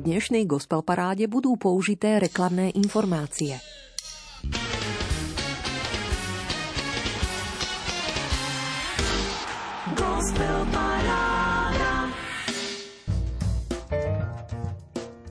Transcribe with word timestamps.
dnešnej 0.00 0.48
gospel 0.48 0.80
paráde 0.80 1.28
budú 1.28 1.60
použité 1.60 2.16
reklamné 2.16 2.72
informácie. 2.72 3.60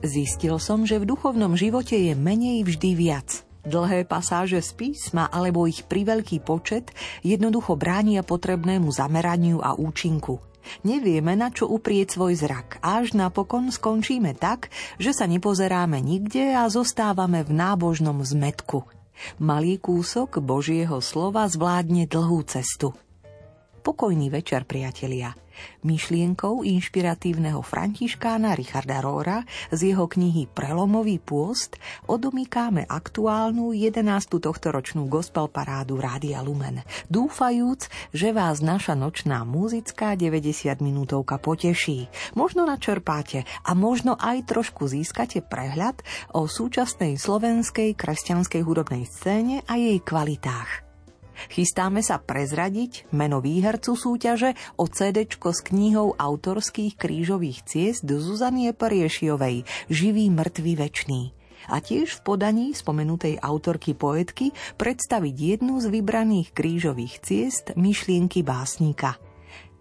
Zistil 0.00 0.56
som, 0.58 0.88
že 0.88 0.96
v 0.96 1.04
duchovnom 1.06 1.54
živote 1.58 1.94
je 1.94 2.14
menej 2.16 2.64
vždy 2.64 2.90
viac. 2.96 3.28
Dlhé 3.60 4.08
pasáže 4.08 4.64
z 4.64 4.70
písma 4.72 5.28
alebo 5.28 5.68
ich 5.68 5.84
priveľký 5.84 6.40
počet 6.40 6.96
jednoducho 7.20 7.76
bránia 7.76 8.24
potrebnému 8.24 8.88
zameraniu 8.88 9.60
a 9.60 9.76
účinku. 9.76 10.49
Nevieme, 10.86 11.36
na 11.36 11.52
čo 11.52 11.68
uprieť 11.68 12.16
svoj 12.16 12.38
zrak, 12.38 12.80
až 12.80 13.12
napokon 13.16 13.70
skončíme 13.70 14.34
tak, 14.36 14.72
že 14.96 15.14
sa 15.14 15.28
nepozeráme 15.28 15.98
nikde 16.00 16.54
a 16.56 16.66
zostávame 16.70 17.42
v 17.46 17.52
nábožnom 17.54 18.20
zmetku. 18.22 18.86
Malý 19.36 19.76
kúsok 19.76 20.40
Božieho 20.40 20.98
slova 21.04 21.44
zvládne 21.44 22.08
dlhú 22.08 22.40
cestu. 22.48 22.96
Pokojný 23.80 24.28
večer, 24.28 24.68
priatelia. 24.68 25.32
Myšlienkou 25.80 26.60
inšpiratívneho 26.60 27.64
františkána 27.64 28.52
Richarda 28.52 29.00
Róra 29.00 29.46
z 29.72 29.94
jeho 29.94 30.04
knihy 30.04 30.44
Prelomový 30.50 31.16
pôst 31.16 31.80
odomýkáme 32.04 32.84
aktuálnu 32.84 33.72
11. 33.72 34.04
tohtoročnú 34.42 35.08
gospel 35.08 35.48
parádu 35.48 35.96
Rádia 35.96 36.44
Lumen, 36.44 36.84
dúfajúc, 37.08 37.88
že 38.12 38.36
vás 38.36 38.60
naša 38.60 38.92
nočná 38.92 39.46
muzická 39.48 40.18
90 40.18 40.84
minútovka 40.84 41.40
poteší. 41.40 42.12
Možno 42.36 42.68
načerpáte 42.68 43.48
a 43.64 43.72
možno 43.72 44.18
aj 44.20 44.50
trošku 44.50 44.84
získate 44.84 45.40
prehľad 45.40 46.02
o 46.36 46.44
súčasnej 46.44 47.16
slovenskej 47.16 47.96
kresťanskej 47.96 48.60
hudobnej 48.66 49.08
scéne 49.08 49.64
a 49.64 49.78
jej 49.78 49.96
kvalitách. 50.02 50.89
Chystáme 51.48 52.04
sa 52.04 52.20
prezradiť 52.20 53.08
meno 53.16 53.40
výhercu 53.40 53.96
súťaže 53.96 54.52
o 54.76 54.84
CD 54.90 55.24
s 55.24 55.60
knihou 55.64 56.12
autorských 56.18 57.00
krížových 57.00 57.64
ciest 57.64 58.04
do 58.04 58.20
Zuzanie 58.20 58.76
Pariešiovej 58.76 59.64
Živý, 59.88 60.28
mŕtvý, 60.28 60.72
večný. 60.76 61.32
A 61.70 61.78
tiež 61.78 62.18
v 62.18 62.24
podaní 62.26 62.74
spomenutej 62.74 63.38
autorky 63.40 63.94
poetky 63.94 64.50
predstaviť 64.76 65.34
jednu 65.38 65.78
z 65.78 65.86
vybraných 65.88 66.52
krížových 66.52 67.22
ciest 67.22 67.72
myšlienky 67.78 68.42
básnika– 68.42 69.16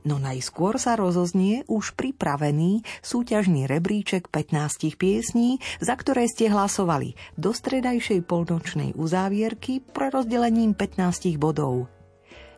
No 0.08 0.16
najskôr 0.16 0.80
sa 0.80 0.95
rozoznie 0.95 1.67
už 1.67 1.92
pripravený 2.00 2.88
súťažný 3.03 3.67
rebríček 3.67 4.31
15 4.31 4.95
piesní, 4.95 5.59
za 5.83 6.00
ktoré 6.00 6.23
ste 6.31 6.47
hlasovali 6.47 7.19
do 7.36 7.52
stredajšej 7.52 8.23
polnočnej 8.23 8.95
uzávierky 8.95 9.83
pre 9.83 10.08
rozdelením 10.08 10.72
15 10.72 11.36
bodov. 11.36 11.91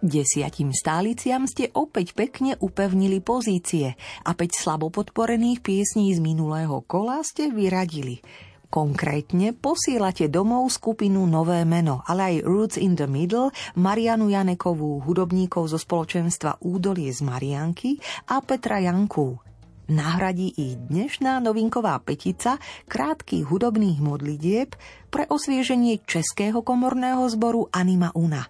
Desiatim 0.02 0.74
stáliciam 0.74 1.46
ste 1.46 1.70
opäť 1.78 2.18
pekne 2.18 2.58
upevnili 2.58 3.22
pozície 3.22 3.94
a 4.26 4.32
5 4.34 4.50
slabo 4.54 4.90
podporených 4.90 5.62
piesní 5.62 6.14
z 6.14 6.22
minulého 6.22 6.82
kola 6.86 7.22
ste 7.26 7.50
vyradili– 7.50 8.22
Konkrétne 8.72 9.52
posielate 9.52 10.32
domov 10.32 10.72
skupinu 10.72 11.28
Nové 11.28 11.68
meno, 11.68 12.08
ale 12.08 12.32
aj 12.32 12.36
Roots 12.48 12.78
in 12.80 12.96
the 12.96 13.04
Middle, 13.04 13.52
Marianu 13.76 14.32
Janekovú, 14.32 15.04
hudobníkov 15.04 15.68
zo 15.68 15.76
spoločenstva 15.76 16.64
Údolie 16.64 17.12
z 17.12 17.20
Marianky 17.20 18.00
a 18.32 18.40
Petra 18.40 18.80
Janku. 18.80 19.36
Nahradí 19.92 20.56
ich 20.56 20.80
dnešná 20.88 21.44
novinková 21.44 22.00
petica 22.00 22.56
krátkých 22.88 23.44
hudobných 23.44 24.00
modlitieb 24.00 24.72
pre 25.12 25.28
osvieženie 25.28 26.00
Českého 26.08 26.64
komorného 26.64 27.28
zboru 27.28 27.68
Anima 27.76 28.16
Una. 28.16 28.48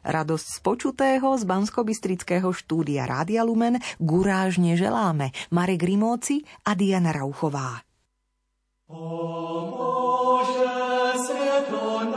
Radosť 0.00 0.46
z 0.56 0.58
počutého 0.64 1.36
z 1.36 1.44
bansko 1.44 1.84
štúdia 2.56 3.04
Rádia 3.04 3.44
Lumen 3.44 3.76
gurážne 4.00 4.72
želáme 4.80 5.36
Marek 5.52 5.84
Rimóci 5.84 6.48
a 6.64 6.72
Diana 6.72 7.12
Rauchová. 7.12 7.89
O 8.92 9.70
Bože, 9.70 10.66
svetlo 11.26 12.10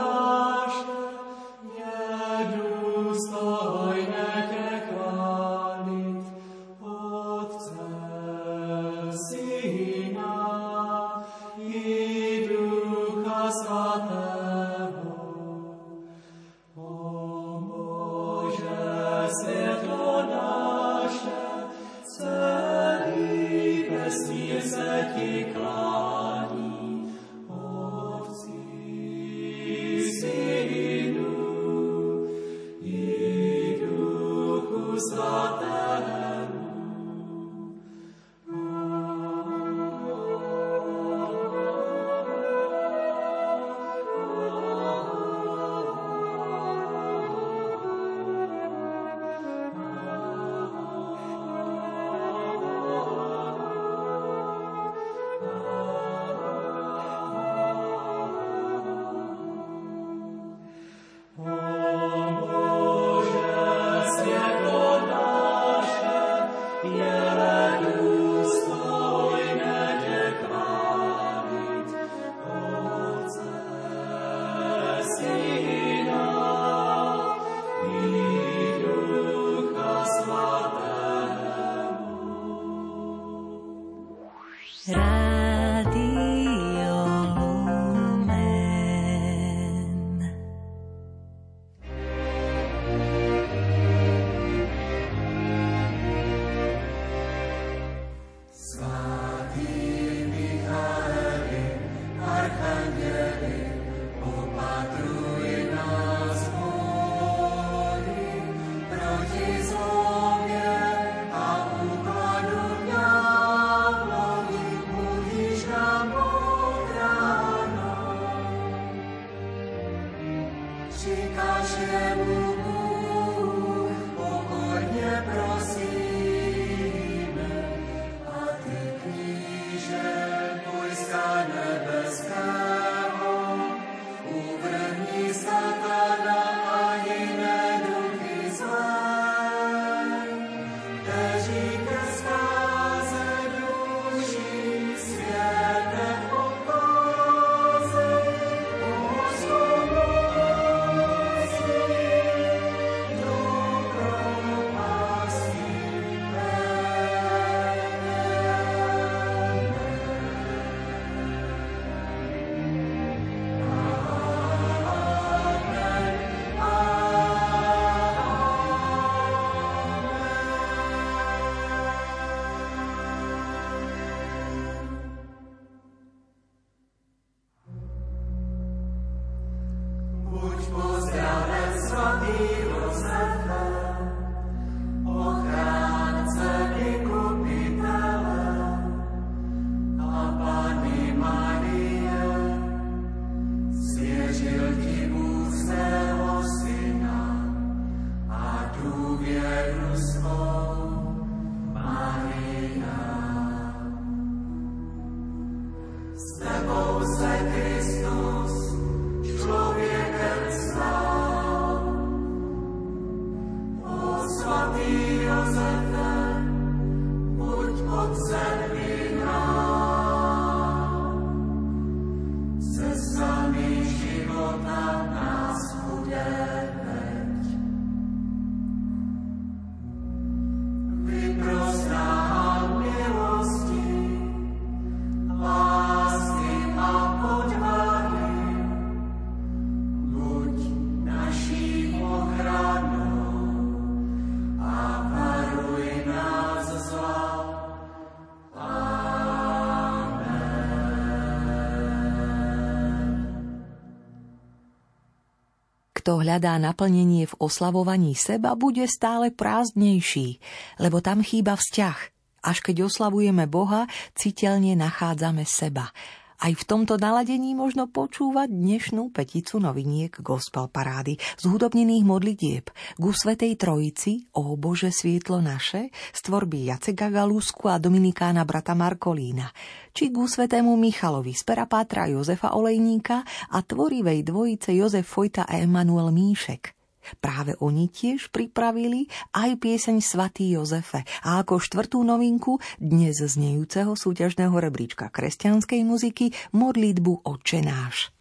Kto 256.04 256.20
hľadá 256.20 256.60
naplnenie 256.60 257.32
v 257.32 257.38
oslavovaní 257.40 258.12
seba, 258.12 258.60
bude 258.60 258.84
stále 258.92 259.32
prázdnejší, 259.32 260.36
lebo 260.84 261.00
tam 261.00 261.24
chýba 261.24 261.56
vzťah. 261.56 261.98
Až 262.44 262.60
keď 262.60 262.92
oslavujeme 262.92 263.48
Boha, 263.48 263.88
citeľne 264.12 264.76
nachádzame 264.76 265.48
seba 265.48 265.96
aj 266.44 266.60
v 266.60 266.64
tomto 266.68 267.00
naladení 267.00 267.56
možno 267.56 267.88
počúvať 267.88 268.52
dnešnú 268.52 269.16
peticu 269.16 269.64
noviniek 269.64 270.12
Gospel 270.20 270.68
Parády 270.68 271.16
z 271.16 271.44
hudobnených 271.48 272.04
modlitieb. 272.04 272.68
Ku 273.00 273.16
Svetej 273.16 273.56
Trojici, 273.56 274.28
o 274.36 274.60
Bože 274.60 274.92
svietlo 274.92 275.40
naše, 275.40 275.96
z 276.12 276.20
tvorby 276.20 276.68
Jaceka 276.68 277.08
Galúsku 277.08 277.72
a 277.72 277.80
Dominikána 277.80 278.44
brata 278.44 278.76
Markolína, 278.76 279.56
či 279.96 280.12
ku 280.12 280.28
Svetému 280.28 280.76
Michalovi 280.76 281.32
z 281.32 281.48
perapátra 281.48 282.12
Jozefa 282.12 282.60
Olejníka 282.60 283.24
a 283.56 283.64
tvorivej 283.64 284.28
dvojice 284.28 284.76
Jozef 284.76 285.08
Fojta 285.08 285.48
a 285.48 285.64
Emanuel 285.64 286.12
Míšek– 286.12 286.76
Práve 287.20 287.58
oni 287.60 287.90
tiež 287.92 288.30
pripravili 288.30 289.12
aj 289.36 289.60
pieseň 289.60 289.98
Svatý 290.00 290.54
Jozefe 290.56 291.04
a 291.24 291.44
ako 291.44 291.60
štvrtú 291.60 292.00
novinku 292.04 292.62
dnes 292.80 293.20
znejúceho 293.20 293.96
súťažného 293.98 294.54
rebríčka 294.54 295.10
kresťanskej 295.12 295.82
muziky 295.84 296.32
modlitbu 296.56 297.26
Očenáš. 297.28 298.14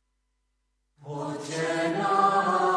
Očenáš, 1.03 2.72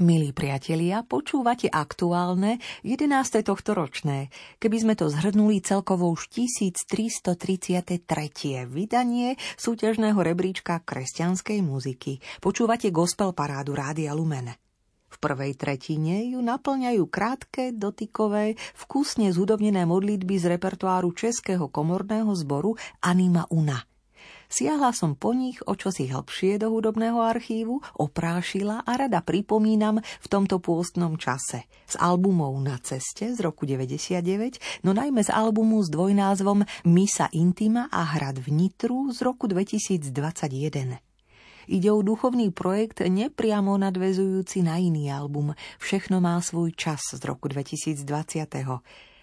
Milí 0.00 0.32
priatelia, 0.32 1.04
počúvate 1.04 1.68
aktuálne 1.68 2.56
11. 2.88 3.44
tohto 3.44 3.76
ročné. 3.76 4.32
Keby 4.56 4.76
sme 4.80 4.94
to 4.96 5.12
zhrnuli 5.12 5.60
celkovo 5.60 6.08
už 6.08 6.32
1333. 6.32 8.00
vydanie 8.64 9.36
súťažného 9.60 10.16
rebríčka 10.16 10.80
kresťanskej 10.88 11.60
muziky. 11.60 12.16
Počúvate 12.40 12.88
gospel 12.88 13.36
parádu 13.36 13.76
Rádia 13.76 14.16
Lumen. 14.16 14.56
V 15.12 15.16
prvej 15.20 15.52
tretine 15.60 16.32
ju 16.32 16.40
naplňajú 16.40 17.04
krátke, 17.04 17.76
dotykové, 17.76 18.56
vkusne 18.80 19.28
zhudobnené 19.36 19.84
modlitby 19.84 20.40
z 20.40 20.56
repertoáru 20.56 21.12
Českého 21.12 21.68
komorného 21.68 22.32
zboru 22.32 22.72
Anima 23.04 23.44
Una– 23.52 23.84
Siahla 24.50 24.90
som 24.90 25.14
po 25.14 25.30
nich 25.30 25.62
o 25.62 25.78
čosi 25.78 26.10
hlbšie 26.10 26.58
do 26.58 26.74
hudobného 26.74 27.22
archívu, 27.22 27.78
oprášila 27.94 28.82
a 28.82 28.98
rada 28.98 29.22
pripomínam 29.22 30.02
v 30.02 30.26
tomto 30.26 30.58
pôstnom 30.58 31.14
čase. 31.14 31.70
S 31.86 31.94
albumov 31.94 32.58
Na 32.58 32.74
ceste 32.82 33.30
z 33.30 33.38
roku 33.38 33.62
99, 33.62 34.82
no 34.82 34.90
najmä 34.90 35.22
z 35.22 35.30
albumu 35.30 35.78
s 35.78 35.88
dvojnázvom 35.94 36.66
Misa 36.90 37.30
Intima 37.30 37.86
a 37.94 38.02
Hrad 38.02 38.42
v 38.42 38.50
Nitru 38.50 39.14
z 39.14 39.22
roku 39.22 39.46
2021. 39.46 40.98
Ide 41.70 41.94
o 41.94 42.02
duchovný 42.02 42.50
projekt 42.50 43.06
nepriamo 43.06 43.78
nadvezujúci 43.78 44.66
na 44.66 44.82
iný 44.82 45.14
album 45.14 45.54
Všechno 45.78 46.18
má 46.18 46.42
svůj 46.42 46.74
čas 46.74 46.98
z 47.14 47.22
roku 47.22 47.46
2020. 47.46 48.02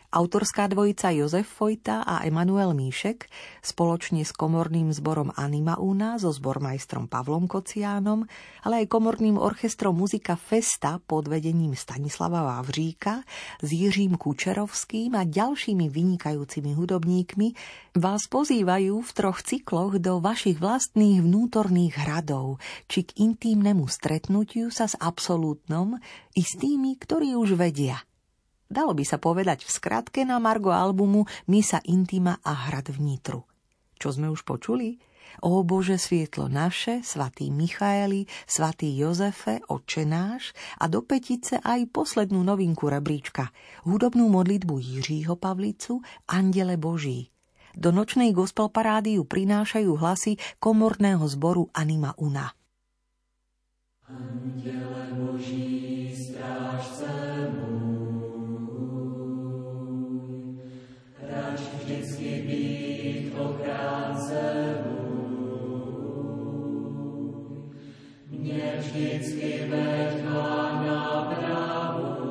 Autorská 0.07 0.71
dvojica 0.71 1.11
Jozef 1.11 1.51
Fojta 1.51 1.99
a 1.99 2.23
Emanuel 2.23 2.71
Míšek 2.71 3.27
spoločne 3.59 4.23
s 4.23 4.31
komorným 4.31 4.95
zborom 4.95 5.35
Anima 5.35 5.75
Una 5.83 6.15
so 6.15 6.31
zbormajstrom 6.31 7.11
Pavlom 7.11 7.43
Kociánom, 7.43 8.23
ale 8.63 8.73
aj 8.79 8.87
komorným 8.87 9.35
orchestrom 9.35 9.99
Muzika 9.99 10.39
Festa 10.39 11.03
pod 11.03 11.27
vedením 11.27 11.75
Stanislava 11.75 12.39
Vávříka 12.39 13.19
s 13.59 13.67
Jiřím 13.67 14.15
Kučerovským 14.15 15.11
a 15.11 15.27
ďalšími 15.27 15.91
vynikajúcimi 15.91 16.71
hudobníkmi 16.71 17.47
vás 17.99 18.31
pozývajú 18.31 19.03
v 19.03 19.11
troch 19.11 19.43
cykloch 19.43 19.99
do 19.99 20.23
vašich 20.23 20.55
vlastných 20.55 21.19
vnútorných 21.19 21.99
hradov 22.07 22.63
či 22.87 23.03
k 23.03 23.27
intímnemu 23.27 23.83
stretnutiu 23.91 24.71
sa 24.71 24.87
s 24.87 24.95
absolútnom 24.95 25.99
i 26.31 26.47
s 26.47 26.55
tými, 26.55 26.95
ktorí 26.95 27.35
už 27.35 27.59
vedia– 27.59 27.99
Dalo 28.67 28.91
by 28.91 29.03
sa 29.07 29.15
povedať 29.15 29.63
v 29.63 29.71
skratke 29.71 30.27
na 30.27 30.43
Margo 30.43 30.75
albumu 30.75 31.23
Misa 31.47 31.79
Intima 31.87 32.35
a 32.43 32.67
Hrad 32.67 32.91
v 32.91 32.99
Nitru. 32.99 33.47
Čo 33.95 34.13
sme 34.13 34.27
už 34.27 34.43
počuli? 34.43 34.99
O 35.43 35.61
Bože 35.61 36.01
svietlo 36.01 36.49
naše, 36.49 37.03
svatý 37.05 37.51
Michaeli, 37.53 38.25
svatý 38.47 38.95
Jozefe, 38.95 39.61
oče 39.69 40.03
náš 40.07 40.55
a 40.81 40.89
do 40.89 41.03
petice 41.05 41.61
aj 41.61 41.91
poslednú 41.93 42.41
novinku 42.41 42.89
rebríčka, 42.89 43.53
hudobnú 43.85 44.31
modlitbu 44.33 44.75
Jiřího 44.81 45.37
Pavlicu, 45.37 46.01
Andele 46.25 46.79
Boží. 46.79 47.29
Do 47.77 47.93
nočnej 47.93 48.33
gospel 48.33 48.73
parády 48.73 49.21
prinášajú 49.21 49.91
hlasy 50.01 50.41
komorného 50.57 51.21
zboru 51.29 51.69
Anima 51.77 52.17
Una. 52.17 52.49
Andele 54.09 55.13
Boží, 55.13 56.09
strážce 56.09 57.13
môj, 57.53 57.96
vždycky 68.79 69.65
veď 69.69 70.23
ma 70.29 70.81
napravuj, 70.85 72.27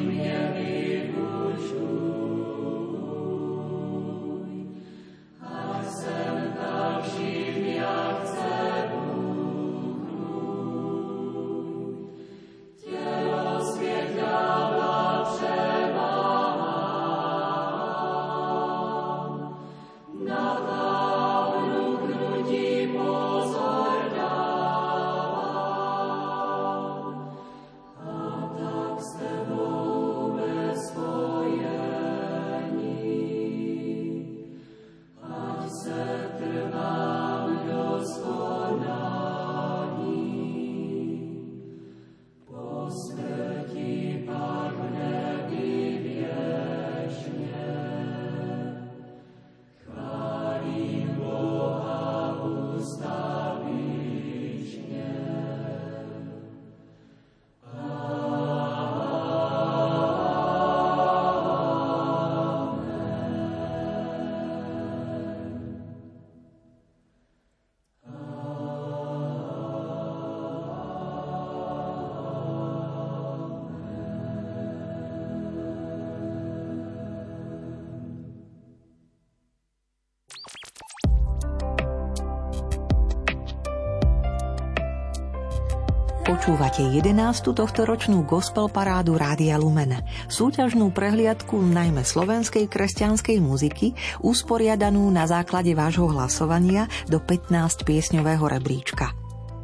Počúvate 86.46 86.86
11. 86.86 87.58
tohtoročnú 87.58 88.22
gospel 88.22 88.70
parádu 88.70 89.18
Rádia 89.18 89.58
Lumen. 89.58 89.98
Súťažnú 90.30 90.94
prehliadku 90.94 91.58
najmä 91.58 92.06
slovenskej 92.06 92.70
kresťanskej 92.70 93.42
muziky, 93.42 93.98
usporiadanú 94.22 95.10
na 95.10 95.26
základe 95.26 95.74
vášho 95.74 96.06
hlasovania 96.06 96.86
do 97.10 97.18
15 97.18 97.50
piesňového 97.82 98.46
rebríčka. 98.46 99.18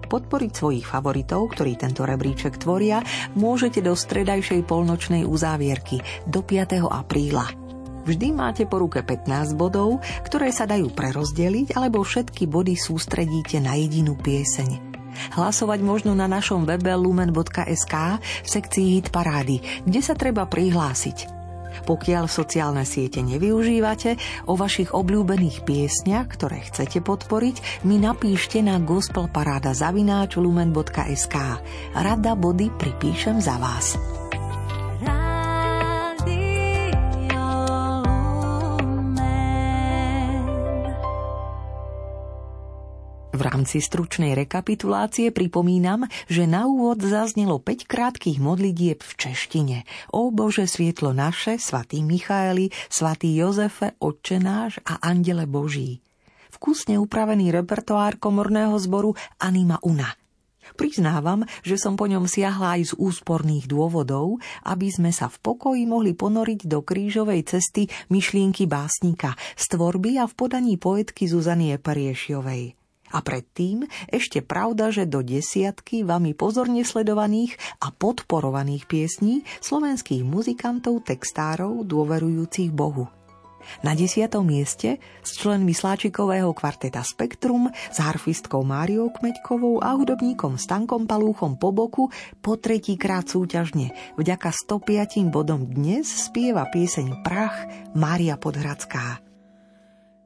Podporiť 0.10 0.52
svojich 0.58 0.90
favoritov, 0.90 1.54
ktorí 1.54 1.78
tento 1.78 2.02
rebríček 2.02 2.58
tvoria, 2.58 3.06
môžete 3.38 3.86
do 3.86 3.94
stredajšej 3.94 4.66
polnočnej 4.66 5.22
uzávierky 5.22 6.02
do 6.26 6.42
5. 6.42 6.82
apríla. 6.82 7.46
Vždy 8.10 8.34
máte 8.34 8.66
po 8.66 8.82
ruke 8.82 9.06
15 9.06 9.54
bodov, 9.54 10.02
ktoré 10.26 10.50
sa 10.50 10.66
dajú 10.66 10.90
prerozdeliť, 10.90 11.78
alebo 11.78 12.02
všetky 12.02 12.50
body 12.50 12.74
sústredíte 12.74 13.62
na 13.62 13.78
jedinú 13.78 14.18
pieseň. 14.18 14.91
Hlasovať 15.32 15.80
možno 15.80 16.12
na 16.14 16.28
našom 16.28 16.66
webe 16.68 16.92
lumen.sk 16.94 17.96
v 18.20 18.48
sekcii 18.48 19.00
Hit 19.00 19.12
Parády, 19.16 19.62
kde 19.88 20.02
sa 20.04 20.14
treba 20.16 20.46
prihlásiť. 20.48 21.28
Pokiaľ 21.88 22.28
sociálne 22.28 22.84
siete 22.86 23.24
nevyužívate, 23.24 24.18
o 24.46 24.56
vašich 24.60 24.94
obľúbených 24.94 25.64
piesniach, 25.66 26.28
ktoré 26.30 26.60
chcete 26.68 27.02
podporiť, 27.02 27.86
mi 27.88 27.98
napíšte 27.98 28.62
na 28.62 28.78
gospelparáda.lumen.sk. 28.78 31.36
Rada 31.96 32.36
body 32.36 32.70
pripíšem 32.76 33.42
za 33.42 33.58
vás. 33.58 34.21
V 43.42 43.50
rámci 43.50 43.82
stručnej 43.82 44.38
rekapitulácie 44.38 45.34
pripomínam, 45.34 46.06
že 46.30 46.46
na 46.46 46.70
úvod 46.70 47.02
zaznelo 47.02 47.58
5 47.58 47.90
krátkých 47.90 48.38
modlitieb 48.38 49.02
v 49.02 49.14
češtine. 49.18 49.78
O 50.14 50.30
Bože 50.30 50.70
svietlo 50.70 51.10
naše, 51.10 51.58
svatý 51.58 52.06
Michaeli, 52.06 52.70
svatý 52.86 53.34
Jozefe, 53.34 53.98
Otče 53.98 54.38
náš 54.38 54.78
a 54.86 55.02
Andele 55.02 55.50
Boží. 55.50 56.06
Vkusne 56.54 57.02
upravený 57.02 57.50
repertoár 57.50 58.22
komorného 58.22 58.78
zboru 58.78 59.18
Anima 59.42 59.82
Una. 59.82 60.14
Priznávam, 60.78 61.42
že 61.66 61.82
som 61.82 61.98
po 61.98 62.06
ňom 62.06 62.30
siahla 62.30 62.78
aj 62.78 62.94
z 62.94 63.02
úsporných 63.02 63.66
dôvodov, 63.66 64.38
aby 64.70 64.94
sme 64.94 65.10
sa 65.10 65.26
v 65.34 65.42
pokoji 65.42 65.90
mohli 65.90 66.14
ponoriť 66.14 66.70
do 66.70 66.86
krížovej 66.86 67.50
cesty 67.50 67.90
myšlienky 68.14 68.70
básnika 68.70 69.34
z 69.58 69.66
tvorby 69.66 70.22
a 70.22 70.30
v 70.30 70.34
podaní 70.38 70.78
poetky 70.78 71.26
Zuzany 71.26 71.74
Eperiešiovej. 71.74 72.81
A 73.12 73.20
predtým 73.20 73.86
ešte 74.08 74.40
pravda, 74.40 74.90
že 74.90 75.08
do 75.08 75.20
desiatky 75.20 76.08
vami 76.08 76.32
pozorne 76.34 76.82
sledovaných 76.88 77.60
a 77.84 77.92
podporovaných 77.92 78.88
piesní 78.88 79.44
slovenských 79.60 80.24
muzikantov, 80.24 81.04
textárov, 81.06 81.84
dôverujúcich 81.84 82.72
Bohu. 82.72 83.12
Na 83.86 83.94
desiatom 83.94 84.46
mieste 84.46 84.98
s 85.22 85.38
členmi 85.38 85.74
sláčikového 85.74 86.50
kvarteta 86.54 87.06
Spektrum, 87.06 87.70
s 87.70 87.98
harfistkou 88.02 88.66
Máriou 88.66 89.14
Kmeďkovou 89.14 89.82
a 89.86 89.94
hudobníkom 89.94 90.58
Stankom 90.58 91.06
Palúchom 91.06 91.56
po 91.62 91.70
boku 91.70 92.10
po 92.42 92.58
tretíkrát 92.58 93.30
súťažne. 93.30 93.94
Vďaka 94.18 94.50
105 94.50 95.30
bodom 95.30 95.70
dnes 95.70 96.10
spieva 96.10 96.66
pieseň 96.70 97.22
Prach 97.22 97.70
Mária 97.94 98.36
Podhradská. 98.36 99.31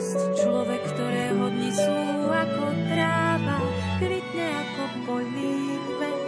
radosť. 0.00 0.20
Človek, 0.40 0.82
ktorého 0.96 1.44
dni 1.52 1.70
sú 1.76 1.98
ako 2.32 2.64
tráva, 2.88 3.58
kvitne 4.00 4.46
ako 4.48 4.84
poľný 5.04 5.56
kvet. 5.76 6.22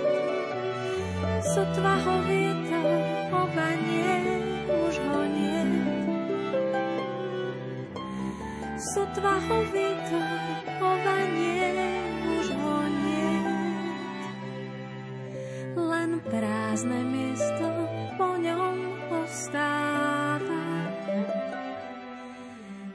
Sotva 1.56 1.94
ho 2.04 2.14
vietor 2.28 3.00
obanie, 3.32 4.16
už 4.68 4.94
ho 5.00 5.20
nie. 5.24 5.62
Sotva 8.92 9.40
ho 9.40 9.58
vietor 9.72 10.36
obanie, 10.80 11.72
už 12.28 12.46
ho 12.52 12.76
nie. 12.84 13.32
Len 15.72 16.10
prázdne 16.28 17.00
miesto 17.08 17.66
po 18.20 18.36
ňom 18.36 18.76
ostáva 19.24 20.31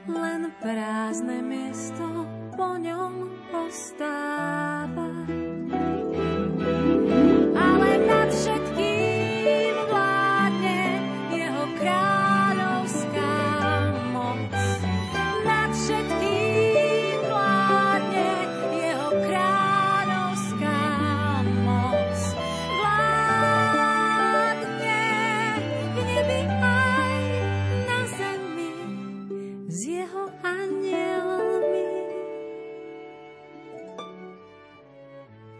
len 0.08 0.48
prázdne 0.58 1.44
miesto 1.44 2.24
po 2.56 2.80
ňom 2.80 3.28
ostáva. 3.52 5.08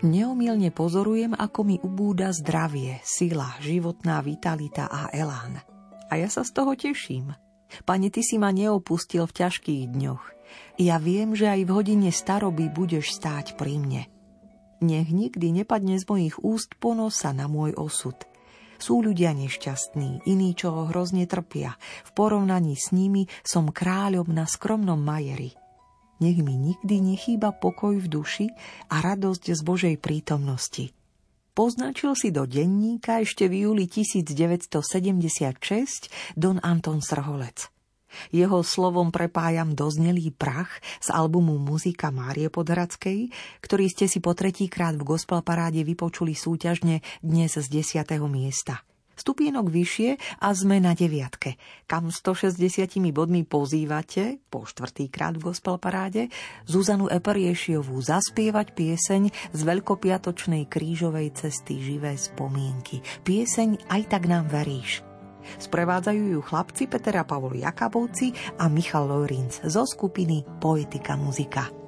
Neomilne 0.09 0.73
pozorujem, 0.73 1.37
ako 1.37 1.61
mi 1.69 1.77
ubúda 1.85 2.33
zdravie, 2.33 3.05
sila, 3.05 3.61
životná 3.61 4.25
vitalita 4.25 4.89
a 4.89 5.13
elán. 5.13 5.61
A 6.09 6.17
ja 6.17 6.33
sa 6.33 6.49
z 6.49 6.57
toho 6.57 6.73
teším. 6.73 7.37
Pane, 7.85 8.09
Ty 8.09 8.25
si 8.25 8.41
ma 8.41 8.49
neopustil 8.49 9.29
v 9.29 9.37
ťažkých 9.37 9.85
dňoch. 9.93 10.25
Ja 10.81 10.97
viem, 10.97 11.37
že 11.37 11.53
aj 11.53 11.61
v 11.69 11.75
hodine 11.77 12.09
staroby 12.09 12.73
budeš 12.73 13.21
stáť 13.21 13.61
pri 13.61 13.77
mne. 13.77 14.03
Nech 14.81 15.13
nikdy 15.13 15.53
nepadne 15.53 16.01
z 16.01 16.09
mojich 16.09 16.41
úst 16.41 16.81
ponosa 16.81 17.37
na 17.37 17.45
môj 17.45 17.77
osud. 17.77 18.17
Sú 18.81 19.05
ľudia 19.05 19.37
nešťastní, 19.37 20.25
iní, 20.25 20.57
čo 20.57 20.89
hrozne 20.89 21.29
trpia. 21.29 21.77
V 22.09 22.11
porovnaní 22.17 22.81
s 22.81 22.97
nimi 22.97 23.29
som 23.45 23.69
kráľom 23.69 24.33
na 24.33 24.49
skromnom 24.49 24.97
majeri. 24.97 25.58
Nech 26.19 26.43
mi 26.43 26.59
nikdy 26.59 26.99
nechýba 26.99 27.55
pokoj 27.55 27.95
v 27.95 28.07
duši 28.11 28.47
a 28.91 28.99
radosť 28.99 29.55
z 29.55 29.61
Božej 29.63 29.97
prítomnosti. 30.03 30.91
Poznačil 31.55 32.15
si 32.19 32.35
do 32.35 32.47
denníka 32.47 33.23
ešte 33.23 33.47
v 33.47 33.67
júli 33.67 33.87
1976 33.87 34.75
Don 36.35 36.59
Anton 36.63 37.03
Srholec. 37.03 37.71
Jeho 38.35 38.65
slovom 38.65 39.13
prepájam 39.13 39.77
doznelý 39.77 40.33
prach 40.33 40.81
z 40.99 41.13
albumu 41.13 41.61
Muzika 41.61 42.09
Márie 42.09 42.49
Podhradskej, 42.49 43.31
ktorý 43.61 43.87
ste 43.87 44.09
si 44.09 44.19
po 44.19 44.33
tretíkrát 44.33 44.97
v 44.97 45.07
gospel 45.07 45.45
paráde 45.45 45.85
vypočuli 45.85 46.33
súťažne 46.33 47.05
dnes 47.21 47.53
z 47.53 47.67
10. 47.69 48.07
miesta 48.27 48.88
stupienok 49.19 49.67
vyššie 49.67 50.41
a 50.41 50.49
sme 50.55 50.79
na 50.79 50.95
deviatke, 50.95 51.59
kam 51.91 52.09
160 52.15 53.03
bodmi 53.11 53.43
pozývate, 53.43 54.39
po 54.49 54.65
štvrtýkrát 54.65 55.35
v 55.37 55.51
gospel 55.51 55.77
paráde, 55.83 56.31
Zuzanu 56.65 57.11
Eperiešiovú 57.11 57.99
zaspievať 57.99 58.73
pieseň 58.73 59.23
z 59.53 59.61
veľkopiatočnej 59.61 60.71
krížovej 60.71 61.35
cesty 61.35 61.83
živé 61.83 62.15
spomienky. 62.15 63.03
Pieseň 63.27 63.91
Aj 63.91 64.03
tak 64.07 64.31
nám 64.31 64.47
veríš. 64.49 65.03
Sprevádzajú 65.57 66.23
ju 66.37 66.41
chlapci 66.45 66.85
Peter 66.87 67.17
a 67.17 67.25
Pavol 67.25 67.57
Jakabovci 67.57 68.37
a 68.61 68.69
Michal 68.69 69.09
Lorinc 69.09 69.65
zo 69.65 69.89
skupiny 69.89 70.45
Poetika 70.61 71.17
muzika. 71.17 71.88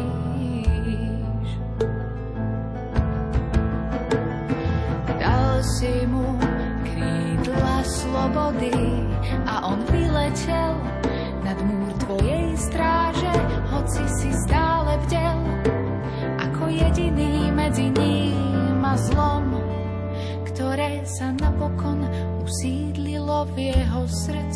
V 24.07 24.50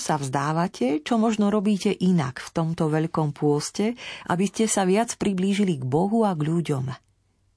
sa 0.00 0.16
vzdávate, 0.16 1.04
čo 1.04 1.20
možno 1.20 1.52
robíte 1.52 1.92
inak 1.92 2.40
v 2.40 2.48
tomto 2.56 2.88
veľkom 2.88 3.36
pôste, 3.36 4.00
aby 4.32 4.48
ste 4.48 4.64
sa 4.64 4.88
viac 4.88 5.14
priblížili 5.20 5.76
k 5.76 5.84
Bohu 5.84 6.24
a 6.24 6.32
k 6.32 6.48
ľuďom? 6.48 7.10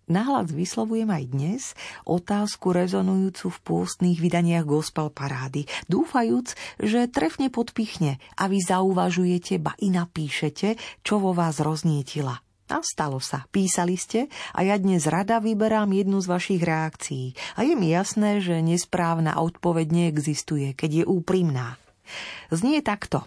Nahlas 0.03 0.51
vyslovujem 0.51 1.07
aj 1.07 1.23
dnes 1.31 1.61
otázku 2.03 2.75
rezonujúcu 2.75 3.47
v 3.47 3.57
pôstnych 3.63 4.19
vydaniach 4.19 4.67
gospel 4.67 5.07
parády, 5.07 5.63
dúfajúc, 5.87 6.59
že 6.83 7.07
trefne 7.07 7.47
podpichne 7.47 8.19
a 8.35 8.51
vy 8.51 8.59
zauvažujete, 8.59 9.63
ba 9.63 9.71
i 9.79 9.87
napíšete, 9.87 10.75
čo 11.07 11.23
vo 11.23 11.31
vás 11.31 11.63
roznietila. 11.63 12.43
A 12.73 12.81
stalo 12.81 13.21
sa. 13.21 13.45
Písali 13.53 13.95
ste 13.95 14.33
a 14.51 14.65
ja 14.65 14.75
dnes 14.81 15.05
rada 15.05 15.37
vyberám 15.37 15.93
jednu 15.93 16.19
z 16.19 16.27
vašich 16.27 16.63
reakcií. 16.65 17.37
A 17.53 17.63
je 17.67 17.77
mi 17.77 17.93
jasné, 17.93 18.41
že 18.41 18.65
nesprávna 18.65 19.37
odpoveď 19.37 19.87
neexistuje, 19.93 20.73
keď 20.73 21.03
je 21.03 21.05
úprimná. 21.05 21.77
Znie 22.53 22.83
takto. 22.85 23.25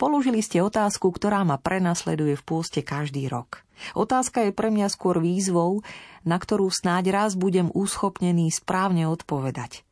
Položili 0.00 0.42
ste 0.42 0.58
otázku, 0.58 1.14
ktorá 1.14 1.46
ma 1.46 1.62
prenasleduje 1.62 2.34
v 2.34 2.42
pôste 2.42 2.82
každý 2.82 3.30
rok. 3.30 3.62
Otázka 3.94 4.50
je 4.50 4.52
pre 4.54 4.70
mňa 4.74 4.90
skôr 4.90 5.22
výzvou, 5.22 5.86
na 6.26 6.38
ktorú 6.38 6.70
snáď 6.70 7.14
raz 7.14 7.38
budem 7.38 7.70
uschopnený 7.70 8.50
správne 8.50 9.06
odpovedať. 9.06 9.86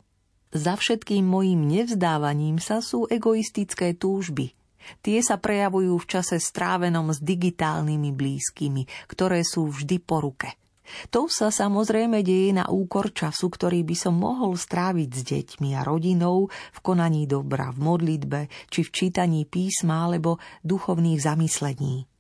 Za 0.51 0.75
všetkým 0.75 1.23
mojim 1.23 1.63
nevzdávaním 1.63 2.59
sa 2.59 2.83
sú 2.83 3.07
egoistické 3.07 3.95
túžby. 3.95 4.51
Tie 4.99 5.23
sa 5.23 5.39
prejavujú 5.39 5.95
v 5.95 6.09
čase 6.11 6.43
strávenom 6.43 7.15
s 7.15 7.23
digitálnymi 7.23 8.11
blízkymi, 8.11 8.83
ktoré 9.07 9.47
sú 9.47 9.71
vždy 9.71 10.03
po 10.03 10.19
ruke. 10.19 10.59
To 11.15 11.31
sa 11.31 11.49
samozrejme 11.53 12.23
deje 12.23 12.55
na 12.55 12.69
úkor 12.69 13.11
času, 13.15 13.49
ktorý 13.49 13.83
by 13.87 13.97
som 13.97 14.15
mohol 14.19 14.55
stráviť 14.55 15.11
s 15.11 15.23
deťmi 15.27 15.75
a 15.79 15.87
rodinou 15.87 16.51
v 16.51 16.79
konaní 16.83 17.25
dobra, 17.27 17.73
v 17.73 17.79
modlitbe 17.81 18.41
či 18.69 18.81
v 18.83 18.91
čítaní 18.91 19.47
písma 19.47 20.09
alebo 20.09 20.39
duchovných 20.67 21.21
zamyslení. 21.21 22.11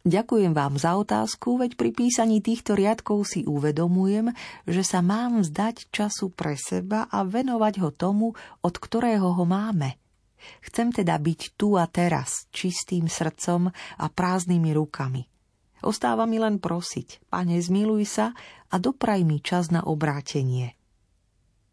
Ďakujem 0.00 0.56
vám 0.56 0.80
za 0.80 0.96
otázku, 0.96 1.60
veď 1.60 1.76
pri 1.76 1.92
písaní 1.92 2.40
týchto 2.40 2.72
riadkov 2.72 3.28
si 3.28 3.44
uvedomujem, 3.44 4.32
že 4.64 4.80
sa 4.80 5.04
mám 5.04 5.44
vzdať 5.44 5.92
času 5.92 6.32
pre 6.32 6.56
seba 6.56 7.04
a 7.12 7.20
venovať 7.20 7.84
ho 7.84 7.92
tomu, 7.92 8.32
od 8.64 8.74
ktorého 8.80 9.36
ho 9.36 9.44
máme. 9.44 10.00
Chcem 10.64 10.88
teda 10.88 11.20
byť 11.20 11.52
tu 11.52 11.76
a 11.76 11.84
teraz, 11.84 12.48
čistým 12.48 13.12
srdcom 13.12 13.68
a 14.00 14.06
prázdnymi 14.08 14.72
rukami. 14.72 15.28
Ostáva 15.80 16.28
mi 16.28 16.40
len 16.40 16.60
prosiť, 16.60 17.28
Pane, 17.32 17.60
zmiluj 17.60 18.04
sa 18.08 18.26
a 18.70 18.76
dopraj 18.76 19.24
mi 19.24 19.40
čas 19.40 19.72
na 19.72 19.80
obrátenie. 19.84 20.80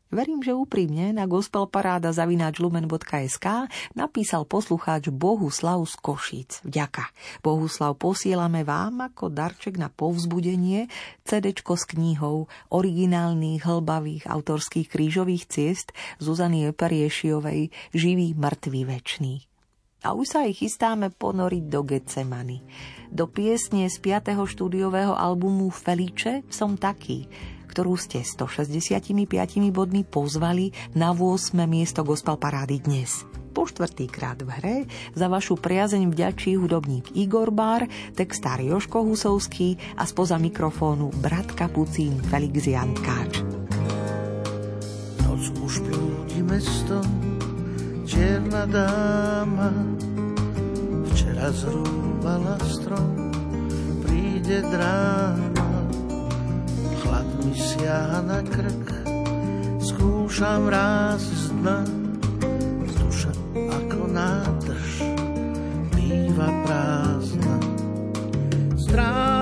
Verím, 0.08 0.40
že 0.40 0.56
úprimne 0.56 1.12
na 1.12 1.28
gospelparáda.lumen.sk 1.28 3.46
napísal 3.92 4.48
poslucháč 4.48 5.12
Bohuslav 5.12 5.84
z 5.84 6.00
Košíc. 6.00 6.64
Vďaka. 6.64 7.12
Bohuslav 7.44 8.00
posielame 8.00 8.64
vám 8.64 9.04
ako 9.04 9.28
darček 9.28 9.76
na 9.76 9.92
povzbudenie 9.92 10.88
CD 11.28 11.52
s 11.52 11.84
knihou 11.92 12.48
originálnych 12.72 13.68
hlbavých 13.68 14.32
autorských 14.32 14.88
krížových 14.88 15.44
ciest 15.52 15.92
Zuzany 16.24 16.72
Eperiešiovej 16.72 17.76
Živý, 17.92 18.32
mŕtvý, 18.32 18.88
večný. 18.88 19.47
A 20.08 20.16
už 20.16 20.40
sa 20.40 20.48
aj 20.48 20.64
chystáme 20.64 21.12
ponoriť 21.12 21.68
do 21.68 21.84
Getsemany. 21.84 22.64
Do 23.12 23.28
piesne 23.28 23.92
z 23.92 24.00
5. 24.00 24.40
štúdiového 24.40 25.12
albumu 25.12 25.68
Felice 25.68 26.48
som 26.48 26.80
taký, 26.80 27.28
ktorú 27.68 28.00
ste 28.00 28.24
165 28.24 29.12
bodmi 29.76 30.08
pozvali 30.08 30.72
na 30.96 31.12
8. 31.12 31.60
miesto 31.68 32.08
gospel 32.08 32.40
parády 32.40 32.80
dnes. 32.80 33.28
Po 33.52 33.68
štvrtýkrát 33.68 34.40
v 34.48 34.50
hre 34.56 34.78
za 35.12 35.28
vašu 35.28 35.60
priazeň 35.60 36.08
vďačí 36.08 36.56
hudobník 36.56 37.12
Igor 37.12 37.52
Bár, 37.52 37.84
textár 38.16 38.64
Joško 38.64 39.04
Husovský 39.04 39.76
a 40.00 40.08
spoza 40.08 40.40
mikrofónu 40.40 41.12
brat 41.20 41.52
Kapucín 41.52 42.24
Felix 42.32 42.64
Jankáč. 42.64 43.44
Noc 45.28 45.52
už 45.60 45.84
mesto, 46.48 47.04
čierna 48.08 48.64
dáma, 48.66 49.70
včera 51.12 51.52
zrúbala 51.52 52.56
strom, 52.64 53.36
príde 54.08 54.64
dráma, 54.64 55.70
chlad 57.04 57.28
mi 57.44 57.52
siaha 57.52 58.24
na 58.24 58.40
krk, 58.48 58.88
skúšam 59.84 60.72
raz 60.72 61.20
z 61.20 61.52
dna, 61.60 61.80
duša 62.96 63.32
ako 63.52 64.02
nádrž, 64.08 64.92
býva 65.92 66.48
prázdna. 66.64 67.56
Stráca 68.80 69.37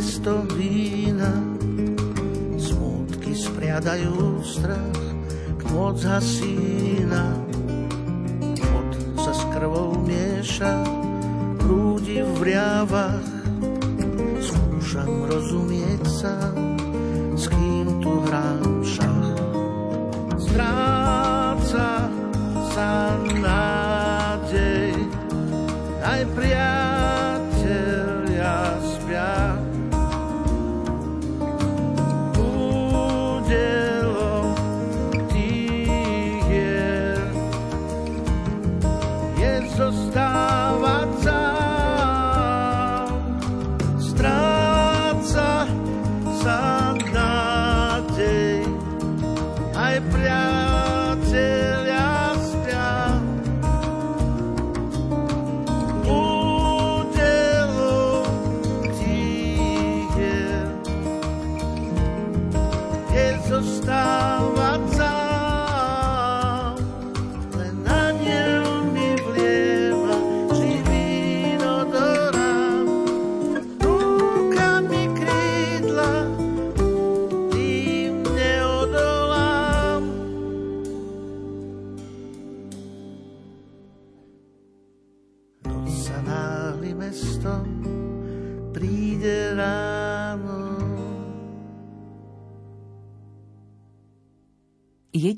Ocud 0.00 0.24
cítim 0.24 0.40
v 0.40 0.40
ústach, 0.40 0.40
v 0.40 0.40
miesto 0.40 0.48
vína. 0.56 1.32
Smutky 2.56 3.36
spriadajú 3.36 4.40
strach, 4.40 5.04
kmot 5.60 6.00
zhasína. 6.00 7.36
Pot 8.56 8.90
sa 9.20 9.32
s 9.36 9.42
krvou 9.52 10.00
mieša, 10.00 10.72
prúdi 11.60 12.24
v 12.24 12.36
riavach. 12.40 13.28
Skúšam 14.40 15.28
rozumieť 15.28 16.02
sa, 16.08 16.36
s 17.36 17.44
kým 17.52 18.00
tu 18.00 18.24
hrám 18.24 18.80
šach. 18.80 19.36
Stráca 20.40 22.08
sa 22.72 22.92
nádej, 23.36 24.96
aj 26.00 26.20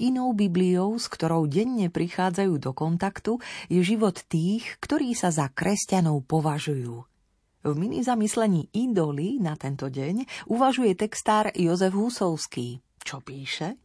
Jedinou 0.02 0.34
Bibliou, 0.34 0.98
s 0.98 1.06
ktorou 1.06 1.46
denne 1.46 1.86
prichádzajú 1.86 2.58
do 2.58 2.74
kontaktu, 2.74 3.38
je 3.70 3.86
život 3.86 4.18
tých, 4.26 4.66
ktorí 4.82 5.14
sa 5.14 5.30
za 5.30 5.46
kresťanov 5.46 6.26
považujú. 6.26 7.06
V 7.62 7.70
mini 7.78 8.02
zamyslení 8.02 8.66
idoly 8.74 9.38
na 9.38 9.54
tento 9.54 9.86
deň 9.86 10.50
uvažuje 10.50 10.98
textár 10.98 11.54
Jozef 11.54 11.94
Husovský. 11.94 12.82
Čo 12.98 13.22
píše? 13.22 13.78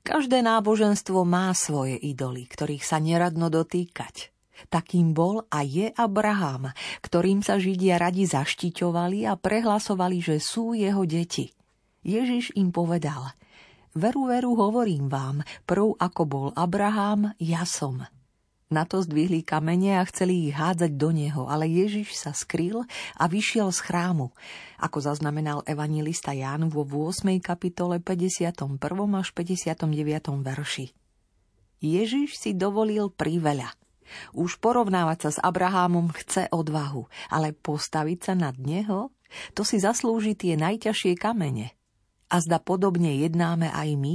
Každé 0.00 0.40
náboženstvo 0.40 1.28
má 1.28 1.52
svoje 1.52 2.00
idoly, 2.00 2.48
ktorých 2.48 2.80
sa 2.80 2.96
neradno 2.96 3.52
dotýkať. 3.52 4.32
Takým 4.72 5.12
bol 5.12 5.44
a 5.52 5.60
je 5.60 5.92
Abraham, 5.92 6.72
ktorým 7.04 7.44
sa 7.44 7.60
Židia 7.60 8.00
radi 8.00 8.24
zaštiťovali 8.24 9.28
a 9.28 9.36
prehlasovali, 9.36 10.24
že 10.24 10.40
sú 10.40 10.72
jeho 10.72 11.04
deti. 11.04 11.52
Ježiš 12.00 12.56
im 12.56 12.72
povedal– 12.72 13.28
Veru, 13.94 14.26
veru, 14.26 14.58
hovorím 14.58 15.06
vám, 15.06 15.46
prv 15.70 15.94
ako 16.02 16.22
bol 16.26 16.48
Abraham, 16.58 17.30
ja 17.38 17.62
som. 17.62 18.02
Na 18.66 18.82
to 18.82 18.98
zdvihli 18.98 19.46
kamene 19.46 20.02
a 20.02 20.08
chceli 20.10 20.50
ich 20.50 20.58
hádzať 20.58 20.98
do 20.98 21.14
neho, 21.14 21.46
ale 21.46 21.70
Ježiš 21.70 22.18
sa 22.18 22.34
skryl 22.34 22.82
a 23.14 23.24
vyšiel 23.30 23.70
z 23.70 23.78
chrámu, 23.86 24.34
ako 24.82 24.98
zaznamenal 24.98 25.62
evangelista 25.62 26.34
Ján 26.34 26.74
vo 26.74 26.82
8. 26.82 27.38
kapitole 27.38 28.02
51. 28.02 28.82
až 29.14 29.28
59. 29.30 29.86
verši. 30.42 30.90
Ježiš 31.78 32.34
si 32.34 32.50
dovolil 32.50 33.14
priveľa. 33.14 33.78
Už 34.34 34.58
porovnávať 34.58 35.18
sa 35.22 35.30
s 35.30 35.38
Abrahámom 35.38 36.10
chce 36.18 36.50
odvahu, 36.50 37.06
ale 37.30 37.54
postaviť 37.54 38.18
sa 38.26 38.34
nad 38.34 38.58
neho, 38.58 39.14
to 39.54 39.62
si 39.62 39.78
zaslúži 39.78 40.34
tie 40.34 40.58
najťažšie 40.58 41.14
kamene– 41.14 41.70
a 42.34 42.42
zda 42.42 42.58
podobne 42.58 43.22
jednáme 43.22 43.70
aj 43.70 43.94
my, 43.94 44.14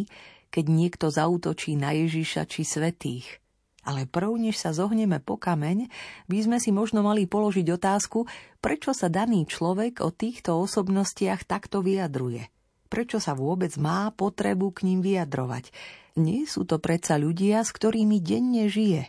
keď 0.51 0.65
niekto 0.67 1.07
zautočí 1.07 1.79
na 1.79 1.95
Ježiša 1.95 2.43
či 2.51 2.67
svetých. 2.67 3.39
Ale 3.87 4.03
prv, 4.03 4.35
než 4.35 4.59
sa 4.59 4.75
zohneme 4.75 5.23
po 5.23 5.39
kameň, 5.39 5.87
by 6.27 6.37
sme 6.43 6.57
si 6.59 6.75
možno 6.75 6.99
mali 6.99 7.31
položiť 7.31 7.63
otázku, 7.71 8.27
prečo 8.59 8.91
sa 8.91 9.07
daný 9.07 9.47
človek 9.47 10.03
o 10.03 10.11
týchto 10.11 10.59
osobnostiach 10.59 11.47
takto 11.47 11.79
vyjadruje. 11.79 12.51
Prečo 12.91 13.23
sa 13.23 13.37
vôbec 13.39 13.71
má 13.79 14.11
potrebu 14.11 14.75
k 14.75 14.83
ním 14.83 14.99
vyjadrovať? 14.99 15.71
Nie 16.19 16.43
sú 16.43 16.67
to 16.67 16.75
predsa 16.83 17.15
ľudia, 17.15 17.63
s 17.63 17.71
ktorými 17.71 18.19
denne 18.19 18.67
žije. 18.67 19.07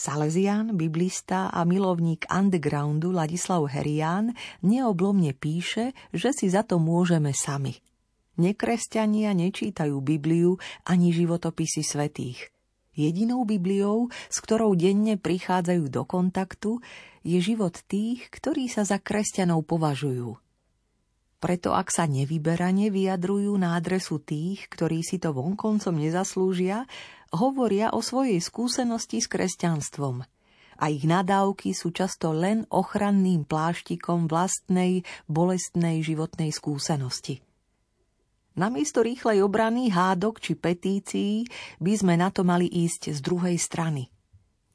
Salesian, 0.00 0.80
biblista 0.80 1.52
a 1.52 1.60
milovník 1.68 2.24
undergroundu 2.32 3.12
Ladislav 3.12 3.68
Herián 3.68 4.32
neoblomne 4.64 5.36
píše, 5.36 5.92
že 6.16 6.32
si 6.32 6.48
za 6.48 6.64
to 6.64 6.80
môžeme 6.80 7.36
sami. 7.36 7.84
Nekresťania 8.40 9.36
nečítajú 9.36 10.00
Bibliu 10.00 10.56
ani 10.88 11.12
životopisy 11.12 11.84
svetých. 11.84 12.48
Jedinou 12.96 13.44
Bibliou, 13.44 14.08
s 14.32 14.40
ktorou 14.40 14.72
denne 14.72 15.20
prichádzajú 15.20 15.92
do 15.92 16.08
kontaktu, 16.08 16.80
je 17.20 17.36
život 17.36 17.76
tých, 17.84 18.24
ktorí 18.32 18.72
sa 18.72 18.88
za 18.88 18.96
kresťanov 18.96 19.68
považujú. 19.68 20.40
Preto 21.40 21.72
ak 21.72 21.88
sa 21.88 22.04
nevyberane 22.04 22.92
vyjadrujú 22.92 23.56
na 23.56 23.80
adresu 23.80 24.20
tých, 24.20 24.68
ktorí 24.68 25.00
si 25.00 25.16
to 25.16 25.32
vonkoncom 25.32 25.96
nezaslúžia, 25.96 26.84
hovoria 27.32 27.96
o 27.96 28.04
svojej 28.04 28.36
skúsenosti 28.44 29.24
s 29.24 29.26
kresťanstvom. 29.32 30.20
A 30.80 30.84
ich 30.92 31.08
nadávky 31.08 31.72
sú 31.72 31.96
často 31.96 32.36
len 32.36 32.68
ochranným 32.68 33.48
pláštikom 33.48 34.28
vlastnej, 34.28 35.04
bolestnej 35.28 36.04
životnej 36.04 36.52
skúsenosti. 36.52 37.40
Namiesto 38.60 39.00
rýchlej 39.00 39.40
obrany, 39.40 39.88
hádok 39.88 40.44
či 40.44 40.52
petícií 40.60 41.48
by 41.80 41.92
sme 41.96 42.14
na 42.20 42.28
to 42.28 42.44
mali 42.44 42.68
ísť 42.68 43.16
z 43.16 43.20
druhej 43.24 43.56
strany. 43.56 44.12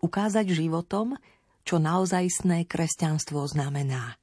Ukázať 0.02 0.50
životom, 0.50 1.14
čo 1.62 1.78
naozajstné 1.78 2.66
kresťanstvo 2.66 3.46
znamená. 3.46 4.18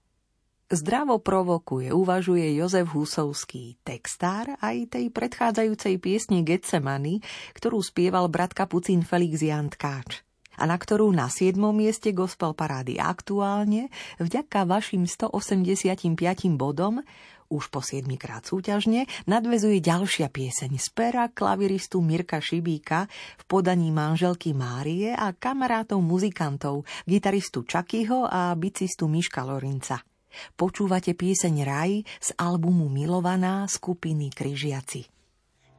Zdravo 0.73 1.21
provokuje, 1.21 1.93
uvažuje 1.93 2.57
Jozef 2.57 2.97
Husovský, 2.97 3.77
textár 3.85 4.57
aj 4.57 4.97
tej 4.97 5.13
predchádzajúcej 5.13 6.01
piesni 6.01 6.41
Getsemany, 6.49 7.21
ktorú 7.53 7.85
spieval 7.85 8.33
brat 8.33 8.57
kapucín 8.57 9.05
Felix 9.05 9.45
Jan 9.45 9.69
Tkáč 9.69 10.25
a 10.57 10.65
na 10.65 10.77
ktorú 10.81 11.13
na 11.13 11.29
7. 11.29 11.61
mieste 11.77 12.17
gospel 12.17 12.57
parády 12.57 12.97
aktuálne, 12.97 13.93
vďaka 14.17 14.65
vašim 14.65 15.05
185 15.05 16.17
bodom, 16.57 17.05
už 17.53 17.69
po 17.69 17.85
7 17.85 18.09
krát 18.17 18.49
súťažne, 18.49 19.05
nadvezuje 19.29 19.85
ďalšia 19.85 20.33
pieseň 20.33 20.73
z 20.81 20.89
pera 20.97 21.29
klaviristu 21.29 22.01
Mirka 22.01 22.41
Šibíka 22.41 23.13
v 23.13 23.45
podaní 23.45 23.93
manželky 23.93 24.57
Márie 24.57 25.13
a 25.13 25.37
kamarátov 25.37 26.01
muzikantov, 26.01 26.89
gitaristu 27.05 27.61
Čakyho 27.69 28.25
a 28.25 28.57
bicistu 28.57 29.05
Miška 29.05 29.45
Lorinca. 29.45 30.12
Počúvate 30.57 31.12
pieseň 31.16 31.55
Raj 31.64 31.92
z 32.21 32.29
albumu 32.38 32.88
Milovaná 32.88 33.66
skupiny 33.68 34.31
Kryžiaci. 34.33 35.09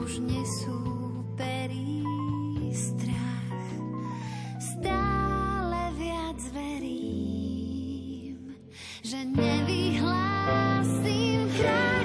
už 0.00 0.12
nesúperí 0.26 1.99
Yeah. 11.60 11.99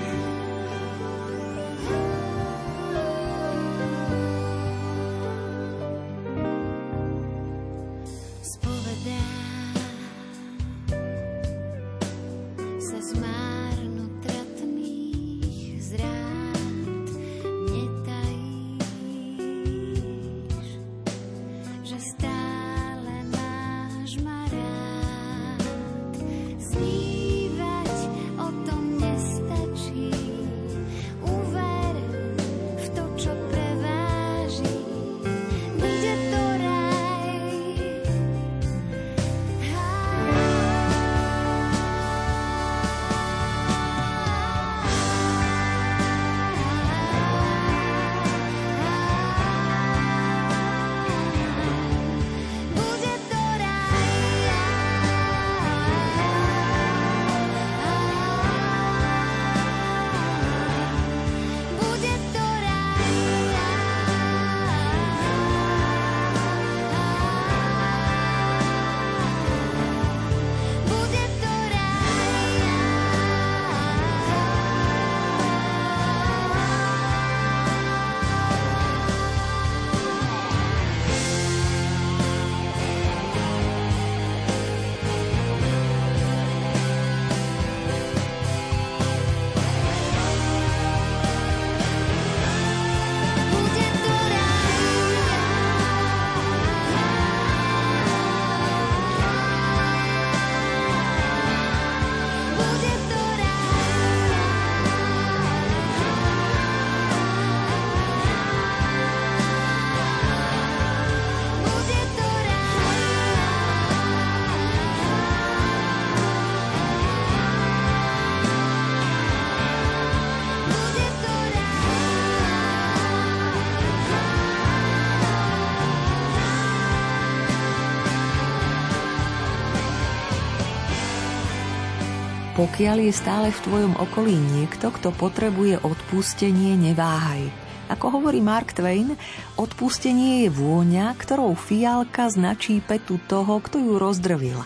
Pokiaľ 132.75 133.07
je 133.07 133.13
stále 133.15 133.47
v 133.55 133.63
tvojom 133.71 133.93
okolí 134.03 134.35
niekto, 134.35 134.91
kto 134.91 135.15
potrebuje 135.15 135.79
odpustenie, 135.79 136.75
neváhaj. 136.75 137.47
Ako 137.87 138.19
hovorí 138.19 138.43
Mark 138.43 138.75
Twain, 138.75 139.15
odpustenie 139.55 140.43
je 140.43 140.49
vôňa, 140.51 141.15
ktorou 141.15 141.55
fialka 141.55 142.27
značí 142.27 142.83
petu 142.83 143.15
toho, 143.31 143.63
kto 143.63 143.79
ju 143.79 143.95
rozdrvil. 143.95 144.59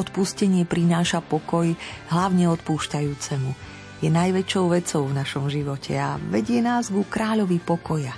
Odpustenie 0.00 0.64
prináša 0.64 1.20
pokoj 1.20 1.76
hlavne 2.08 2.48
odpúšťajúcemu. 2.56 3.52
Je 4.00 4.08
najväčšou 4.08 4.72
vecou 4.72 5.04
v 5.04 5.16
našom 5.20 5.52
živote 5.52 5.92
a 5.92 6.16
vedie 6.16 6.64
nás 6.64 6.88
ku 6.88 7.04
kráľovi 7.04 7.60
pokoja. 7.60 8.16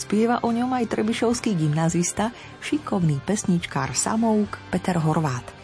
Spieva 0.00 0.40
o 0.40 0.48
ňom 0.48 0.72
aj 0.72 0.96
trebišovský 0.96 1.60
gymnazista, 1.60 2.32
šikovný 2.64 3.20
pesničkár 3.20 3.92
Samouk 3.92 4.56
Peter 4.72 4.96
Horvát. 4.96 5.55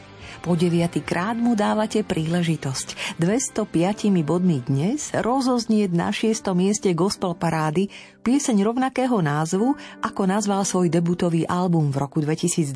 Po 0.42 0.58
deviatý 0.58 1.06
krát 1.06 1.38
mu 1.38 1.54
dávate 1.54 2.02
príležitosť. 2.02 3.14
205 3.22 4.10
bodmi 4.26 4.58
dnes 4.66 5.14
rozoznieť 5.14 5.94
na 5.94 6.10
šiestom 6.10 6.58
mieste 6.58 6.90
gospel 6.98 7.38
parády 7.38 7.94
pieseň 8.26 8.66
rovnakého 8.66 9.22
názvu, 9.22 9.78
ako 10.02 10.22
nazval 10.26 10.66
svoj 10.66 10.90
debutový 10.90 11.46
album 11.46 11.94
v 11.94 12.02
roku 12.02 12.18
2022 12.18 12.74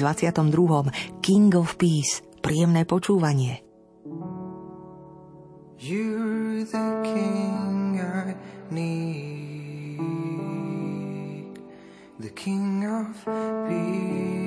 King 1.19 1.51
of 1.59 1.75
Peace. 1.75 2.23
Príjemné 2.39 2.87
počúvanie. 2.87 3.67
You're 5.83 6.63
the 6.71 7.03
king 7.03 7.99
I 7.99 8.39
need, 8.71 9.99
the 12.23 12.31
king 12.31 12.87
of 12.87 13.11
peace. 13.67 14.46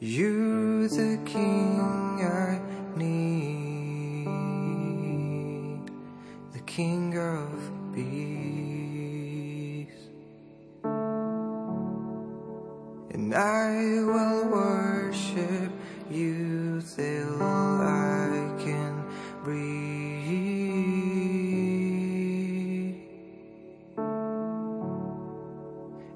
You 0.00 0.86
the 0.86 1.18
king 1.24 1.80
I 2.22 2.60
need, 2.96 4.28
the 6.52 6.60
king 6.60 7.18
of 7.18 7.50
peace. 7.92 9.90
And 13.10 13.34
I 13.34 13.74
will 14.04 14.46
worship 14.46 15.72
you 16.08 16.80
till 16.94 17.42
I 17.42 18.54
can 18.60 19.04
breathe. 19.42 19.98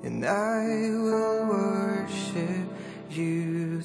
And 0.05 0.25
I 0.25 0.69
will 1.03 1.47
worship 1.49 1.72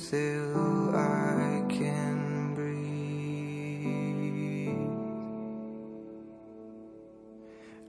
till 0.10 0.96
I 0.96 1.65
can 1.67 2.56
breathe. 2.56 2.78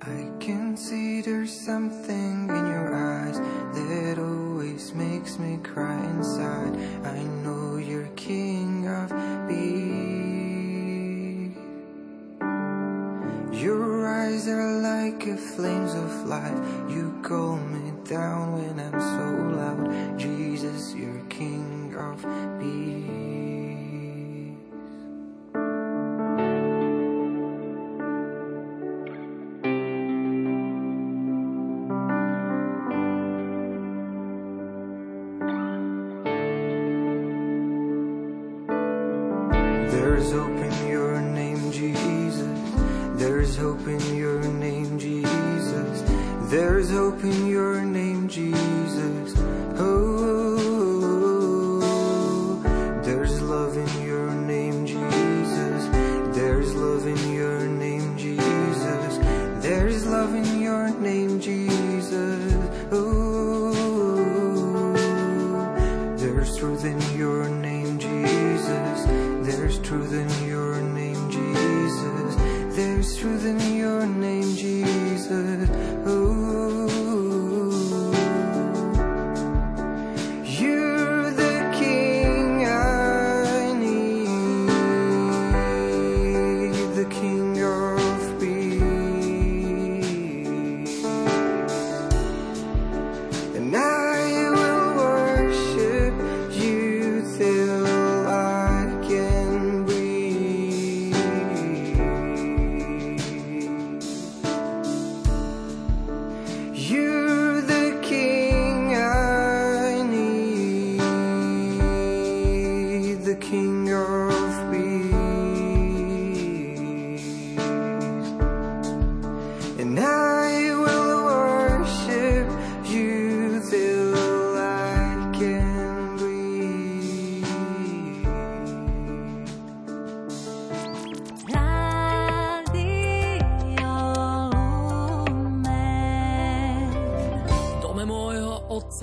I 0.03 0.29
can 0.41 0.77
see 0.77 1.21
there's 1.21 1.53
something 1.53 2.49
in 2.49 2.67
your 2.67 2.93
eyes 2.93 3.39
that 3.39 4.19
always 4.19 4.93
makes 4.95 5.39
me 5.39 5.59
cry 5.63 6.05
inside. 6.07 6.75
I 7.07 7.23
know 7.45 7.77
you're 7.77 8.11
king 8.17 8.89
of 8.89 9.13
are 14.49 14.81
like 14.81 15.27
a 15.27 15.37
flames 15.37 15.95
of 15.95 16.27
life. 16.27 16.59
You 16.89 17.19
calm 17.23 17.61
me 17.73 17.93
down 18.05 18.53
when 18.55 18.81
I'm 18.81 19.01
so 19.01 19.27
loud. 19.57 20.19
Jesus, 20.19 20.95
you're 20.95 21.25
king 21.29 21.95
of 21.97 22.23
peace. 22.61 23.68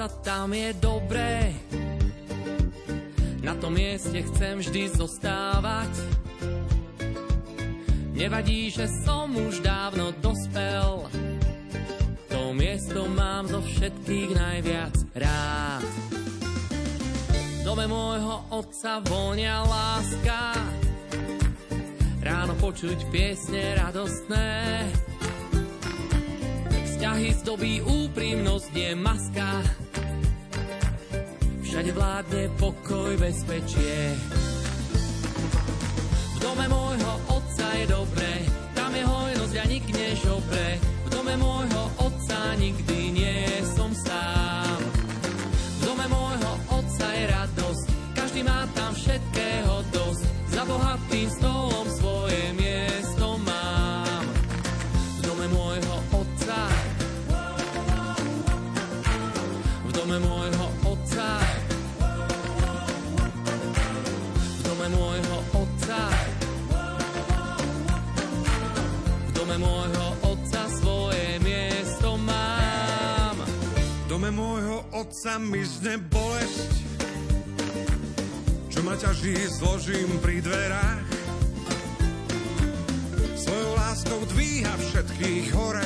Tam 0.07 0.53
je 0.53 0.73
dobré. 0.73 0.94
tým 51.15 51.32
stolom 51.32 51.88
svoje 51.88 52.43
miesto 52.60 53.39
mám. 53.39 54.23
V 55.15 55.19
dome 55.23 55.47
môjho 55.47 55.95
otca, 56.12 56.60
v 59.88 59.91
dome 59.95 60.17
môjho 60.19 60.67
otca, 60.84 61.28
v 64.43 64.62
dome 64.67 64.88
môjho 64.91 65.38
otca, 65.56 66.01
v 69.23 69.31
dome 69.39 69.56
môjho 69.56 70.08
otca 70.19 70.62
svoje 70.67 71.39
miesto 71.39 72.19
mám. 72.19 73.39
V 73.39 74.04
dome 74.12 74.35
môjho 74.35 74.83
otca 74.92 75.39
mi 75.39 75.63
zne 75.63 75.96
bolesť, 76.12 76.75
čo 78.67 78.83
ma 78.83 79.00
ťaží, 79.00 79.31
zložím 79.48 80.19
pri 80.19 80.44
dverách. 80.44 81.04
Láskou 84.15 84.31
dvíha 84.31 84.77
všetkých 84.79 85.53
hore, 85.53 85.83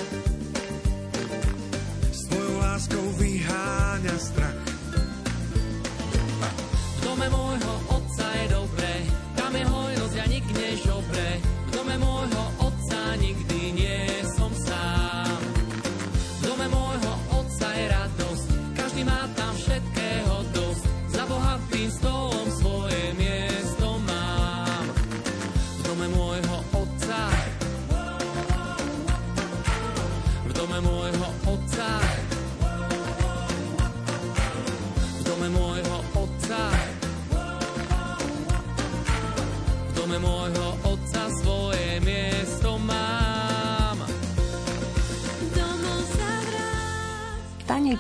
svojou 2.14 2.62
láskou 2.62 3.06
vyháňa 3.18 4.16
strach. 4.22 4.49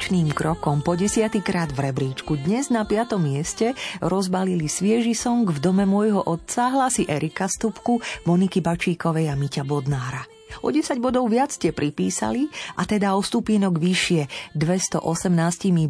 Vráť. 0.09 0.17
Tanečným 0.17 0.33
krokom 0.33 0.81
po 0.81 0.97
desiatýkrát 0.97 1.69
v 1.69 1.85
rebríčku 1.85 2.33
dnes 2.41 2.73
na 2.73 2.81
piatom 2.81 3.21
mieste 3.21 3.77
rozbalili 4.01 4.65
svieži 4.65 5.13
song 5.13 5.45
v 5.45 5.61
dome 5.61 5.85
môjho 5.85 6.25
otca 6.25 6.73
hlasy 6.73 7.05
Erika 7.05 7.45
Stupku, 7.45 8.01
Moniky 8.25 8.57
Bačíkovej 8.57 9.29
a 9.29 9.37
Miťa 9.37 9.61
Bodnára. 9.69 10.25
O 10.65 10.73
10 10.73 10.97
bodov 10.97 11.29
viac 11.29 11.53
ste 11.53 11.69
pripísali 11.69 12.49
a 12.81 12.89
teda 12.89 13.13
o 13.13 13.21
stupínok 13.21 13.77
vyššie 13.77 14.57
218 14.57 14.97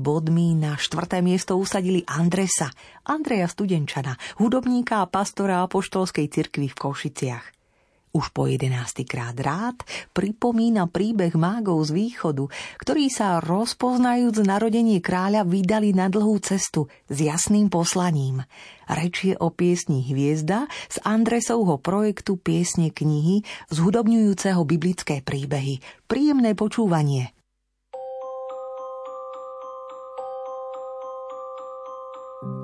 bodmi 0.04 0.52
na 0.60 0.76
štvrté 0.76 1.24
miesto 1.24 1.56
usadili 1.56 2.04
Andresa, 2.04 2.68
Andreja 3.08 3.48
Studenčana, 3.48 4.20
hudobníka 4.36 5.00
a 5.00 5.08
pastora 5.08 5.64
apoštolskej 5.64 6.28
cirkvi 6.28 6.68
v 6.68 6.76
Košiciach. 6.76 7.59
Už 8.10 8.34
po 8.34 8.50
jedenácty 8.50 9.06
krát 9.06 9.38
rád 9.38 9.86
pripomína 10.18 10.90
príbeh 10.90 11.38
mágov 11.38 11.86
z 11.86 11.94
východu, 11.94 12.50
ktorí 12.82 13.06
sa 13.14 13.38
rozpoznajúc 13.38 14.42
narodenie 14.42 14.98
kráľa 14.98 15.46
vydali 15.46 15.94
na 15.94 16.10
dlhú 16.10 16.42
cestu 16.42 16.90
s 17.06 17.18
jasným 17.22 17.70
poslaním. 17.70 18.42
Reč 18.90 19.30
je 19.30 19.38
o 19.38 19.54
piesni 19.54 20.02
Hviezda 20.02 20.66
z 20.90 20.98
Andresovho 21.06 21.78
projektu 21.78 22.42
Piesne 22.42 22.90
knihy 22.90 23.46
zhudobňujúceho 23.70 24.66
biblické 24.66 25.22
príbehy. 25.22 25.78
Príjemné 26.10 26.58
počúvanie. 26.58 27.30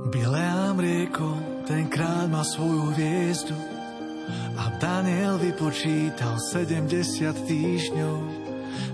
Bileám 0.09 0.81
rieko, 0.81 1.29
tenkrát 1.69 2.31
má 2.33 2.41
svoju 2.41 2.95
hviezdu 2.97 3.74
a 4.55 4.71
Daniel 4.79 5.35
vypočítal 5.35 6.39
70 6.39 6.87
týždňov 7.43 8.17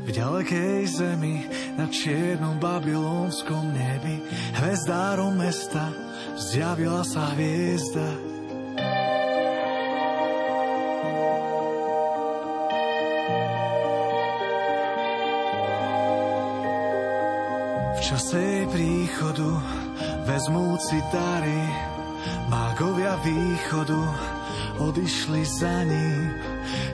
v 0.01 0.09
ďalekej 0.09 0.80
zemi 0.89 1.45
na 1.78 1.86
čiernom 1.86 2.57
babylonskom 2.57 3.70
nebi 3.70 4.18
hvezdárom 4.57 5.38
mesta 5.38 5.93
zjavila 6.34 7.05
sa 7.05 7.38
hviezda. 7.38 8.09
V 17.93 17.99
čase 18.01 18.41
jej 18.41 18.66
príchodu 18.74 19.49
vezmúci 20.26 20.97
dary 21.14 21.91
mágovia 22.49 23.15
východu 23.22 24.03
odišli 24.80 25.41
za 25.45 25.84
ním 25.84 26.32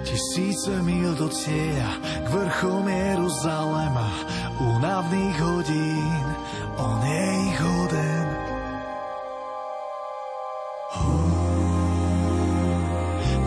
tisíce 0.03 0.73
mil 0.81 1.15
do 1.15 1.27
cieľa 1.29 1.93
k 2.23 2.27
vrchom 2.31 2.85
Jeruzalema 2.87 4.09
únavných 4.59 5.37
hodín 5.39 6.27
on 6.77 7.01
je 7.01 7.25
ich 7.49 7.57
hoden. 7.61 8.27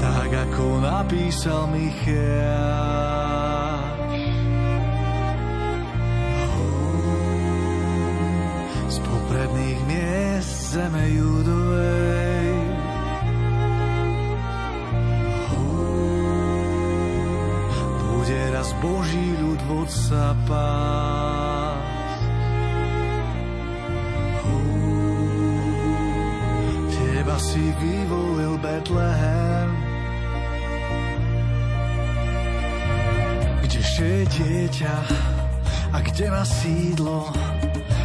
Tak 0.01 0.31
ako 0.51 0.79
napísal 0.79 1.67
Micheáš 1.75 2.71
Hú, 6.51 6.71
z 8.87 8.97
popredných 9.03 9.81
miest 9.91 10.71
zeme 10.75 11.03
judovej 11.11 11.60
pásť. 20.47 22.23
Hú, 24.43 24.59
Teba 26.91 27.37
si 27.39 27.65
vyvolil 27.83 28.55
Betlehem, 28.63 29.71
kdeže 33.67 34.07
je 34.07 34.25
dieťa 34.31 34.97
a 35.91 35.99
kde 36.01 36.27
má 36.31 36.45
sídlo. 36.47 37.31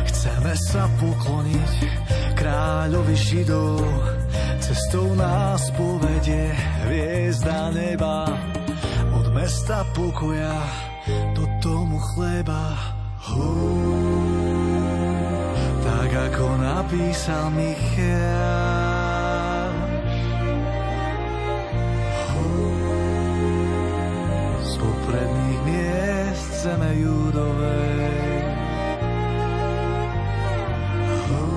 Chceme 0.09 0.53
sa 0.57 0.89
pokloniť 0.97 1.73
kráľovi 2.33 3.15
Židov, 3.15 3.85
cestou 4.57 5.13
nás 5.13 5.69
povedie 5.77 6.49
hviezda 6.85 7.69
neba 7.71 8.25
od 9.13 9.29
mesta 9.31 9.85
pokoja 9.93 10.85
do 11.65 11.73
domu 11.73 11.97
chleba. 11.97 12.77
Tak 15.81 16.09
ako 16.13 16.45
napísal 16.61 17.49
Michal. 17.57 18.93
Hú, 22.29 22.53
z 24.61 24.71
popredných 24.77 25.61
miest 25.65 26.69
zeme 26.69 26.91
judovej. 27.01 28.45
Hú, 31.25 31.49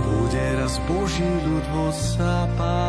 bude 0.00 0.46
raz 0.56 0.80
Boží 0.88 1.28
ľud 1.44 1.64
vodca 1.76 2.48
pásť. 2.56 2.81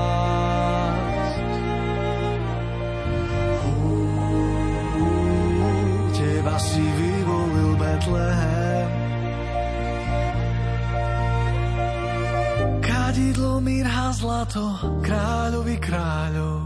Zlato, 14.53 15.01
kráľovi 15.01 15.77
kráľov. 15.81 16.61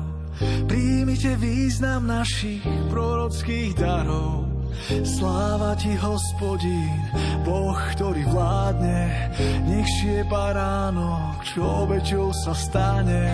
Príjmite 0.68 1.40
význam 1.40 2.04
našich 2.06 2.62
prorockých 2.92 3.80
darov. 3.80 4.46
Sláva 5.02 5.74
ti, 5.80 5.96
hospodín, 5.98 7.02
Boh, 7.42 7.80
ktorý 7.98 8.28
vládne, 8.30 9.32
nech 9.66 9.90
šie 10.00 10.22
baránok, 10.30 11.42
čo 11.48 11.88
obeťou 11.88 12.30
sa 12.46 12.54
stane. 12.54 13.26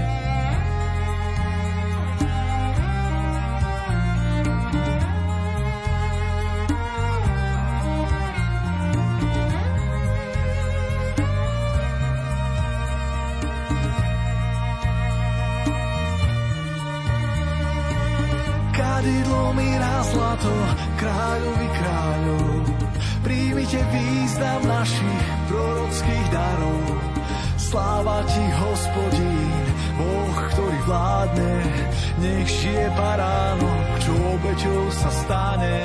Obeťou 34.53 34.85
sa 34.93 35.09
stane. 35.09 35.77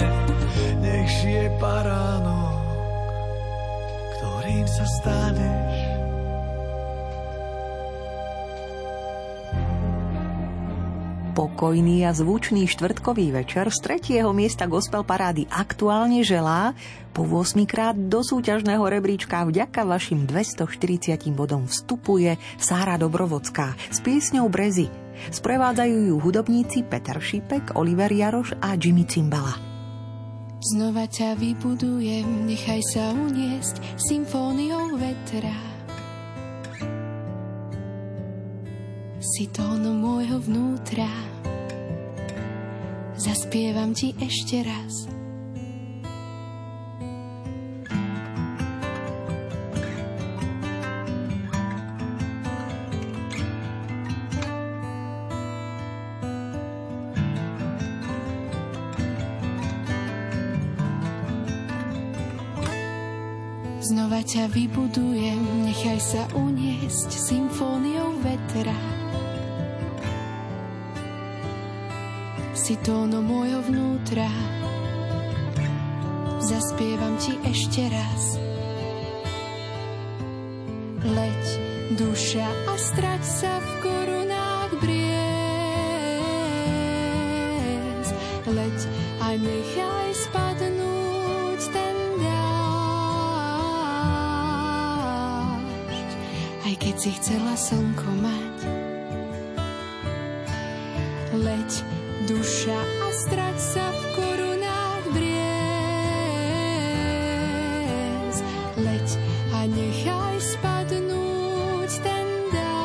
Nech 0.85 1.09
žije 1.25 1.57
baránok, 1.57 2.61
ktorým 4.13 4.67
sa 4.69 4.85
staneš. 4.85 5.77
Pokojný 11.33 12.05
a 12.05 12.13
zvučný 12.13 12.69
štvrtkový 12.69 13.33
večer 13.33 13.73
z 13.73 13.79
tretieho 13.81 14.37
miesta 14.37 14.69
gospel 14.69 15.01
parády 15.01 15.49
aktuálne 15.49 16.21
želá 16.21 16.77
po 17.17 17.25
8 17.25 17.65
krát 17.65 17.97
do 17.97 18.21
súťažného 18.21 18.85
rebríčka 18.85 19.49
vďaka 19.49 19.89
vašim 19.89 20.29
240 20.29 21.33
bodom 21.33 21.65
vstupuje 21.65 22.37
Sára 22.61 23.01
Dobrovodská 23.01 23.81
s 23.89 24.05
piesňou 24.05 24.53
Brezy. 24.53 25.08
Sprevádzajú 25.35 25.97
ju 26.13 26.17
hudobníci 26.23 26.87
Peter 26.87 27.19
Šipek, 27.19 27.75
Oliver 27.75 28.11
Jaroš 28.11 28.57
a 28.63 28.79
Jimmy 28.79 29.05
Cimbala. 29.05 29.59
Znova 30.59 31.07
ťa 31.07 31.39
vybudujem, 31.39 32.47
nechaj 32.47 32.83
sa 32.83 33.15
uniesť 33.15 33.79
symfóniou 33.99 34.99
vetra. 34.99 35.55
Si 39.23 39.47
tónom 39.51 39.99
môjho 39.99 40.43
vnútra 40.43 41.11
zaspievam 43.19 43.91
ti 43.93 44.15
ešte 44.17 44.63
raz. 44.63 45.18
Ťa 64.29 64.45
vybudujem, 64.53 65.65
nechaj 65.65 66.01
sa 66.05 66.23
uniesť 66.37 67.09
symfóniou 67.17 68.21
vetra. 68.21 68.77
si 72.69 72.77
tóno 72.85 73.25
môjho 73.25 73.65
vnútra. 73.65 74.29
Zaspievam 76.45 77.17
ti 77.17 77.33
ešte 77.49 77.89
raz. 77.89 78.48
Slnko 97.59 98.07
mať. 98.23 98.71
Leď, 101.35 101.83
duša 102.31 102.79
a 102.79 103.11
strať 103.11 103.59
sa 103.59 103.83
v 103.91 104.03
korunách 104.15 105.11
briez. 105.11 105.37
Leď 108.79 109.09
a 109.59 109.67
nechaj 109.67 110.39
spadnúť 110.39 111.91
ten 111.99 112.27
dážď. 112.55 112.79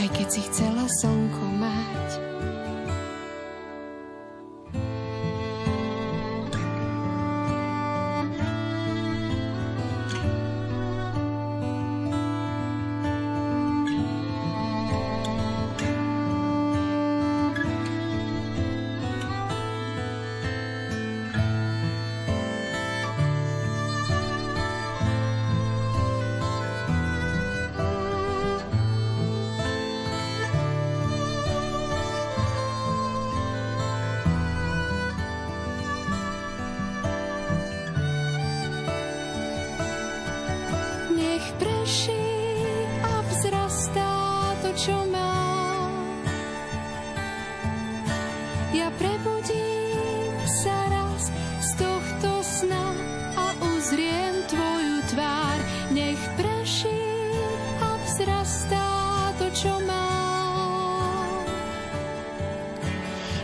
Aj 0.00 0.08
keď 0.08 0.26
si 0.32 0.40
chcela 0.48 0.88
slnko 0.88 1.55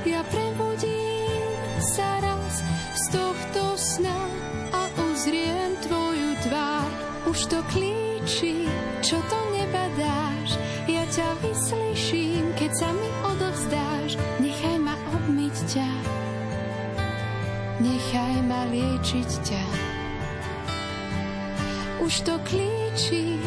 Ja 0.02 0.26
prebudím 0.26 1.78
sa 1.78 2.18
raz 2.18 2.58
z 2.98 3.04
tohto 3.14 3.78
sna 3.78 4.18
a 4.74 4.82
uzriem 5.06 5.78
tvoju 5.78 6.34
tvár. 6.42 6.90
Už 7.30 7.46
to 7.46 7.62
klíči, 7.70 8.66
čo 8.98 9.22
to 9.30 9.38
nebadáš. 9.54 10.58
Ja 10.90 11.06
ťa 11.06 11.38
vyslyším, 11.46 12.50
keď 12.58 12.70
sa 12.74 12.90
mi 12.90 13.08
odovzdáš. 13.30 14.18
Nechaj 14.42 14.76
ma 14.82 14.98
obmyť 15.22 15.56
ťa, 15.70 15.90
nechaj 17.78 18.34
ma 18.42 18.66
liečiť 18.74 19.30
ťa. 19.46 19.64
Už 22.02 22.26
to 22.26 22.34
klíči, 22.42 23.38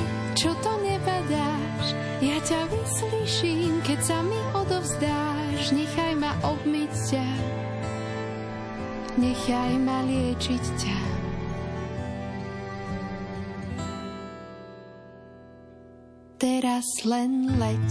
teraz 16.75 17.07
len 17.07 17.55
leď 17.55 17.87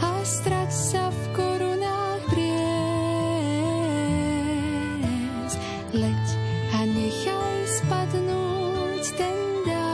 a 0.00 0.24
strať 0.24 0.72
sa 0.72 1.12
v 1.12 1.22
korunách 1.36 2.24
briez. 2.32 2.62
Leď 5.94 6.26
a 6.74 6.88
nechaj 6.88 7.58
spadnúť 7.68 9.04
ten 9.20 9.38
dážď, 9.68 9.90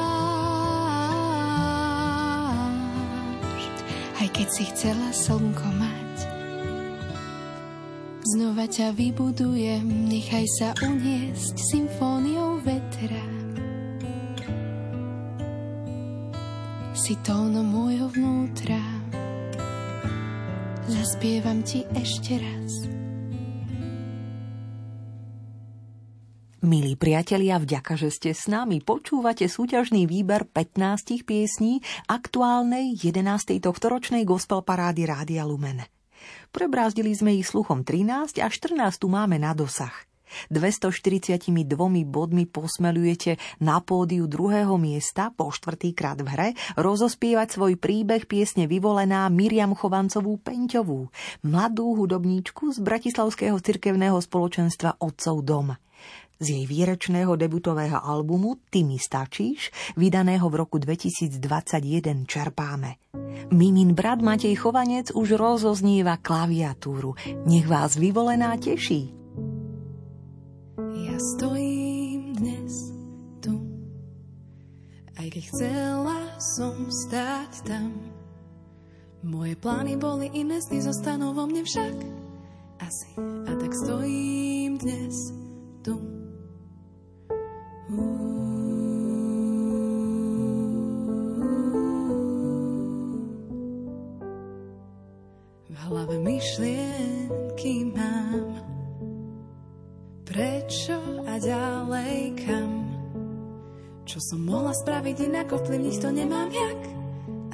aj 4.22 4.28
keď 4.32 4.48
si 4.54 4.64
chcela 4.70 5.10
slnko. 5.12 5.39
Znova 8.30 8.70
ťa 8.70 8.94
vybudujem, 8.94 10.06
nechaj 10.06 10.46
sa 10.54 10.68
uniesť 10.86 11.56
symfóniou 11.58 12.62
vetra. 12.62 13.40
si 17.00 17.16
tónom 17.26 17.66
môjho 17.66 18.06
vnútra. 18.12 18.78
Zaspievam 20.86 21.64
ti 21.66 21.82
ešte 21.90 22.38
raz. 22.38 22.86
Milí 26.60 26.94
priatelia, 26.94 27.58
vďaka, 27.58 27.98
že 27.98 28.14
ste 28.14 28.30
s 28.30 28.46
nami. 28.46 28.78
Počúvate 28.78 29.50
súťažný 29.50 30.06
výber 30.06 30.46
15 30.46 31.26
piesní 31.26 31.82
aktuálnej 32.06 32.94
11. 32.94 33.58
tohtoročnej 33.58 34.22
gospel 34.22 34.62
parády 34.62 35.08
Rádia 35.08 35.42
Lumen. 35.42 35.99
Prebrázdili 36.50 37.14
sme 37.14 37.38
ich 37.38 37.46
sluchom 37.46 37.86
13 37.86 38.42
a 38.42 38.50
14 38.50 38.74
máme 39.06 39.38
na 39.38 39.54
dosah. 39.54 39.94
242 40.50 41.50
bodmi 42.06 42.46
posmelujete 42.46 43.38
na 43.58 43.82
pódiu 43.82 44.30
druhého 44.30 44.78
miesta 44.78 45.34
po 45.34 45.50
štvrtýkrát 45.50 46.22
v 46.22 46.28
hre 46.30 46.48
rozospievať 46.78 47.48
svoj 47.54 47.74
príbeh 47.78 48.26
piesne 48.30 48.70
vyvolená 48.70 49.26
Miriam 49.30 49.74
Chovancovú 49.74 50.38
Peňťovú, 50.38 51.10
mladú 51.46 51.98
hudobníčku 51.98 52.74
z 52.74 52.78
Bratislavského 52.78 53.58
cirkevného 53.58 54.18
spoločenstva 54.22 55.02
Otcov 55.02 55.42
dom 55.42 55.74
z 56.40 56.46
jej 56.56 56.64
výrečného 56.64 57.36
debutového 57.36 58.00
albumu 58.00 58.56
Ty 58.72 58.82
mi 58.82 58.96
stačíš, 58.96 59.68
vydaného 59.94 60.48
v 60.48 60.54
roku 60.56 60.80
2021 60.80 62.24
čerpáme. 62.24 62.96
Mimin 63.52 63.92
brat 63.92 64.24
Matej 64.24 64.56
Chovanec 64.56 65.12
už 65.12 65.36
rozoznieva 65.36 66.16
klaviatúru. 66.16 67.14
Nech 67.44 67.68
vás 67.68 68.00
vyvolená 68.00 68.56
teší. 68.56 69.12
Ja 70.80 71.16
stojím 71.36 72.32
dnes 72.40 72.72
tu, 73.44 73.54
aj 75.20 75.26
keď 75.28 75.44
chcela 75.52 76.18
som 76.40 76.88
stáť 76.88 77.52
tam. 77.68 77.92
Moje 79.20 79.52
plány 79.60 80.00
boli 80.00 80.32
iné, 80.32 80.64
sny 80.64 80.80
zostanú 80.80 81.36
vo 81.36 81.44
mne 81.44 81.60
však 81.60 81.94
asi. 82.80 83.10
A 83.20 83.52
tak 83.52 83.72
stojím 83.76 84.80
dnes 84.80 85.36
tu. 85.84 86.19
V 87.90 87.98
hlave 95.74 96.22
myšlienky 96.22 97.90
mám. 97.90 98.62
Prečo 100.22 100.94
a 101.26 101.34
ďalej 101.42 102.38
kam? 102.46 102.70
Čo 104.06 104.22
som 104.22 104.46
mohla 104.46 104.70
spraviť 104.70 105.26
inak 105.26 105.50
ovplyvniť 105.50 105.96
to 105.98 106.08
nemám 106.14 106.46
jak? 106.46 106.80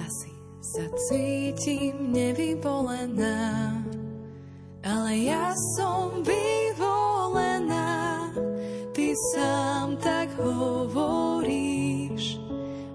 Asi 0.05 0.32
sa 0.61 0.84
cítim 1.09 2.12
nevyvolená. 2.12 3.72
Ale 4.84 5.16
ja 5.16 5.57
som 5.80 6.20
vyvolená 6.20 7.55
hovoríš, 10.41 12.41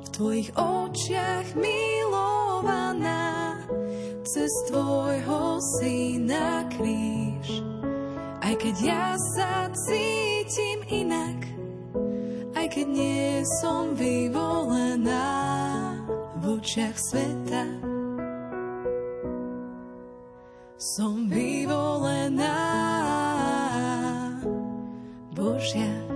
v 0.02 0.08
tvojich 0.14 0.50
očiach 0.54 1.58
milovaná, 1.58 3.58
cez 4.26 4.50
tvojho 4.70 5.58
syna 5.78 6.66
kríž. 6.74 7.62
Aj 8.42 8.54
keď 8.58 8.76
ja 8.82 9.08
sa 9.38 9.70
cítim 9.74 10.82
inak, 10.90 11.40
aj 12.58 12.68
keď 12.70 12.88
nie 12.90 13.46
som 13.62 13.94
vyvolená 13.98 15.30
v 16.42 16.62
očiach 16.62 16.98
sveta, 16.98 17.66
som 20.78 21.30
vyvolená. 21.30 22.82
Božia. 25.32 26.11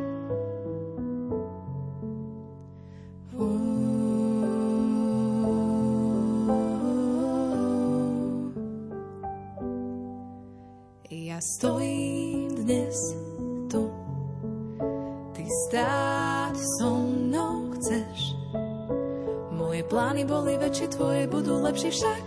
Lepšie 21.75 21.91
však 21.91 22.25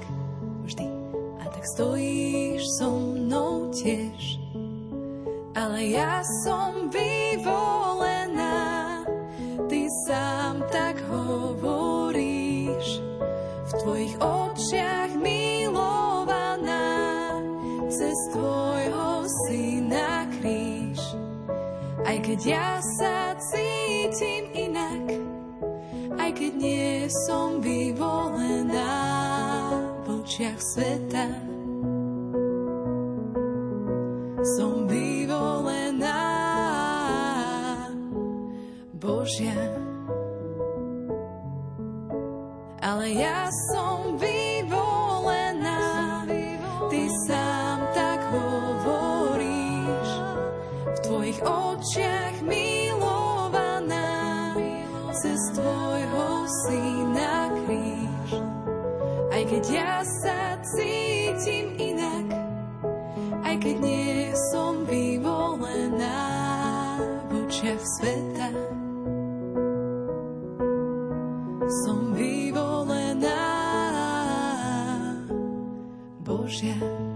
vždy. 0.69 0.87
A 1.41 1.45
tak 1.49 1.65
stojíš 1.73 2.61
so 2.77 2.93
mnou 2.93 3.73
tiež 3.73 4.49
ale 5.59 5.91
ja 5.91 6.23
som 6.45 6.87
vyvolená. 6.87 9.03
Ty 9.67 9.81
sám 10.07 10.63
tak 10.71 11.03
hovoríš, 11.11 13.03
v 13.69 13.73
tvojich 13.83 14.15
očiach 14.23 15.13
milovaná, 15.19 16.87
cez 17.91 18.17
tvojho 18.31 19.27
syna 19.49 20.31
kríž. 20.39 21.01
Aj 22.07 22.17
keď 22.23 22.41
ja 22.45 22.71
sa 23.01 23.35
cítim 23.37 24.45
inak, 24.55 25.05
aj 26.17 26.31
keď 26.39 26.53
nie 26.55 26.93
som 27.27 27.61
očiach 30.59 30.67
sveta, 30.75 31.27
som 34.59 34.91
vyvolená 34.91 36.23
Božia. 38.99 39.55
Ale 42.83 43.07
ja 43.15 43.47
som 43.71 44.19
vyvolená, 44.19 46.27
ty 46.91 47.07
sám 47.29 47.79
tak 47.95 48.19
hovoríš, 48.35 50.11
v 50.83 50.99
tvojich 51.07 51.41
očiach 51.43 52.37
milovaná, 52.43 54.11
cez 55.15 55.39
tvojho 55.55 56.27
syna 56.67 57.47
kríž. 57.63 58.31
Očiach 67.69 67.85
sveta. 67.85 68.49
Som 71.85 72.17
vyvolená 72.17 73.45
Božia. 76.25 77.08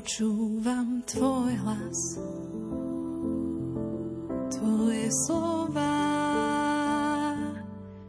Počúvam 0.00 1.04
tvoj 1.04 1.52
hlas, 1.60 2.00
tvoje 4.48 5.12
slova 5.12 5.96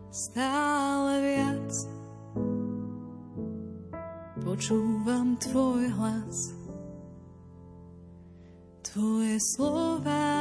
stále 0.08 1.14
viac. 1.20 1.72
Počúvam 4.40 5.36
tvoj 5.44 5.92
hlas, 6.00 6.56
tvoje 8.88 9.36
slova 9.52 10.32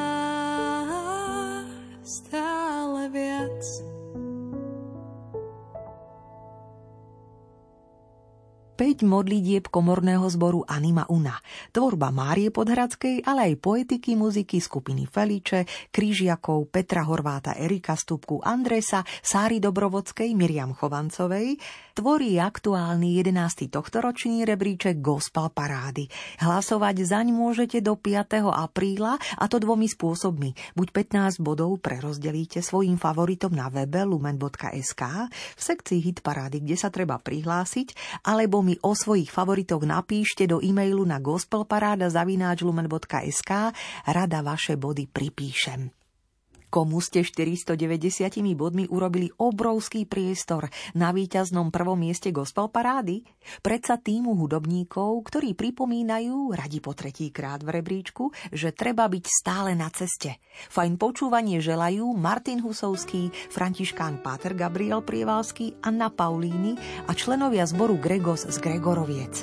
stále 2.07 3.11
viac. 3.11 3.63
5 8.81 9.05
modlitieb 9.05 9.69
komorného 9.69 10.25
zboru 10.33 10.65
Anima 10.65 11.05
Una. 11.13 11.37
Tvorba 11.69 12.09
Márie 12.09 12.49
Podhradskej, 12.49 13.29
ale 13.29 13.53
aj 13.53 13.61
poetiky 13.61 14.17
muziky 14.17 14.57
skupiny 14.57 15.05
Feliče, 15.05 15.69
Krížiakov, 15.93 16.73
Petra 16.73 17.05
Horváta, 17.05 17.53
Erika 17.61 17.93
Stupku, 17.93 18.41
Andresa, 18.41 19.05
Sáry 19.21 19.61
Dobrovodskej, 19.61 20.33
Miriam 20.33 20.73
Chovancovej, 20.73 21.61
tvorí 22.01 22.41
aktuálny 22.41 23.21
11. 23.21 23.69
tohtoročný 23.69 24.49
rebríček 24.49 25.05
Gospel 25.05 25.53
Parády. 25.53 26.09
Hlasovať 26.41 27.05
zaň 27.05 27.37
môžete 27.37 27.85
do 27.85 27.93
5. 27.93 28.41
apríla 28.49 29.21
a 29.21 29.45
to 29.53 29.61
dvomi 29.61 29.85
spôsobmi. 29.85 30.57
Buď 30.73 30.97
15 30.97 31.45
bodov 31.45 31.77
prerozdelíte 31.85 32.65
svojim 32.65 32.97
favoritom 32.97 33.53
na 33.53 33.69
webe 33.69 34.01
lumen.sk 34.01 35.03
v 35.29 35.61
sekcii 35.61 36.01
Hit 36.01 36.25
Parády, 36.25 36.65
kde 36.65 36.81
sa 36.81 36.89
treba 36.89 37.21
prihlásiť, 37.21 37.93
alebo 38.25 38.65
mi 38.65 38.81
o 38.81 38.97
svojich 38.97 39.29
favoritoch 39.29 39.85
napíšte 39.85 40.49
do 40.49 40.65
e-mailu 40.65 41.05
na 41.05 41.21
gospelparáda.lumen.sk 41.21 43.53
rada 44.09 44.41
vaše 44.41 44.81
body 44.81 45.05
pripíšem. 45.05 46.00
Komu 46.71 47.03
ste 47.03 47.27
490 47.27 47.75
bodmi 48.55 48.87
urobili 48.87 49.27
obrovský 49.43 50.07
priestor 50.07 50.71
na 50.95 51.11
víťaznom 51.11 51.75
prvom 51.75 51.99
mieste 51.99 52.31
gospel 52.31 52.71
parády? 52.71 53.27
Predsa 53.59 53.99
týmu 53.99 54.39
hudobníkov, 54.39 55.19
ktorí 55.27 55.59
pripomínajú, 55.59 56.55
radi 56.55 56.79
po 56.79 56.95
tretí 56.95 57.35
krát 57.35 57.67
v 57.67 57.83
rebríčku, 57.83 58.31
že 58.55 58.71
treba 58.71 59.11
byť 59.11 59.25
stále 59.27 59.75
na 59.75 59.91
ceste. 59.91 60.39
Fajn 60.71 60.95
počúvanie 60.95 61.59
želajú 61.59 62.07
Martin 62.15 62.63
Husovský, 62.63 63.35
Františkán 63.51 64.23
Páter 64.23 64.55
Gabriel 64.55 65.03
Prievalský, 65.03 65.75
Anna 65.83 66.07
Paulíny 66.07 66.79
a 67.11 67.13
členovia 67.19 67.67
zboru 67.67 67.99
Gregos 67.99 68.47
z 68.47 68.57
Gregoroviec. 68.63 69.43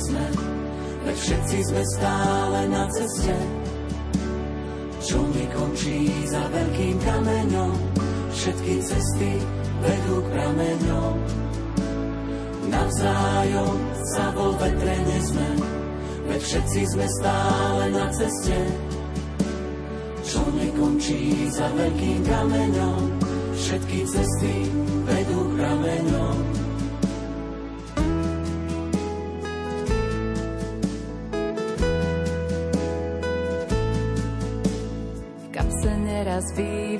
Nesme, 0.00 0.24
veď 1.04 1.16
všetci 1.20 1.58
sme 1.68 1.82
stále 1.92 2.60
na 2.72 2.88
ceste. 2.88 3.36
Čo 5.04 5.20
nekončí 5.28 6.08
za 6.24 6.40
veľkým 6.48 6.96
kameňom, 7.04 7.76
všetky 8.32 8.74
cesty 8.80 9.32
vedú 9.84 10.24
k 10.24 10.26
prameňom. 10.32 11.14
Navzájom 12.72 13.76
sa 14.16 14.24
vo 14.32 14.56
vetre 14.56 14.96
nesme, 15.04 15.48
veď 16.32 16.40
všetci 16.48 16.80
sme 16.96 17.06
stále 17.20 17.84
na 17.92 18.06
ceste. 18.16 18.56
Čo 20.24 20.40
nekončí 20.48 21.52
za 21.52 21.68
veľkým 21.76 22.24
kameňom, 22.24 23.00
všetky 23.52 24.00
cesty 24.08 24.64
vedú 25.04 25.19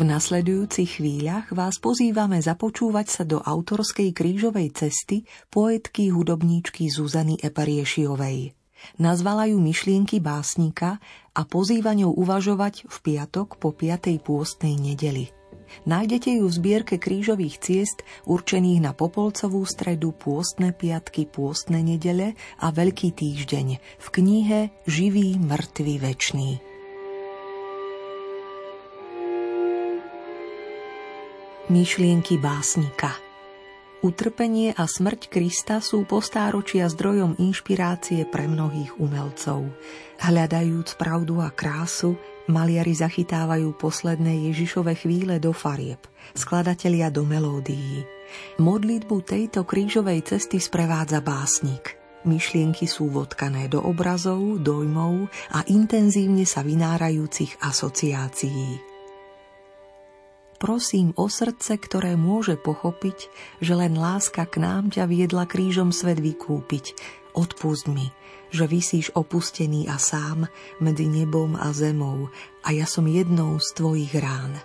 V 0.00 0.08
nasledujúcich 0.08 0.96
chvíľach 0.96 1.52
vás 1.52 1.76
pozývame 1.76 2.40
započúvať 2.40 3.06
sa 3.12 3.22
do 3.28 3.36
autorskej 3.36 4.16
krížovej 4.16 4.72
cesty 4.72 5.28
poetky 5.52 6.08
hudobníčky 6.08 6.88
Zuzany 6.88 7.36
Epariešiovej. 7.36 8.56
Nazvala 8.96 9.44
ju 9.52 9.60
myšlienky 9.60 10.24
básnika 10.24 10.96
a 11.36 11.44
pozýva 11.44 11.92
ňou 11.92 12.16
uvažovať 12.16 12.88
v 12.88 12.96
piatok 12.96 13.60
po 13.60 13.76
5. 13.76 14.24
pôstnej 14.24 14.80
nedeli. 14.80 15.28
Nájdete 15.84 16.40
ju 16.40 16.48
v 16.48 16.56
zbierke 16.56 16.96
krížových 16.96 17.60
ciest 17.60 18.00
určených 18.24 18.80
na 18.80 18.96
Popolcovú 18.96 19.68
stredu, 19.68 20.16
pôstne 20.16 20.72
piatky, 20.72 21.28
pôstne 21.28 21.84
nedele 21.84 22.40
a 22.56 22.72
Veľký 22.72 23.12
týždeň 23.12 23.76
v 23.76 24.06
knihe 24.08 24.72
Živý, 24.88 25.36
mŕtvý, 25.44 25.94
večný. 26.00 26.69
Myšlienky 31.70 32.34
básnika. 32.42 33.14
Utrpenie 34.02 34.74
a 34.74 34.90
smrť 34.90 35.30
Krista 35.30 35.78
sú 35.78 36.02
postáročia 36.02 36.90
zdrojom 36.90 37.38
inšpirácie 37.38 38.26
pre 38.26 38.50
mnohých 38.50 38.98
umelcov. 38.98 39.70
Hľadajúc 40.18 40.98
pravdu 40.98 41.38
a 41.38 41.54
krásu, 41.54 42.18
maliari 42.50 42.90
zachytávajú 42.90 43.70
posledné 43.78 44.50
Ježišove 44.50 44.98
chvíle 44.98 45.38
do 45.38 45.54
farieb, 45.54 46.02
skladatelia 46.34 47.06
do 47.06 47.22
melódií. 47.22 48.02
Modlitbu 48.58 49.16
tejto 49.22 49.62
krížovej 49.62 50.26
cesty 50.26 50.58
sprevádza 50.58 51.22
básnik. 51.22 51.94
Myšlienky 52.26 52.90
sú 52.90 53.14
vodkané 53.14 53.70
do 53.70 53.78
obrazov, 53.78 54.58
dojmov 54.58 55.30
a 55.54 55.62
intenzívne 55.70 56.42
sa 56.44 56.66
vynárajúcich 56.66 57.62
asociácií. 57.62 58.89
Prosím 60.60 61.16
o 61.16 61.24
srdce, 61.24 61.80
ktoré 61.80 62.20
môže 62.20 62.60
pochopiť, 62.60 63.32
že 63.64 63.72
len 63.72 63.96
láska 63.96 64.44
k 64.44 64.60
nám 64.60 64.92
ťa 64.92 65.08
viedla 65.08 65.48
krížom 65.48 65.88
svet 65.88 66.20
vykúpiť. 66.20 66.92
Odpust 67.32 67.88
mi, 67.88 68.12
že 68.52 68.68
vysíš 68.68 69.08
opustený 69.16 69.88
a 69.88 69.96
sám 69.96 70.52
medzi 70.76 71.08
nebom 71.08 71.56
a 71.56 71.72
zemou 71.72 72.28
a 72.60 72.76
ja 72.76 72.84
som 72.84 73.08
jednou 73.08 73.56
z 73.56 73.72
tvojich 73.72 74.12
rán. 74.20 74.60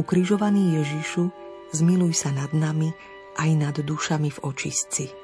Ukrižovaný 0.00 0.80
Ježišu, 0.80 1.28
zmiluj 1.76 2.16
sa 2.16 2.32
nad 2.32 2.56
nami 2.56 2.88
aj 3.36 3.50
nad 3.52 3.76
dušami 3.76 4.32
v 4.32 4.38
očistci. 4.48 5.21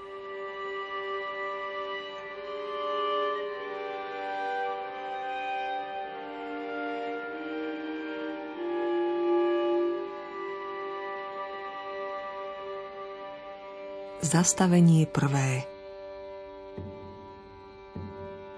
Zastavenie 14.29 15.09
prvé 15.09 15.65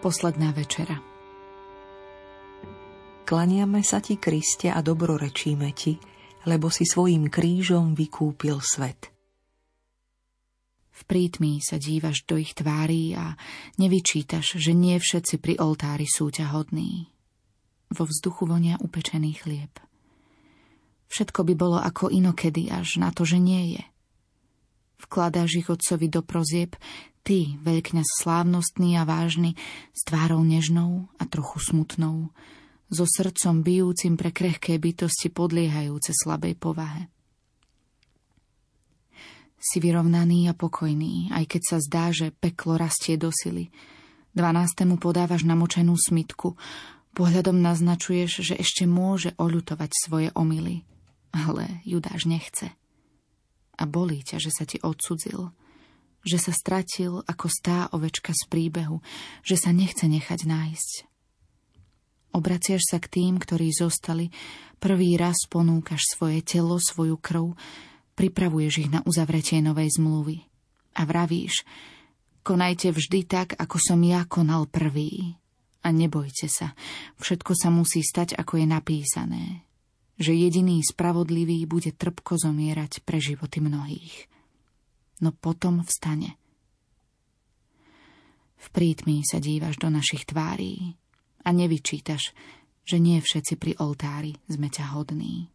Posledná 0.02 0.50
večera 0.50 0.98
Klaniame 3.22 3.86
sa 3.86 4.02
ti, 4.02 4.18
Kriste, 4.18 4.66
a 4.66 4.82
dobrorečíme 4.82 5.70
ti, 5.70 5.94
lebo 6.50 6.74
si 6.74 6.82
svojim 6.82 7.30
krížom 7.30 7.94
vykúpil 7.94 8.58
svet. 8.58 9.14
V 10.90 11.00
prítmi 11.06 11.62
sa 11.62 11.78
dívaš 11.78 12.26
do 12.26 12.34
ich 12.34 12.58
tvárí 12.58 13.14
a 13.14 13.38
nevyčítaš, 13.78 14.58
že 14.58 14.74
nie 14.74 14.98
všetci 14.98 15.38
pri 15.38 15.54
oltári 15.62 16.10
sú 16.10 16.34
ťa 16.34 16.50
hodní. 16.50 17.14
Vo 17.94 18.10
vzduchu 18.10 18.42
vonia 18.42 18.74
upečený 18.82 19.38
chlieb. 19.38 19.70
Všetko 21.14 21.46
by 21.46 21.54
bolo 21.54 21.78
ako 21.78 22.10
inokedy, 22.10 22.74
až 22.74 22.98
na 22.98 23.14
to, 23.14 23.22
že 23.22 23.38
nie 23.38 23.78
je– 23.78 23.82
Vkladáš 25.00 25.64
ich 25.64 25.68
otcovi 25.72 26.12
do 26.12 26.20
prozieb, 26.20 26.76
ty, 27.24 27.56
veľkňaz 27.64 28.20
slávnostný 28.20 29.00
a 29.00 29.08
vážny, 29.08 29.56
s 29.96 30.00
tvárou 30.04 30.44
nežnou 30.44 31.08
a 31.16 31.24
trochu 31.24 31.60
smutnou, 31.60 32.28
so 32.92 33.06
srdcom 33.06 33.64
bijúcim 33.64 34.18
pre 34.20 34.34
krehké 34.34 34.76
bytosti 34.76 35.32
podliehajúce 35.32 36.12
slabej 36.12 36.58
povahe. 36.58 37.08
Si 39.60 39.76
vyrovnaný 39.76 40.48
a 40.48 40.56
pokojný, 40.56 41.32
aj 41.36 41.44
keď 41.44 41.62
sa 41.64 41.78
zdá, 41.80 42.04
že 42.12 42.32
peklo 42.32 42.80
rastie 42.80 43.20
do 43.20 43.28
sily. 43.28 43.68
Dvanástemu 44.32 44.96
podávaš 44.96 45.44
namočenú 45.44 45.96
smitku, 46.00 46.56
pohľadom 47.12 47.60
naznačuješ, 47.60 48.52
že 48.52 48.54
ešte 48.56 48.88
môže 48.88 49.36
oľutovať 49.36 49.90
svoje 49.92 50.28
omily. 50.32 50.88
Ale 51.30 51.84
Judáš 51.84 52.26
nechce 52.26 52.79
a 53.80 53.84
bolí 53.88 54.20
ťa, 54.20 54.36
že 54.36 54.52
sa 54.52 54.68
ti 54.68 54.76
odsudzil, 54.84 55.48
že 56.20 56.36
sa 56.36 56.52
stratil 56.52 57.24
ako 57.24 57.46
stá 57.48 57.88
ovečka 57.96 58.36
z 58.36 58.44
príbehu, 58.52 59.00
že 59.40 59.56
sa 59.56 59.72
nechce 59.72 60.04
nechať 60.04 60.44
nájsť. 60.44 60.92
Obraciaš 62.36 62.86
sa 62.86 63.02
k 63.02 63.10
tým, 63.10 63.40
ktorí 63.40 63.72
zostali, 63.74 64.30
prvý 64.78 65.18
raz 65.18 65.48
ponúkaš 65.50 66.14
svoje 66.14 66.44
telo, 66.44 66.78
svoju 66.78 67.18
krv, 67.18 67.56
pripravuješ 68.14 68.86
ich 68.86 68.90
na 68.92 69.00
uzavretie 69.02 69.58
novej 69.64 69.96
zmluvy 69.98 70.44
a 70.94 71.02
vravíš, 71.08 71.64
konajte 72.44 72.94
vždy 72.94 73.20
tak, 73.26 73.48
ako 73.58 73.76
som 73.80 73.98
ja 74.04 74.28
konal 74.28 74.68
prvý. 74.68 75.40
A 75.80 75.96
nebojte 75.96 76.44
sa, 76.44 76.76
všetko 77.16 77.56
sa 77.56 77.72
musí 77.72 78.04
stať, 78.04 78.36
ako 78.36 78.60
je 78.60 78.66
napísané 78.68 79.69
že 80.20 80.36
jediný 80.36 80.84
spravodlivý 80.84 81.64
bude 81.64 81.96
trpko 81.96 82.36
zomierať 82.36 83.00
pre 83.08 83.16
životy 83.16 83.64
mnohých. 83.64 84.28
No 85.24 85.32
potom 85.32 85.80
vstane. 85.80 86.36
V 88.60 88.66
prítmi 88.68 89.24
sa 89.24 89.40
dívaš 89.40 89.80
do 89.80 89.88
našich 89.88 90.28
tvárí 90.28 90.92
a 91.40 91.48
nevyčítaš, 91.56 92.36
že 92.84 93.00
nie 93.00 93.16
všetci 93.24 93.56
pri 93.56 93.72
oltári 93.80 94.36
sme 94.44 94.68
ťa 94.68 94.92
hodní. 94.92 95.48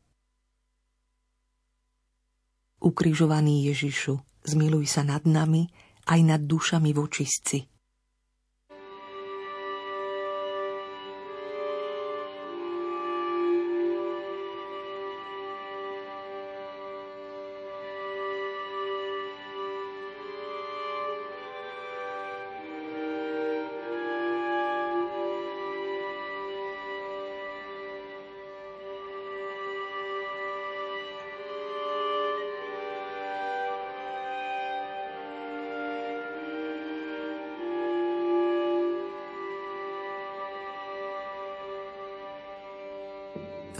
Ukrižovaný 2.82 3.70
Ježišu, 3.70 4.18
zmiluj 4.50 4.90
sa 4.90 5.06
nad 5.06 5.22
nami 5.30 5.70
aj 6.10 6.20
nad 6.26 6.42
dušami 6.42 6.90
v 6.90 7.00
očistci– 7.06 7.60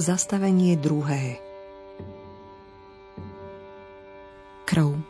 Zastavenie 0.06 0.78
druhé 0.78 1.42
Krv 4.70 5.02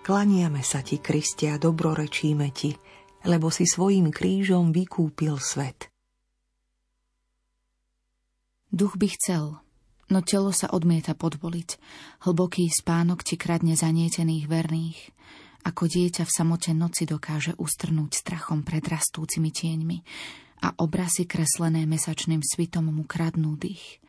Klaniame 0.00 0.64
sa 0.64 0.80
ti, 0.80 0.96
Kristia, 0.96 1.60
dobrorečíme 1.60 2.48
ti, 2.56 2.72
lebo 3.28 3.52
si 3.52 3.68
svojim 3.68 4.08
krížom 4.08 4.72
vykúpil 4.72 5.36
svet. 5.36 5.92
Duch 8.72 8.96
by 8.96 9.12
chcel, 9.12 9.60
no 10.08 10.24
telo 10.24 10.56
sa 10.56 10.72
odmieta 10.72 11.12
podvoliť. 11.12 11.70
Hlboký 12.24 12.64
spánok 12.72 13.28
ti 13.28 13.36
kradne 13.36 13.76
zanietených 13.76 14.48
verných. 14.48 15.00
Ako 15.68 15.84
dieťa 15.84 16.24
v 16.24 16.32
samote 16.32 16.72
noci 16.72 17.04
dokáže 17.04 17.52
ustrnúť 17.60 18.24
strachom 18.24 18.64
pred 18.64 18.88
rastúcimi 18.88 19.52
tieňmi 19.52 19.98
a 20.62 20.72
obrazy 20.80 21.28
kreslené 21.28 21.84
mesačným 21.84 22.40
svitom 22.40 22.88
mu 22.88 23.04
kradnú 23.04 23.56
dých. 23.56 24.00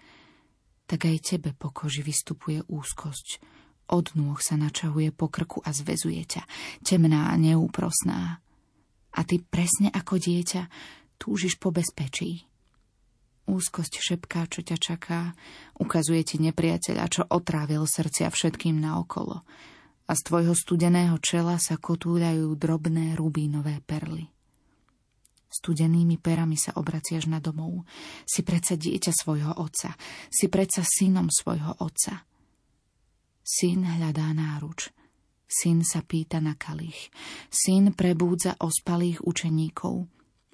Tak 0.87 1.03
aj 1.03 1.17
tebe 1.35 1.51
po 1.51 1.71
koži 1.75 1.99
vystupuje 2.03 2.63
úzkosť. 2.67 3.43
Od 3.87 4.07
nôh 4.19 4.39
sa 4.43 4.59
načahuje 4.59 5.15
po 5.15 5.31
krku 5.31 5.63
a 5.63 5.71
zvezuje 5.71 6.23
ťa, 6.23 6.43
temná 6.83 7.31
a 7.31 7.35
neúprosná. 7.39 8.43
A 9.15 9.19
ty 9.23 9.39
presne 9.39 9.91
ako 9.91 10.19
dieťa 10.19 10.67
túžiš 11.19 11.55
po 11.59 11.71
bezpečí. 11.71 12.47
Úzkosť 13.47 14.03
šepká, 14.03 14.51
čo 14.51 14.59
ťa 14.59 14.75
čaká, 14.75 15.31
ukazuje 15.79 16.19
ti 16.27 16.35
nepriateľa, 16.43 17.03
čo 17.07 17.23
otrávil 17.31 17.87
srdcia 17.87 18.27
všetkým 18.27 18.75
naokolo. 18.75 19.47
A 20.07 20.11
z 20.15 20.21
tvojho 20.23 20.55
studeného 20.55 21.15
čela 21.23 21.55
sa 21.55 21.79
kotúľajú 21.79 22.55
drobné 22.59 23.15
rubínové 23.15 23.79
perly. 23.83 24.36
Studenými 25.57 26.21
perami 26.21 26.53
sa 26.53 26.77
obraciaš 26.77 27.25
na 27.25 27.41
domov. 27.41 27.81
Si 28.29 28.45
predsa 28.45 28.77
dieťa 28.77 29.09
svojho 29.09 29.57
otca. 29.57 29.97
Si 30.29 30.45
predsa 30.53 30.85
synom 30.85 31.33
svojho 31.33 31.81
otca. 31.81 32.21
Syn 33.41 33.81
hľadá 33.81 34.29
náruč. 34.37 34.93
Syn 35.49 35.81
sa 35.81 36.05
pýta 36.05 36.37
na 36.37 36.53
kalich. 36.53 37.09
Syn 37.49 37.97
prebúdza 37.97 38.53
ospalých 38.61 39.25
učeníkov. 39.25 40.05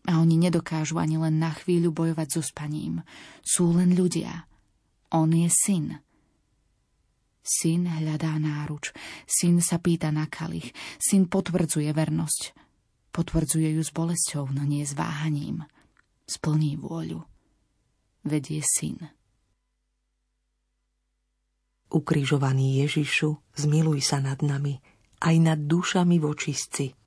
A 0.08 0.24
oni 0.24 0.40
nedokážu 0.40 0.96
ani 1.04 1.20
len 1.20 1.36
na 1.36 1.52
chvíľu 1.52 1.92
bojovať 1.92 2.40
so 2.40 2.42
spaním. 2.46 3.04
Sú 3.44 3.76
len 3.76 3.92
ľudia. 4.00 4.48
On 5.12 5.28
je 5.28 5.52
syn. 5.52 6.00
Syn 7.44 7.92
hľadá 7.92 8.40
náruč. 8.40 8.96
Syn 9.28 9.60
sa 9.60 9.84
pýta 9.84 10.16
na 10.16 10.32
kalich. 10.32 10.72
Syn 10.96 11.28
potvrdzuje 11.28 11.92
vernosť. 11.92 12.63
Potvrdzuje 13.14 13.78
ju 13.78 13.82
s 13.86 13.94
bolesťou, 13.94 14.50
no 14.50 14.66
nie 14.66 14.82
s 14.82 14.98
váhaním. 14.98 15.70
Splní 16.26 16.82
vôľu. 16.82 17.22
Vedie 18.26 18.66
syn. 18.66 19.14
Ukrižovaný 21.94 22.82
Ježišu, 22.82 23.38
zmiluj 23.54 24.02
sa 24.02 24.18
nad 24.18 24.42
nami, 24.42 24.82
aj 25.22 25.36
nad 25.38 25.60
dušami 25.62 26.18
vočistci. 26.18 27.03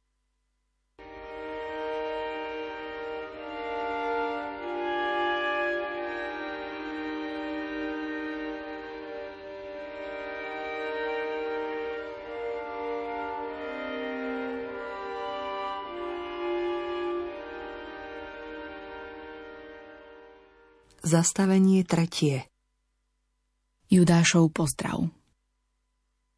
Zastavenie 21.07 21.87
tretie 21.87 22.51
Judášov 23.87 24.51
pozdrav 24.51 25.07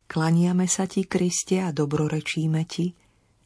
Klaniame 0.05 0.69
sa 0.69 0.85
ti, 0.85 1.09
Kriste, 1.09 1.65
a 1.65 1.73
dobrorečíme 1.73 2.69
ti, 2.69 2.93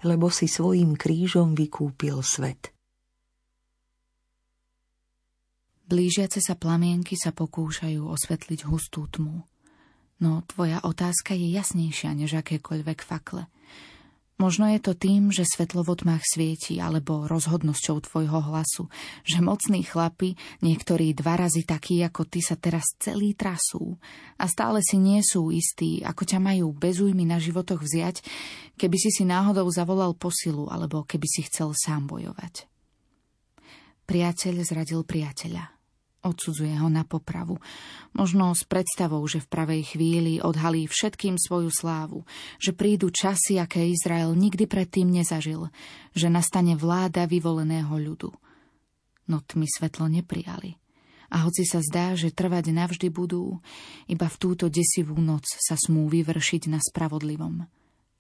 lebo 0.03 0.35
si 0.35 0.51
svojim 0.51 0.99
krížom 0.99 1.55
vykúpil 1.55 2.19
svet. 2.27 2.75
Blížiace 5.87 6.43
sa 6.43 6.59
plamienky 6.59 7.15
sa 7.15 7.31
pokúšajú 7.31 8.03
osvetliť 8.03 8.67
hustú 8.67 9.07
tmu. 9.07 9.47
No 10.19 10.43
tvoja 10.51 10.83
otázka 10.83 11.39
je 11.39 11.55
jasnejšia 11.55 12.19
než 12.19 12.35
akékoľvek 12.43 12.99
fakle– 12.99 13.47
Možno 14.43 14.67
je 14.67 14.83
to 14.83 14.99
tým, 14.99 15.31
že 15.31 15.47
svetlo 15.47 15.87
v 15.87 16.03
tmách 16.03 16.27
svieti, 16.27 16.83
alebo 16.83 17.31
rozhodnosťou 17.31 18.03
tvojho 18.03 18.43
hlasu, 18.51 18.91
že 19.23 19.39
mocní 19.39 19.87
chlapi, 19.87 20.35
niektorí 20.67 21.15
dva 21.15 21.39
razy 21.39 21.63
takí 21.63 22.03
ako 22.03 22.27
ty 22.27 22.43
sa 22.43 22.59
teraz 22.59 22.99
celý 22.99 23.39
trasú 23.39 24.03
a 24.43 24.51
stále 24.51 24.83
si 24.83 24.99
nie 24.99 25.23
sú 25.23 25.55
istí, 25.55 26.03
ako 26.03 26.27
ťa 26.27 26.43
majú 26.43 26.75
bez 26.75 26.99
újmy 26.99 27.23
na 27.23 27.39
životoch 27.39 27.87
vziať, 27.87 28.19
keby 28.75 28.97
si 28.99 29.15
si 29.15 29.23
náhodou 29.23 29.71
zavolal 29.71 30.11
posilu, 30.19 30.67
alebo 30.67 31.07
keby 31.07 31.27
si 31.31 31.47
chcel 31.47 31.71
sám 31.79 32.11
bojovať. 32.11 32.67
Priateľ 34.11 34.55
zradil 34.67 35.07
priateľa. 35.07 35.82
Odsudzuje 36.23 36.79
ho 36.79 36.87
na 36.87 37.03
popravu. 37.03 37.59
Možno 38.15 38.55
s 38.55 38.63
predstavou, 38.63 39.27
že 39.27 39.43
v 39.43 39.51
pravej 39.51 39.83
chvíli 39.95 40.39
odhalí 40.39 40.87
všetkým 40.87 41.35
svoju 41.35 41.75
slávu, 41.75 42.23
že 42.63 42.71
prídu 42.71 43.11
časy, 43.11 43.59
aké 43.59 43.91
Izrael 43.91 44.31
nikdy 44.39 44.71
predtým 44.71 45.11
nezažil, 45.11 45.67
že 46.15 46.31
nastane 46.31 46.79
vláda 46.79 47.27
vyvoleného 47.27 47.91
ľudu. 47.91 48.31
No 49.27 49.43
tmy 49.43 49.67
svetlo 49.67 50.07
neprijali. 50.07 50.79
A 51.33 51.49
hoci 51.49 51.65
sa 51.67 51.83
zdá, 51.83 52.13
že 52.15 52.31
trvať 52.31 52.71
navždy 52.71 53.09
budú, 53.11 53.59
iba 54.05 54.29
v 54.29 54.37
túto 54.37 54.71
desivú 54.71 55.19
noc 55.19 55.49
sa 55.49 55.75
smú 55.75 56.07
vyvršiť 56.07 56.71
na 56.71 56.79
spravodlivom. 56.79 57.67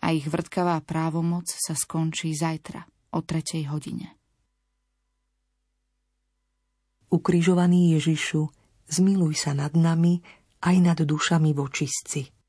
A 0.03 0.07
ich 0.11 0.26
vrtkavá 0.26 0.80
právomoc 0.82 1.46
sa 1.46 1.78
skončí 1.78 2.34
zajtra 2.34 2.82
o 3.14 3.20
tretej 3.22 3.68
hodine. 3.70 4.21
Ukrižovaný 7.12 8.00
Ježišu, 8.00 8.48
zmiluj 8.88 9.36
sa 9.36 9.52
nad 9.52 9.76
nami 9.76 10.24
aj 10.64 10.76
nad 10.80 10.98
dušami 11.04 11.52
vočistci. 11.52 12.41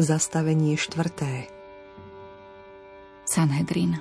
Zastavenie 0.00 0.80
štvrté 0.80 1.52
Sanhedrin 3.28 4.00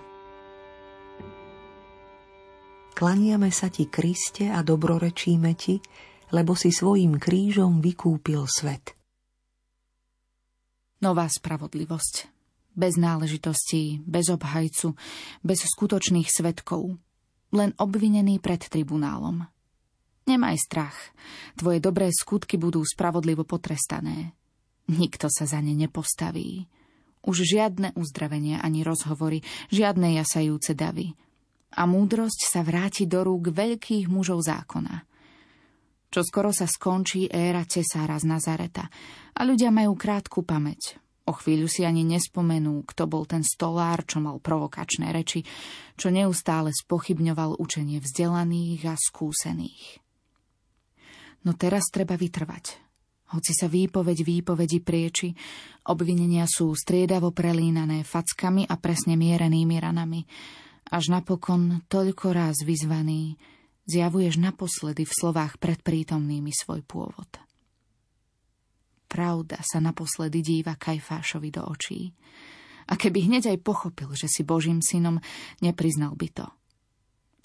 Klaniame 2.96 3.52
sa 3.52 3.68
ti, 3.68 3.92
Kriste, 3.92 4.48
a 4.48 4.64
dobrorečíme 4.64 5.52
ti, 5.60 5.76
lebo 6.32 6.56
si 6.56 6.72
svojim 6.72 7.20
krížom 7.20 7.84
vykúpil 7.84 8.48
svet. 8.48 8.96
Nová 11.04 11.28
spravodlivosť. 11.28 12.32
Bez 12.80 12.96
náležitostí, 12.96 14.00
bez 14.00 14.32
obhajcu, 14.32 14.96
bez 15.44 15.68
skutočných 15.68 16.32
svetkov. 16.32 16.96
Len 17.52 17.76
obvinený 17.76 18.40
pred 18.40 18.64
tribunálom. 18.64 19.44
Nemaj 20.32 20.64
strach. 20.64 20.96
Tvoje 21.60 21.84
dobré 21.84 22.08
skutky 22.16 22.56
budú 22.56 22.88
spravodlivo 22.88 23.44
potrestané. 23.44 24.39
Nikto 24.90 25.30
sa 25.30 25.46
za 25.46 25.62
ne 25.62 25.78
nepostaví. 25.78 26.66
Už 27.22 27.46
žiadne 27.46 27.94
uzdravenie 27.94 28.58
ani 28.58 28.82
rozhovory, 28.82 29.46
žiadne 29.70 30.18
jasajúce 30.18 30.74
davy. 30.74 31.14
A 31.78 31.86
múdrosť 31.86 32.50
sa 32.50 32.66
vráti 32.66 33.06
do 33.06 33.22
rúk 33.22 33.54
veľkých 33.54 34.10
mužov 34.10 34.42
zákona. 34.42 35.06
Čo 36.10 36.26
skoro 36.26 36.50
sa 36.50 36.66
skončí 36.66 37.30
éra 37.30 37.62
cesára 37.70 38.18
z 38.18 38.26
Nazareta 38.26 38.90
a 39.38 39.42
ľudia 39.46 39.70
majú 39.70 39.94
krátku 39.94 40.42
pamäť. 40.42 40.98
O 41.30 41.38
chvíľu 41.38 41.70
si 41.70 41.86
ani 41.86 42.02
nespomenú, 42.02 42.82
kto 42.90 43.06
bol 43.06 43.30
ten 43.30 43.46
stolár, 43.46 44.02
čo 44.10 44.18
mal 44.18 44.42
provokačné 44.42 45.14
reči, 45.14 45.46
čo 45.94 46.10
neustále 46.10 46.74
spochybňoval 46.74 47.62
učenie 47.62 48.02
vzdelaných 48.02 48.82
a 48.90 48.96
skúsených. 48.98 50.02
No 51.46 51.54
teraz 51.54 51.94
treba 51.94 52.18
vytrvať 52.18 52.89
hoci 53.30 53.54
sa 53.54 53.70
výpoveď 53.70 54.26
výpovedi 54.26 54.82
prieči, 54.82 55.30
obvinenia 55.86 56.50
sú 56.50 56.74
striedavo 56.74 57.30
prelínané 57.30 58.02
fackami 58.02 58.66
a 58.66 58.76
presne 58.82 59.14
mierenými 59.14 59.78
ranami. 59.78 60.26
Až 60.90 61.14
napokon, 61.14 61.86
toľko 61.86 62.34
raz 62.34 62.66
vyzvaný, 62.66 63.38
zjavuješ 63.86 64.42
naposledy 64.42 65.06
v 65.06 65.14
slovách 65.14 65.62
predprítomnými 65.62 66.50
svoj 66.50 66.82
pôvod. 66.86 67.30
Pravda 69.10 69.58
sa 69.66 69.82
naposledy 69.82 70.46
díva 70.46 70.78
Kajfášovi 70.78 71.50
do 71.50 71.66
očí. 71.66 72.14
A 72.90 72.98
keby 72.98 73.26
hneď 73.30 73.54
aj 73.54 73.66
pochopil, 73.66 74.10
že 74.14 74.30
si 74.30 74.46
Božím 74.46 74.82
synom, 74.82 75.22
nepriznal 75.62 76.14
by 76.14 76.30
to. 76.30 76.48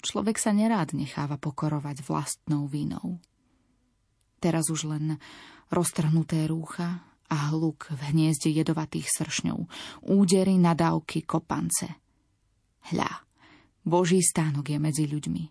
Človek 0.05 0.37
sa 0.37 0.53
nerád 0.53 0.93
necháva 0.93 1.41
pokorovať 1.41 2.05
vlastnou 2.05 2.69
vínou. 2.69 3.17
Teraz 4.37 4.69
už 4.69 4.85
len 4.85 5.17
roztrhnuté 5.75 6.47
rúcha 6.47 7.03
a 7.27 7.51
hluk 7.51 7.91
v 7.91 8.15
hniezde 8.15 8.47
jedovatých 8.47 9.11
sršňov, 9.11 9.67
údery, 10.07 10.55
nadávky, 10.55 11.27
kopance. 11.27 11.99
Hľa, 12.93 13.11
Boží 13.83 14.23
stánok 14.23 14.71
je 14.71 14.79
medzi 14.79 15.05
ľuďmi 15.09 15.43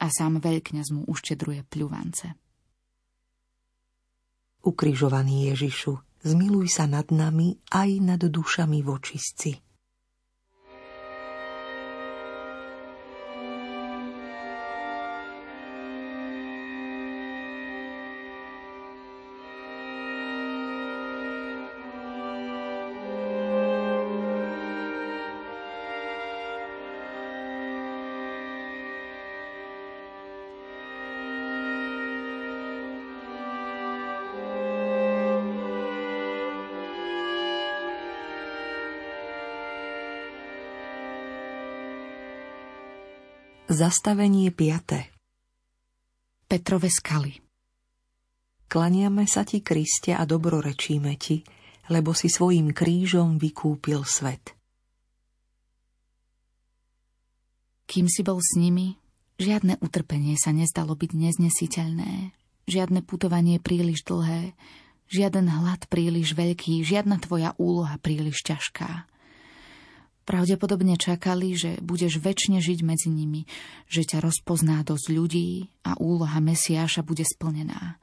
a 0.00 0.06
sám 0.08 0.40
veľkňaz 0.40 0.88
mu 0.92 1.02
uštedruje 1.08 1.66
pľuvance. 1.68 2.32
Ukrižovaný 4.66 5.54
Ježišu, 5.54 5.94
zmiluj 6.26 6.66
sa 6.74 6.90
nad 6.90 7.06
nami 7.14 7.54
aj 7.70 7.90
nad 8.02 8.20
dušami 8.20 8.82
vočistci. 8.82 9.65
Zastavenie 43.76 44.48
5. 44.56 46.48
Petrove 46.48 46.88
skaly 46.88 47.44
Klaniame 48.72 49.28
sa 49.28 49.44
ti, 49.44 49.60
Kriste, 49.60 50.16
a 50.16 50.24
dobrorečíme 50.24 51.12
ti, 51.20 51.44
lebo 51.92 52.16
si 52.16 52.32
svojim 52.32 52.72
krížom 52.72 53.36
vykúpil 53.36 54.00
svet. 54.08 54.56
Kým 57.84 58.08
si 58.08 58.24
bol 58.24 58.40
s 58.40 58.56
nimi, 58.56 58.96
žiadne 59.36 59.76
utrpenie 59.84 60.40
sa 60.40 60.56
nezdalo 60.56 60.96
byť 60.96 61.12
neznesiteľné, 61.12 62.32
žiadne 62.64 63.04
putovanie 63.04 63.60
príliš 63.60 64.08
dlhé, 64.08 64.56
žiaden 65.12 65.52
hlad 65.52 65.84
príliš 65.92 66.32
veľký, 66.32 66.80
žiadna 66.80 67.20
tvoja 67.20 67.52
úloha 67.60 68.00
príliš 68.00 68.40
ťažká. 68.40 69.04
Pravdepodobne 70.26 70.98
čakali, 70.98 71.54
že 71.54 71.78
budeš 71.78 72.18
väčšine 72.18 72.58
žiť 72.58 72.82
medzi 72.82 73.14
nimi, 73.14 73.46
že 73.86 74.02
ťa 74.02 74.18
rozpozná 74.18 74.82
dosť 74.82 75.06
ľudí 75.14 75.70
a 75.86 75.94
úloha 76.02 76.42
Mesiáša 76.42 77.06
bude 77.06 77.22
splnená. 77.22 78.02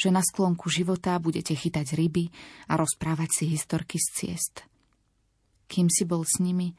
Že 0.00 0.16
na 0.16 0.24
sklonku 0.24 0.72
života 0.72 1.20
budete 1.20 1.52
chytať 1.52 1.92
ryby 1.92 2.32
a 2.72 2.80
rozprávať 2.80 3.28
si 3.36 3.44
historky 3.52 4.00
z 4.00 4.08
ciest. 4.16 4.64
Kým 5.68 5.92
si 5.92 6.08
bol 6.08 6.24
s 6.24 6.40
nimi, 6.40 6.72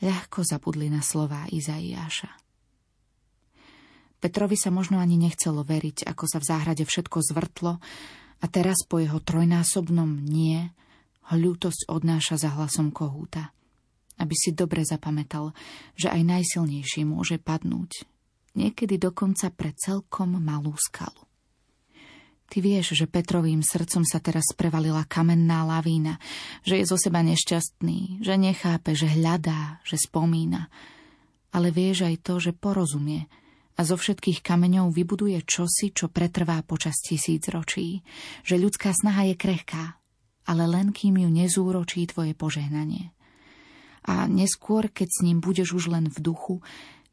ľahko 0.00 0.48
zabudli 0.48 0.88
na 0.88 1.04
slová 1.04 1.44
Izaiáša. 1.52 2.32
Petrovi 4.16 4.56
sa 4.56 4.72
možno 4.72 4.96
ani 4.96 5.20
nechcelo 5.20 5.60
veriť, 5.60 6.08
ako 6.08 6.24
sa 6.24 6.40
v 6.40 6.48
záhrade 6.48 6.84
všetko 6.88 7.20
zvrtlo 7.20 7.76
a 8.40 8.44
teraz 8.48 8.80
po 8.88 8.96
jeho 8.96 9.20
trojnásobnom 9.20 10.24
nie 10.24 10.72
ho 11.28 11.34
ľútosť 11.36 11.92
odnáša 11.92 12.40
za 12.40 12.56
hlasom 12.56 12.96
kohúta 12.96 13.52
aby 14.20 14.34
si 14.36 14.52
dobre 14.52 14.84
zapamätal, 14.84 15.56
že 15.96 16.12
aj 16.12 16.20
najsilnejší 16.20 17.08
môže 17.08 17.40
padnúť, 17.40 18.04
niekedy 18.52 19.00
dokonca 19.00 19.48
pre 19.48 19.72
celkom 19.72 20.36
malú 20.36 20.76
skalu. 20.76 21.24
Ty 22.50 22.58
vieš, 22.66 22.98
že 22.98 23.06
Petrovým 23.06 23.62
srdcom 23.62 24.02
sa 24.02 24.18
teraz 24.18 24.50
prevalila 24.58 25.06
kamenná 25.06 25.62
lavína, 25.62 26.18
že 26.66 26.82
je 26.82 26.84
zo 26.84 26.98
seba 26.98 27.22
nešťastný, 27.22 28.20
že 28.20 28.34
nechápe, 28.34 28.90
že 28.98 29.06
hľadá, 29.06 29.78
že 29.86 29.94
spomína. 29.94 30.66
Ale 31.54 31.70
vieš 31.70 32.10
aj 32.10 32.16
to, 32.26 32.42
že 32.42 32.50
porozumie 32.50 33.30
a 33.78 33.86
zo 33.86 33.94
všetkých 33.94 34.42
kameňov 34.42 34.90
vybuduje 34.90 35.46
čosi, 35.46 35.94
čo 35.94 36.10
pretrvá 36.10 36.58
počas 36.66 36.98
tisíc 36.98 37.46
ročí. 37.54 38.02
Že 38.42 38.66
ľudská 38.66 38.90
snaha 38.98 39.30
je 39.30 39.38
krehká, 39.38 40.02
ale 40.50 40.66
len 40.66 40.90
kým 40.90 41.22
ju 41.22 41.30
nezúročí 41.30 42.02
tvoje 42.10 42.34
požehnanie 42.34 43.14
a 44.06 44.24
neskôr, 44.26 44.88
keď 44.88 45.08
s 45.08 45.18
ním 45.24 45.38
budeš 45.44 45.76
už 45.76 45.92
len 45.92 46.08
v 46.08 46.18
duchu, 46.20 46.64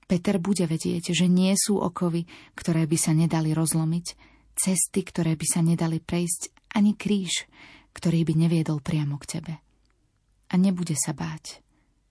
Peter 0.08 0.40
bude 0.40 0.64
vedieť, 0.64 1.12
že 1.12 1.28
nie 1.28 1.52
sú 1.60 1.84
okovy, 1.84 2.24
ktoré 2.56 2.88
by 2.88 2.98
sa 2.98 3.12
nedali 3.12 3.52
rozlomiť, 3.52 4.16
cesty, 4.56 5.04
ktoré 5.04 5.36
by 5.36 5.46
sa 5.46 5.60
nedali 5.60 6.00
prejsť, 6.00 6.72
ani 6.74 6.96
kríž, 6.96 7.46
ktorý 7.92 8.24
by 8.24 8.34
neviedol 8.48 8.80
priamo 8.80 9.20
k 9.20 9.40
tebe. 9.40 9.54
A 10.48 10.54
nebude 10.56 10.96
sa 10.96 11.12
báť, 11.12 11.60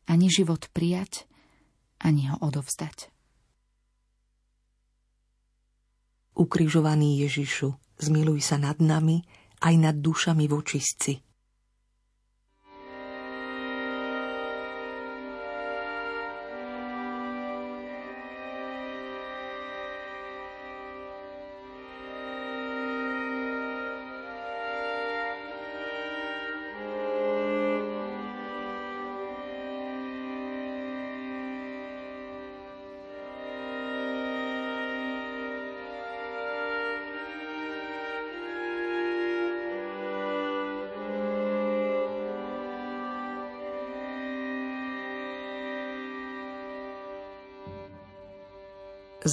ani 0.05 0.29
život 0.29 0.69
prijať, 0.77 1.25
ani 1.99 2.29
ho 2.29 2.37
odovzdať. 2.45 3.09
Ukrižovaný 6.37 7.25
Ježišu, 7.25 7.73
zmiluj 7.97 8.45
sa 8.45 8.61
nad 8.61 8.77
nami 8.77 9.25
aj 9.65 9.75
nad 9.81 9.97
dušami 9.97 10.45
vočistci. 10.53 11.26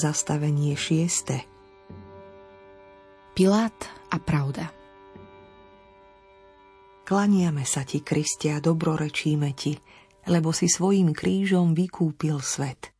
Zastavenie 0.03 0.75
šieste 0.75 1.47
Pilát 3.31 3.87
a 4.11 4.19
pravda 4.19 4.67
Klaniame 7.07 7.63
sa 7.63 7.87
ti, 7.87 8.03
Kristia, 8.03 8.59
dobrorečíme 8.59 9.55
ti, 9.55 9.79
lebo 10.27 10.51
si 10.51 10.67
svojim 10.67 11.15
krížom 11.15 11.71
vykúpil 11.71 12.35
svet. 12.43 12.91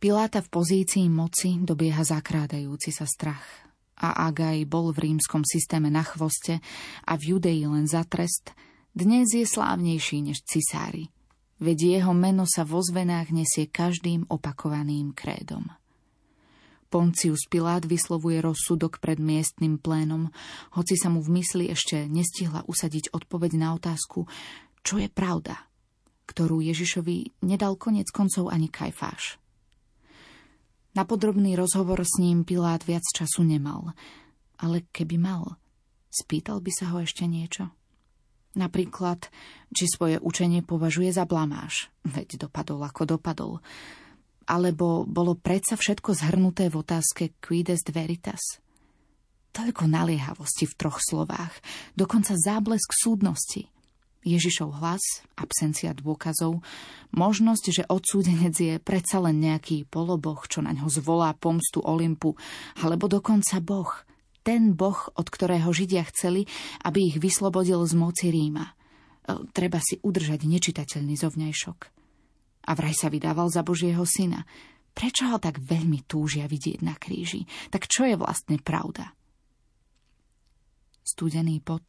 Piláta 0.00 0.40
v 0.40 0.48
pozícii 0.48 1.12
moci 1.12 1.60
dobieha 1.60 2.00
zakrádajúci 2.00 2.88
sa 2.88 3.04
strach. 3.04 3.44
A 4.00 4.32
ak 4.32 4.48
aj 4.48 4.58
bol 4.64 4.96
v 4.96 5.12
rímskom 5.12 5.44
systéme 5.44 5.92
na 5.92 6.08
chvoste 6.08 6.64
a 7.04 7.20
v 7.20 7.36
Judei 7.36 7.68
len 7.68 7.84
za 7.84 8.00
trest, 8.08 8.56
dnes 8.96 9.28
je 9.28 9.44
slávnejší 9.44 10.24
než 10.24 10.40
cisári– 10.48 11.12
veď 11.58 11.98
jeho 12.00 12.14
meno 12.14 12.46
sa 12.46 12.62
vo 12.62 12.82
zvenách 12.82 13.34
nesie 13.34 13.66
každým 13.70 14.26
opakovaným 14.30 15.14
krédom. 15.14 15.66
Poncius 16.88 17.44
Pilát 17.44 17.84
vyslovuje 17.84 18.40
rozsudok 18.40 18.96
pred 19.04 19.20
miestnym 19.20 19.76
plénom, 19.76 20.32
hoci 20.72 20.96
sa 20.96 21.12
mu 21.12 21.20
v 21.20 21.36
mysli 21.40 21.68
ešte 21.68 22.08
nestihla 22.08 22.64
usadiť 22.64 23.12
odpoveď 23.12 23.60
na 23.60 23.76
otázku, 23.76 24.24
čo 24.80 24.96
je 24.96 25.12
pravda, 25.12 25.68
ktorú 26.24 26.64
Ježišovi 26.64 27.44
nedal 27.44 27.76
konec 27.76 28.08
koncov 28.08 28.48
ani 28.48 28.72
Kajfáš. 28.72 29.36
Na 30.96 31.04
podrobný 31.04 31.60
rozhovor 31.60 32.00
s 32.00 32.16
ním 32.16 32.48
Pilát 32.48 32.80
viac 32.88 33.04
času 33.12 33.44
nemal, 33.44 33.92
ale 34.56 34.88
keby 34.88 35.20
mal, 35.20 35.60
spýtal 36.08 36.64
by 36.64 36.72
sa 36.72 36.96
ho 36.96 37.04
ešte 37.04 37.28
niečo. 37.28 37.68
Napríklad, 38.56 39.28
či 39.70 39.84
svoje 39.84 40.16
učenie 40.16 40.64
považuje 40.64 41.12
za 41.12 41.28
blamáž, 41.28 41.92
veď 42.08 42.48
dopadol 42.48 42.80
ako 42.80 43.02
dopadol. 43.04 43.52
Alebo 44.48 45.04
bolo 45.04 45.36
predsa 45.36 45.76
všetko 45.76 46.16
zhrnuté 46.16 46.72
v 46.72 46.80
otázke 46.80 47.36
quid 47.44 47.68
est 47.68 47.92
veritas. 47.92 48.40
Toľko 49.52 49.84
naliehavosti 49.84 50.64
v 50.64 50.76
troch 50.76 51.00
slovách, 51.04 51.52
dokonca 51.92 52.32
záblesk 52.36 52.88
súdnosti. 52.96 53.68
Ježišov 54.24 54.82
hlas, 54.82 55.24
absencia 55.38 55.94
dôkazov, 55.94 56.60
možnosť, 57.14 57.64
že 57.70 57.88
odsúdenec 57.88 58.54
je 58.56 58.76
predsa 58.82 59.22
len 59.22 59.40
nejaký 59.40 59.86
poloboh, 59.88 60.40
čo 60.48 60.60
na 60.60 60.74
ňo 60.74 60.90
zvolá 60.90 61.32
pomstu 61.38 61.80
Olympu, 61.84 62.34
alebo 62.80 63.08
dokonca 63.08 63.60
Boh– 63.60 63.92
ten 64.48 64.72
boh, 64.72 65.12
od 65.12 65.28
ktorého 65.28 65.68
Židia 65.68 66.08
chceli, 66.08 66.48
aby 66.80 67.12
ich 67.12 67.20
vyslobodil 67.20 67.84
z 67.84 67.92
moci 67.92 68.32
Ríma. 68.32 68.64
E, 68.64 68.74
treba 69.52 69.76
si 69.76 70.00
udržať 70.00 70.48
nečitateľný 70.48 71.20
zovňajšok. 71.20 71.78
A 72.64 72.70
vraj 72.72 72.96
sa 72.96 73.12
vydával 73.12 73.52
za 73.52 73.60
Božieho 73.60 74.00
syna. 74.08 74.48
Prečo 74.96 75.28
ho 75.28 75.36
tak 75.36 75.60
veľmi 75.60 76.08
túžia 76.08 76.48
vidieť 76.48 76.80
na 76.80 76.96
kríži? 76.96 77.44
Tak 77.68 77.92
čo 77.92 78.08
je 78.08 78.16
vlastne 78.16 78.56
pravda? 78.56 79.12
Studený 81.04 81.60
pot, 81.60 81.84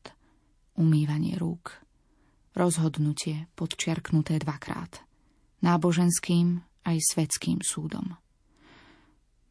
umývanie 0.75 1.39
rúk, 1.39 1.79
rozhodnutie 2.59 3.47
podčiarknuté 3.55 4.35
dvakrát. 4.35 4.99
Náboženským 5.63 6.59
aj 6.83 6.97
svetským 7.07 7.63
súdom. 7.63 8.19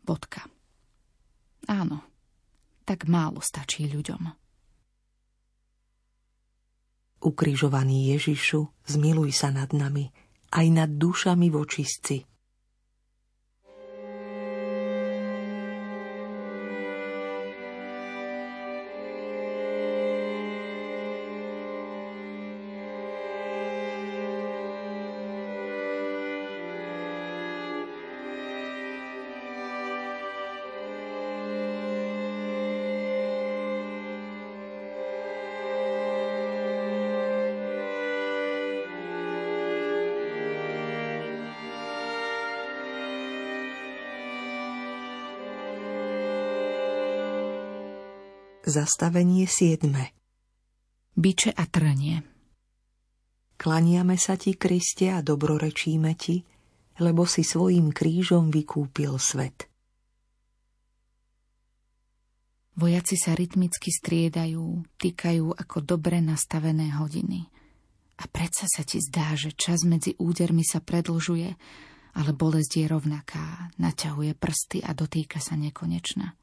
Bodka. 0.05 0.45
Áno, 1.69 2.08
tak 2.89 3.05
málo 3.05 3.45
stačí 3.45 3.85
ľuďom. 3.85 4.33
Ukrižovaný 7.21 8.17
Ježišu, 8.17 8.89
zmiluj 8.89 9.37
sa 9.37 9.53
nad 9.53 9.77
nami, 9.77 10.09
aj 10.57 10.67
nad 10.73 10.91
dušami 10.97 11.53
vočistci, 11.53 12.25
Zastavenie 48.69 49.49
7. 49.49 49.97
Biče 51.17 51.57
a 51.57 51.65
trnie. 51.65 52.21
Klaniame 53.57 54.21
sa 54.21 54.37
ti, 54.37 54.61
Kriste, 54.61 55.09
a 55.09 55.25
dobrorečíme 55.25 56.13
ti, 56.13 56.45
lebo 57.01 57.25
si 57.25 57.49
svojim 57.49 57.97
krížom 57.97 58.53
vykúpil 58.53 59.17
svet. 59.17 59.73
Vojaci 62.77 63.17
sa 63.17 63.33
rytmicky 63.33 63.89
striedajú, 63.89 64.85
týkajú 65.01 65.57
ako 65.57 65.81
dobre 65.81 66.21
nastavené 66.21 66.93
hodiny. 66.93 67.49
A 68.21 68.29
predsa 68.29 68.69
sa 68.69 68.85
ti 68.85 69.01
zdá, 69.01 69.33
že 69.33 69.57
čas 69.57 69.89
medzi 69.89 70.13
údermi 70.21 70.61
sa 70.61 70.85
predlžuje, 70.85 71.57
ale 72.21 72.31
bolesť 72.37 72.85
je 72.85 72.87
rovnaká, 72.93 73.73
naťahuje 73.81 74.37
prsty 74.37 74.85
a 74.85 74.93
dotýka 74.93 75.41
sa 75.41 75.57
nekonečna. 75.57 76.37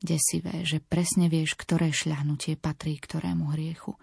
Desivé, 0.00 0.64
že 0.64 0.80
presne 0.80 1.28
vieš, 1.28 1.60
ktoré 1.60 1.92
šľahnutie 1.92 2.56
patrí 2.56 2.96
ktorému 2.96 3.52
hriechu. 3.52 4.00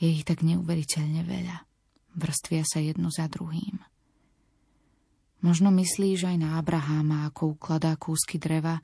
Je 0.00 0.08
ich 0.08 0.24
tak 0.24 0.40
neuveriteľne 0.40 1.28
veľa. 1.28 1.56
Vrstvia 2.16 2.64
sa 2.64 2.80
jedno 2.80 3.12
za 3.12 3.28
druhým. 3.28 3.84
Možno 5.44 5.68
myslíš 5.72 6.24
aj 6.24 6.36
na 6.40 6.56
Abraháma, 6.56 7.28
ako 7.28 7.56
ukladá 7.56 7.96
kúsky 8.00 8.40
dreva, 8.40 8.80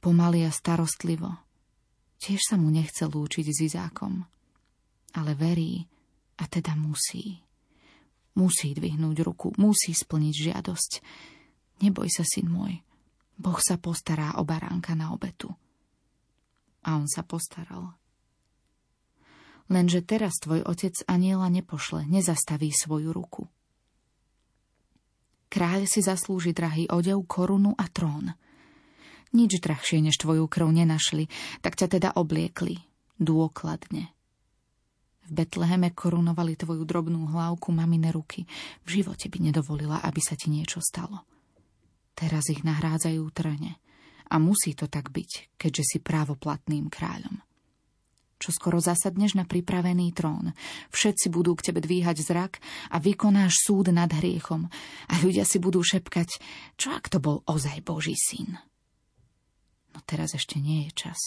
pomaly 0.00 0.44
a 0.44 0.52
starostlivo. 0.52 1.36
Tiež 2.20 2.40
sa 2.52 2.56
mu 2.60 2.68
nechce 2.68 3.08
lúčiť 3.08 3.46
s 3.48 3.58
Izákom. 3.72 4.24
Ale 5.16 5.32
verí, 5.36 5.84
a 6.36 6.44
teda 6.48 6.76
musí. 6.76 7.40
Musí 8.36 8.76
dvihnúť 8.76 9.16
ruku, 9.24 9.48
musí 9.56 9.96
splniť 9.96 10.34
žiadosť. 10.52 10.92
Neboj 11.80 12.08
sa, 12.12 12.24
syn 12.28 12.52
môj. 12.52 12.76
Boh 13.38 13.58
sa 13.60 13.80
postará 13.80 14.36
o 14.36 14.44
baránka 14.44 14.92
na 14.92 15.14
obetu. 15.14 15.52
A 16.86 16.98
on 16.98 17.10
sa 17.10 17.26
postaral. 17.26 17.98
Lenže 19.68 20.00
teraz 20.00 20.40
tvoj 20.40 20.64
otec 20.64 20.96
aniela 21.04 21.52
nepošle, 21.52 22.08
nezastaví 22.08 22.72
svoju 22.72 23.12
ruku. 23.12 23.44
Kráľ 25.48 25.88
si 25.88 26.04
zaslúži 26.04 26.52
drahý 26.52 26.88
odev, 26.92 27.24
korunu 27.24 27.72
a 27.76 27.88
trón. 27.88 28.36
Nič 29.32 29.60
drahšie 29.60 30.00
než 30.00 30.16
tvoju 30.20 30.48
krv 30.48 30.72
nenašli, 30.72 31.28
tak 31.60 31.76
ťa 31.76 32.00
teda 32.00 32.08
obliekli. 32.16 32.80
Dôkladne. 33.20 34.12
V 35.28 35.30
Betleheme 35.36 35.92
korunovali 35.92 36.56
tvoju 36.56 36.88
drobnú 36.88 37.28
hlavku 37.28 37.68
mamine 37.68 38.08
ruky. 38.08 38.48
V 38.88 39.00
živote 39.00 39.28
by 39.28 39.52
nedovolila, 39.52 40.00
aby 40.00 40.20
sa 40.24 40.32
ti 40.32 40.48
niečo 40.48 40.80
stalo. 40.80 41.28
Teraz 42.16 42.48
ich 42.48 42.64
nahrádzajú 42.64 43.20
trne. 43.36 43.76
A 44.28 44.36
musí 44.36 44.76
to 44.76 44.88
tak 44.88 45.08
byť, 45.08 45.56
keďže 45.56 45.84
si 45.84 45.98
právoplatným 46.00 46.92
kráľom. 46.92 47.40
Čo 48.38 48.54
skoro 48.54 48.78
zasadneš 48.78 49.34
na 49.34 49.42
pripravený 49.42 50.14
trón. 50.14 50.54
Všetci 50.94 51.26
budú 51.26 51.58
k 51.58 51.72
tebe 51.72 51.82
dvíhať 51.82 52.22
zrak 52.22 52.62
a 52.94 53.02
vykonáš 53.02 53.66
súd 53.66 53.90
nad 53.90 54.06
hriechom. 54.14 54.70
A 55.10 55.14
ľudia 55.18 55.42
si 55.42 55.58
budú 55.58 55.82
šepkať, 55.82 56.38
čo 56.78 56.94
ak 56.94 57.10
to 57.10 57.18
bol 57.18 57.42
ozaj 57.50 57.82
Boží 57.82 58.14
syn. 58.14 58.54
No 59.90 59.98
teraz 60.06 60.38
ešte 60.38 60.62
nie 60.62 60.86
je 60.86 60.92
čas. 60.94 61.18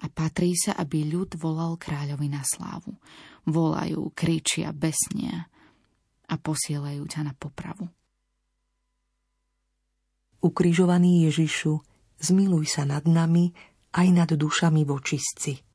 A 0.00 0.08
patrí 0.08 0.56
sa, 0.56 0.78
aby 0.80 1.04
ľud 1.04 1.36
volal 1.36 1.76
kráľovi 1.76 2.32
na 2.32 2.40
slávu. 2.40 2.96
Volajú, 3.44 4.08
kričia, 4.16 4.72
besnia 4.72 5.50
a 6.30 6.34
posielajú 6.40 7.04
ťa 7.04 7.20
na 7.26 7.34
popravu. 7.36 7.84
Ukrižovaný 10.38 11.26
Ježišu, 11.26 11.82
zmiluj 12.22 12.78
sa 12.78 12.86
nad 12.86 13.04
nami 13.10 13.50
aj 13.94 14.06
nad 14.14 14.30
dušami 14.30 14.86
vočistci. 14.86 15.67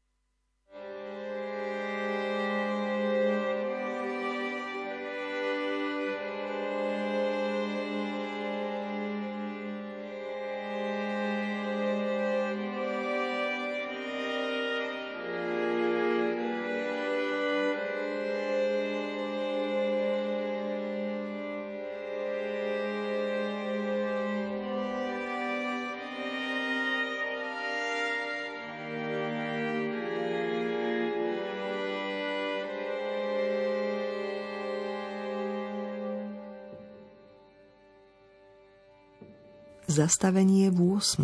Zastavenie 39.94 40.74
v 40.74 40.98
8. 40.98 41.22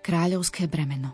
Kráľovské 0.00 0.64
bremeno 0.64 1.12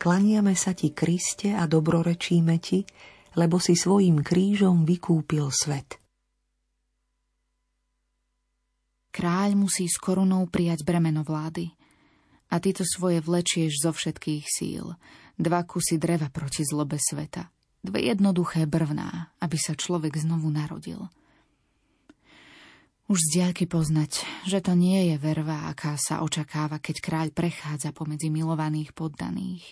Klaniame 0.00 0.56
sa 0.56 0.72
ti, 0.72 0.96
Kriste, 0.96 1.52
a 1.52 1.68
dobrorečíme 1.68 2.56
ti, 2.56 2.88
lebo 3.36 3.60
si 3.60 3.76
svojim 3.76 4.24
krížom 4.24 4.88
vykúpil 4.88 5.44
svet. 5.52 6.00
Kráľ 9.12 9.60
musí 9.60 9.84
s 9.92 10.00
korunou 10.00 10.48
prijať 10.48 10.88
bremeno 10.88 11.20
vlády. 11.20 11.68
A 12.48 12.56
ty 12.64 12.72
to 12.72 12.88
svoje 12.88 13.20
vlečieš 13.20 13.84
zo 13.84 13.92
všetkých 13.92 14.48
síl. 14.48 14.96
Dva 15.36 15.68
kusy 15.68 16.00
dreva 16.00 16.32
proti 16.32 16.64
zlobe 16.64 16.96
sveta. 16.96 17.52
Dve 17.84 18.08
jednoduché 18.08 18.64
brvná, 18.64 19.36
aby 19.44 19.60
sa 19.60 19.76
človek 19.76 20.16
znovu 20.16 20.48
narodil– 20.48 21.12
už 23.08 23.18
z 23.24 23.40
diaľky 23.40 23.64
poznať, 23.64 24.20
že 24.44 24.60
to 24.60 24.76
nie 24.76 25.12
je 25.12 25.16
verva, 25.16 25.72
aká 25.72 25.96
sa 25.96 26.20
očakáva, 26.20 26.76
keď 26.76 26.96
kráľ 27.00 27.28
prechádza 27.32 27.96
pomedzi 27.96 28.28
milovaných 28.28 28.92
poddaných. 28.92 29.64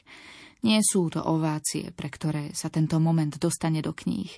Nie 0.65 0.81
sú 0.81 1.13
to 1.13 1.21
ovácie, 1.21 1.93
pre 1.93 2.09
ktoré 2.09 2.57
sa 2.57 2.73
tento 2.73 2.97
moment 2.97 3.31
dostane 3.37 3.85
do 3.85 3.93
kníh. 3.93 4.33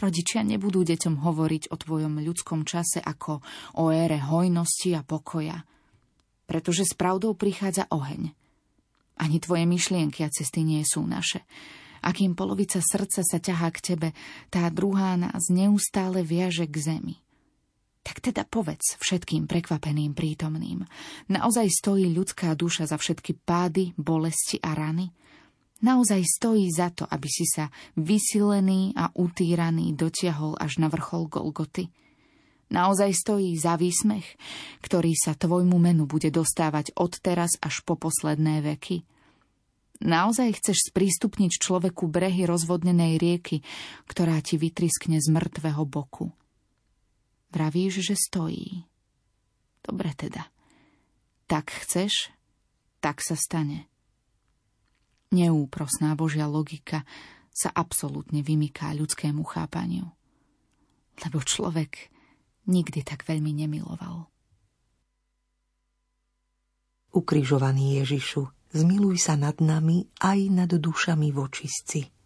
Rodičia 0.00 0.40
nebudú 0.40 0.80
deťom 0.80 1.20
hovoriť 1.20 1.68
o 1.70 1.76
tvojom 1.76 2.24
ľudskom 2.24 2.64
čase 2.64 3.04
ako 3.04 3.44
o 3.76 3.92
ére 3.92 4.16
hojnosti 4.16 4.96
a 4.96 5.04
pokoja. 5.04 5.68
Pretože 6.48 6.88
s 6.88 6.96
pravdou 6.96 7.36
prichádza 7.36 7.84
oheň. 7.92 8.32
Ani 9.20 9.36
tvoje 9.44 9.68
myšlienky 9.68 10.24
a 10.24 10.32
cesty 10.32 10.64
nie 10.64 10.80
sú 10.88 11.04
naše. 11.04 11.44
Akým 12.00 12.32
polovica 12.32 12.80
srdca 12.80 13.20
sa 13.20 13.38
ťahá 13.38 13.68
k 13.76 13.92
tebe, 13.92 14.08
tá 14.48 14.64
druhá 14.72 15.20
nás 15.20 15.52
neustále 15.52 16.24
viaže 16.24 16.64
k 16.64 16.74
zemi. 16.80 17.20
Tak 18.08 18.24
teda 18.24 18.48
povedz 18.48 18.96
všetkým 18.96 19.44
prekvapeným 19.44 20.16
prítomným. 20.16 20.80
Naozaj 21.28 21.68
stojí 21.68 22.08
ľudská 22.08 22.56
duša 22.56 22.88
za 22.88 22.96
všetky 22.96 23.36
pády, 23.44 23.92
bolesti 24.00 24.56
a 24.64 24.72
rany? 24.72 25.12
Naozaj 25.84 26.24
stojí 26.24 26.72
za 26.72 26.88
to, 26.88 27.04
aby 27.04 27.28
si 27.28 27.44
sa 27.44 27.68
vysilený 28.00 28.96
a 28.96 29.12
utýraný 29.12 29.92
dotiahol 29.92 30.56
až 30.56 30.80
na 30.80 30.88
vrchol 30.88 31.28
Golgoty? 31.28 31.92
Naozaj 32.72 33.12
stojí 33.12 33.52
za 33.60 33.76
výsmech, 33.76 34.24
ktorý 34.80 35.12
sa 35.12 35.36
tvojmu 35.36 35.76
menu 35.76 36.08
bude 36.08 36.32
dostávať 36.32 36.96
od 36.96 37.12
teraz 37.20 37.60
až 37.60 37.84
po 37.84 38.00
posledné 38.00 38.64
veky? 38.64 39.04
Naozaj 40.00 40.64
chceš 40.64 40.88
sprístupniť 40.88 41.60
človeku 41.60 42.08
brehy 42.08 42.48
rozvodnenej 42.48 43.20
rieky, 43.20 43.60
ktorá 44.08 44.40
ti 44.40 44.56
vytriskne 44.56 45.20
z 45.20 45.28
mŕtvého 45.28 45.84
boku? 45.84 46.32
Vravíš, 47.48 48.04
že 48.04 48.14
stojí. 48.16 48.84
Dobre 49.80 50.12
teda. 50.12 50.52
Tak 51.48 51.72
chceš, 51.72 52.28
tak 53.00 53.24
sa 53.24 53.32
stane. 53.32 53.88
Neúprosná 55.32 56.12
Božia 56.12 56.44
logika 56.44 57.08
sa 57.52 57.72
absolútne 57.72 58.44
vymyká 58.44 58.92
ľudskému 58.92 59.44
chápaniu. 59.48 60.08
Lebo 61.24 61.40
človek 61.40 62.12
nikdy 62.68 63.00
tak 63.02 63.24
veľmi 63.24 63.50
nemiloval. 63.64 64.28
Ukrižovaný 67.08 68.04
Ježišu, 68.04 68.44
zmiluj 68.76 69.16
sa 69.24 69.34
nad 69.40 69.56
nami 69.64 70.04
aj 70.20 70.38
nad 70.52 70.70
dušami 70.70 71.32
vočistci. 71.32 72.17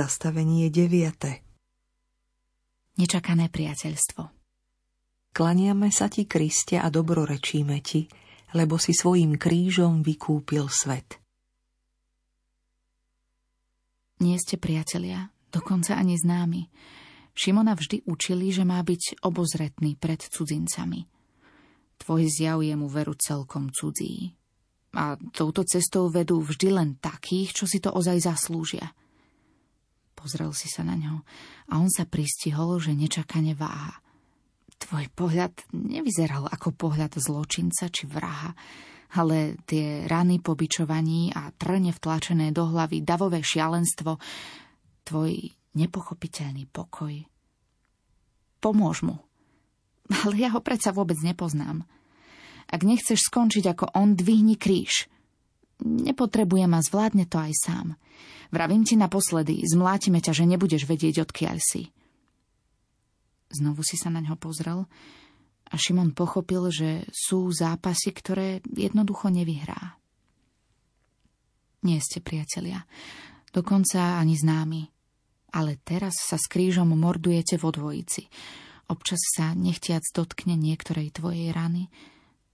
Zastavenie 0.00 0.72
9. 0.72 1.44
Nečakané 2.96 3.52
priateľstvo. 3.52 4.32
Klaniame 5.36 5.92
sa 5.92 6.08
ti, 6.08 6.24
Kriste, 6.24 6.80
a 6.80 6.88
dobrorečíme 6.88 7.84
ti, 7.84 8.08
lebo 8.56 8.80
si 8.80 8.96
svojim 8.96 9.36
krížom 9.36 10.00
vykúpil 10.00 10.72
svet. 10.72 11.20
Nie 14.24 14.40
ste 14.40 14.56
priatelia, 14.56 15.28
dokonca 15.52 16.00
ani 16.00 16.16
známi. 16.16 16.72
Šimona 17.36 17.76
vždy 17.76 18.08
učili, 18.08 18.56
že 18.56 18.64
má 18.64 18.80
byť 18.80 19.20
obozretný 19.20 20.00
pred 20.00 20.24
cudzincami. 20.24 21.04
Tvoj 22.00 22.24
zjav 22.24 22.64
je 22.64 22.72
mu 22.72 22.88
veru 22.88 23.12
celkom 23.20 23.68
cudzí. 23.68 24.32
A 24.96 25.20
touto 25.36 25.60
cestou 25.68 26.08
vedú 26.08 26.40
vždy 26.40 26.68
len 26.72 26.90
takých, 26.96 27.52
čo 27.52 27.68
si 27.68 27.84
to 27.84 27.92
ozaj 27.92 28.16
zaslúžia. 28.16 28.96
Pozrel 30.20 30.52
si 30.52 30.68
sa 30.68 30.84
na 30.84 31.00
ňo 31.00 31.24
a 31.72 31.80
on 31.80 31.88
sa 31.88 32.04
pristihol, 32.04 32.76
že 32.76 32.92
nečakane 32.92 33.56
váha. 33.56 34.04
Tvoj 34.76 35.08
pohľad 35.16 35.72
nevyzeral 35.72 36.44
ako 36.44 36.76
pohľad 36.76 37.16
zločinca 37.16 37.88
či 37.88 38.04
vraha, 38.04 38.52
ale 39.16 39.56
tie 39.64 40.04
rany 40.04 40.36
po 40.44 40.52
bičovaní 40.52 41.32
a 41.32 41.48
trne 41.56 41.96
vtlačené 41.96 42.52
do 42.52 42.68
hlavy, 42.68 43.00
davové 43.00 43.40
šialenstvo, 43.40 44.20
tvoj 45.08 45.32
nepochopiteľný 45.80 46.68
pokoj. 46.68 47.16
Pomôž 48.60 49.00
mu. 49.00 49.16
Ale 50.28 50.36
ja 50.36 50.52
ho 50.52 50.60
predsa 50.60 50.92
vôbec 50.92 51.16
nepoznám. 51.24 51.88
Ak 52.68 52.84
nechceš 52.84 53.24
skončiť 53.24 53.72
ako 53.72 53.96
on, 53.96 54.20
dvihni 54.20 54.60
kríž. 54.60 55.08
Nepotrebuje 55.84 56.64
ma, 56.68 56.84
zvládne 56.84 57.24
to 57.24 57.40
aj 57.40 57.52
sám. 57.56 57.88
Vravím 58.50 58.82
ti 58.82 58.98
naposledy, 58.98 59.62
zmlátime 59.62 60.18
ťa, 60.18 60.32
že 60.34 60.44
nebudeš 60.44 60.84
vedieť, 60.84 61.22
odkiaľ 61.22 61.56
si. 61.62 61.94
Znovu 63.50 63.82
si 63.82 63.98
sa 63.98 64.10
na 64.10 64.22
ňo 64.22 64.38
pozrel 64.38 64.86
a 65.70 65.74
Šimon 65.78 66.14
pochopil, 66.14 66.70
že 66.70 67.06
sú 67.10 67.50
zápasy, 67.50 68.10
ktoré 68.10 68.62
jednoducho 68.74 69.30
nevyhrá. 69.30 69.98
Nie 71.86 72.02
ste 72.02 72.20
priatelia, 72.20 72.84
dokonca 73.54 74.20
ani 74.20 74.36
známi. 74.36 74.82
Ale 75.50 75.82
teraz 75.82 76.14
sa 76.22 76.38
s 76.38 76.46
krížom 76.46 76.94
mordujete 76.94 77.58
vo 77.58 77.74
dvojici. 77.74 78.30
Občas 78.86 79.18
sa 79.34 79.50
nechtiac 79.54 80.02
dotkne 80.14 80.54
niektorej 80.54 81.10
tvojej 81.10 81.50
rany, 81.50 81.90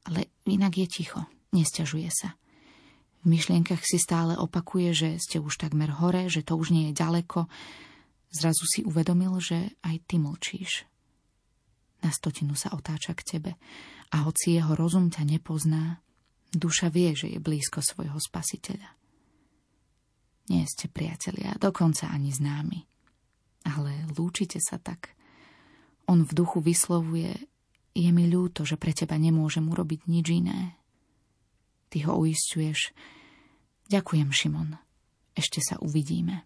ale 0.08 0.32
inak 0.48 0.80
je 0.80 0.86
ticho, 0.88 1.20
nestiažuje 1.52 2.08
sa. 2.08 2.40
V 3.26 3.34
myšlienkach 3.34 3.82
si 3.82 3.98
stále 3.98 4.38
opakuje, 4.38 4.94
že 4.94 5.10
ste 5.18 5.42
už 5.42 5.58
takmer 5.58 5.90
hore, 5.98 6.30
že 6.30 6.46
to 6.46 6.54
už 6.54 6.70
nie 6.70 6.94
je 6.94 7.02
ďaleko. 7.02 7.50
Zrazu 8.30 8.62
si 8.70 8.80
uvedomil, 8.86 9.34
že 9.42 9.74
aj 9.82 10.06
ty 10.06 10.22
mlčíš. 10.22 10.86
Na 12.06 12.14
stotinu 12.14 12.54
sa 12.54 12.70
otáča 12.70 13.18
k 13.18 13.26
tebe 13.26 13.52
a 14.14 14.22
hoci 14.22 14.54
jeho 14.54 14.78
rozum 14.78 15.10
ťa 15.10 15.26
nepozná, 15.26 15.98
duša 16.54 16.86
vie, 16.86 17.18
že 17.18 17.26
je 17.34 17.42
blízko 17.42 17.82
svojho 17.82 18.22
spasiteľa. 18.22 18.94
Nie 20.46 20.62
ste 20.70 20.86
priatelia, 20.86 21.58
dokonca 21.58 22.06
ani 22.06 22.30
známi. 22.30 22.86
Ale 23.66 24.06
lúčite 24.14 24.62
sa 24.62 24.78
tak. 24.78 25.18
On 26.06 26.22
v 26.22 26.30
duchu 26.30 26.62
vyslovuje, 26.62 27.34
je 27.90 28.10
mi 28.14 28.30
ľúto, 28.30 28.62
že 28.62 28.78
pre 28.78 28.94
teba 28.94 29.18
nemôžem 29.18 29.66
urobiť 29.66 30.06
nič 30.06 30.26
iné. 30.30 30.78
Ty 31.96 32.12
ho 32.12 32.20
uistuješ, 32.20 32.92
Ďakujem, 33.88 34.28
Šimon. 34.28 34.76
Ešte 35.32 35.64
sa 35.64 35.80
uvidíme. 35.80 36.44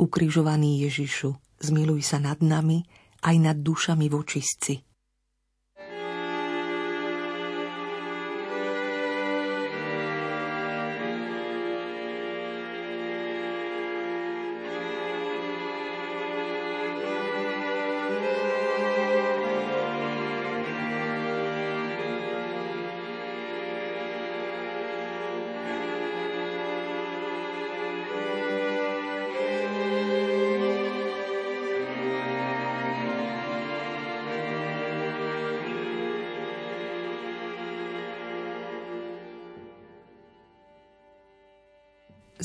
Ukrižovaný 0.00 0.88
Ježišu, 0.88 1.36
zmiluj 1.60 2.00
sa 2.00 2.24
nad 2.24 2.40
nami 2.40 2.80
aj 3.20 3.36
nad 3.44 3.60
dušami 3.60 4.08
vočistci. 4.08 4.80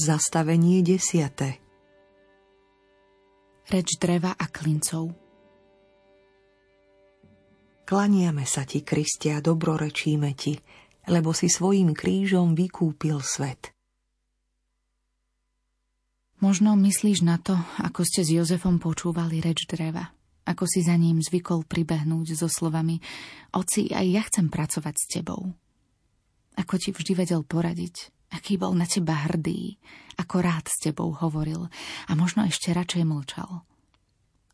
Zastavenie 0.10 0.82
desiate 0.82 1.62
Reč 3.70 4.02
dreva 4.02 4.34
a 4.34 4.50
klincov 4.50 5.14
Klaniame 7.86 8.42
sa 8.42 8.66
ti, 8.66 8.82
Kristia, 8.82 9.38
dobrorečíme 9.38 10.34
ti, 10.34 10.58
lebo 11.14 11.30
si 11.30 11.46
svojim 11.46 11.94
krížom 11.94 12.58
vykúpil 12.58 13.22
svet. 13.22 13.70
Možno 16.42 16.74
myslíš 16.74 17.22
na 17.22 17.38
to, 17.38 17.54
ako 17.78 18.02
ste 18.02 18.26
s 18.26 18.34
Jozefom 18.34 18.82
počúvali 18.82 19.38
reč 19.46 19.70
dreva, 19.70 20.10
ako 20.50 20.66
si 20.66 20.82
za 20.82 20.98
ním 20.98 21.22
zvykol 21.22 21.70
pribehnúť 21.70 22.34
so 22.34 22.50
slovami 22.50 22.98
Oci, 23.54 23.94
aj 23.94 24.08
ja 24.10 24.26
chcem 24.26 24.50
pracovať 24.50 24.96
s 24.98 25.06
tebou. 25.06 25.54
Ako 26.58 26.82
ti 26.82 26.90
vždy 26.98 27.14
vedel 27.14 27.46
poradiť, 27.46 28.10
aký 28.34 28.58
bol 28.62 28.74
na 28.78 28.86
teba 28.86 29.30
hrdý, 29.30 29.78
ako 30.20 30.36
rád 30.44 30.66
s 30.70 30.78
tebou 30.82 31.16
hovoril 31.16 31.70
a 32.08 32.12
možno 32.14 32.46
ešte 32.46 32.74
radšej 32.76 33.04
mlčal. 33.08 33.66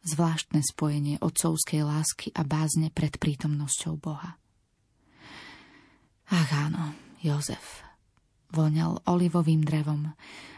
Zvláštne 0.05 0.61
spojenie 0.61 1.17
otcovskej 1.17 1.81
lásky 1.81 2.29
a 2.37 2.45
bázne 2.45 2.93
pred 2.93 3.17
prítomnosťou 3.17 3.97
Boha. 3.97 4.37
Ach 6.29 6.51
áno, 6.53 6.93
Jozef. 7.25 7.81
Voňal 8.53 9.01
olivovým 9.09 9.65
drevom 9.65 10.13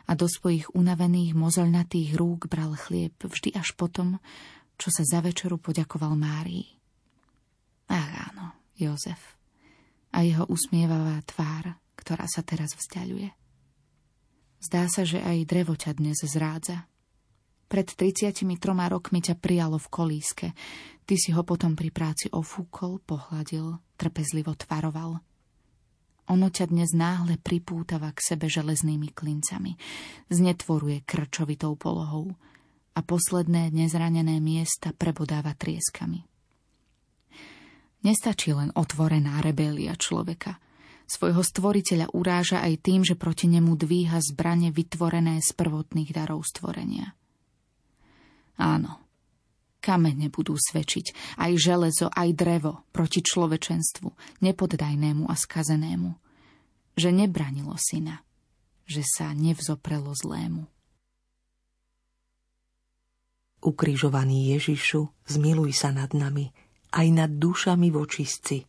a 0.07 0.11
do 0.15 0.27
svojich 0.27 0.67
unavených 0.75 1.31
mozelnatých 1.35 2.19
rúk 2.19 2.51
bral 2.51 2.75
chlieb 2.75 3.15
vždy 3.23 3.55
až 3.55 3.71
potom, 3.73 4.19
čo 4.75 4.91
sa 4.91 5.03
za 5.07 5.19
večeru 5.23 5.55
poďakoval 5.57 6.13
Márii. 6.13 6.67
Ach 7.87 8.31
áno, 8.31 8.51
Jozef. 8.75 9.39
A 10.11 10.23
jeho 10.27 10.43
usmievavá 10.51 11.23
tvár, 11.23 11.79
ktorá 12.07 12.23
sa 12.23 12.39
teraz 12.39 12.71
vzdialuje. 12.71 13.35
Zdá 14.63 14.87
sa, 14.87 15.03
že 15.03 15.19
aj 15.19 15.43
drevo 15.43 15.75
ťa 15.75 15.99
dnes 15.99 16.23
zrádza. 16.23 16.87
Pred 17.67 17.99
33 17.99 18.47
rokmi 18.87 19.19
ťa 19.19 19.35
prijalo 19.35 19.75
v 19.75 19.91
kolíske. 19.91 20.47
Ty 21.03 21.15
si 21.19 21.35
ho 21.35 21.43
potom 21.43 21.75
pri 21.75 21.91
práci 21.91 22.31
ofúkol, 22.31 23.03
pohľadil, 23.03 23.75
trpezlivo 23.99 24.55
tvaroval. 24.55 25.19
Ono 26.31 26.47
ťa 26.47 26.71
dnes 26.71 26.95
náhle 26.95 27.35
pripútava 27.43 28.15
k 28.15 28.23
sebe 28.23 28.47
železnými 28.47 29.11
klincami, 29.11 29.75
znetvoruje 30.31 31.03
krčovitou 31.03 31.75
polohou 31.75 32.39
a 32.95 33.03
posledné 33.03 33.75
nezranené 33.75 34.39
miesta 34.39 34.95
prebodáva 34.95 35.51
trieskami. 35.59 36.23
Nestačí 38.07 38.55
len 38.55 38.71
otvorená 38.79 39.43
rebelia 39.43 39.91
človeka– 39.99 40.55
Svojho 41.07 41.39
stvoriteľa 41.39 42.11
uráža 42.11 42.59
aj 42.59 42.83
tým, 42.83 43.01
že 43.07 43.15
proti 43.15 43.47
nemu 43.47 43.79
dvíha 43.79 44.19
zbranie 44.19 44.75
vytvorené 44.75 45.39
z 45.39 45.55
prvotných 45.55 46.11
darov 46.11 46.43
stvorenia. 46.43 47.15
Áno, 48.59 49.07
kamene 49.79 50.27
budú 50.27 50.59
svedčiť, 50.59 51.39
aj 51.39 51.51
železo, 51.55 52.11
aj 52.11 52.29
drevo 52.35 52.83
proti 52.91 53.23
človečenstvu, 53.23 54.43
nepoddajnému 54.43 55.31
a 55.31 55.35
skazenému, 55.39 56.11
že 56.99 57.09
nebranilo 57.15 57.79
syna, 57.79 58.19
že 58.83 59.07
sa 59.07 59.31
nevzoprelo 59.31 60.11
zlému. 60.11 60.67
Ukrižovaný 63.63 64.53
Ježišu, 64.59 65.07
zmiluj 65.23 65.71
sa 65.71 65.95
nad 65.95 66.11
nami, 66.11 66.51
aj 66.91 67.07
nad 67.15 67.31
dušami 67.31 67.89
vočistci, 67.95 68.67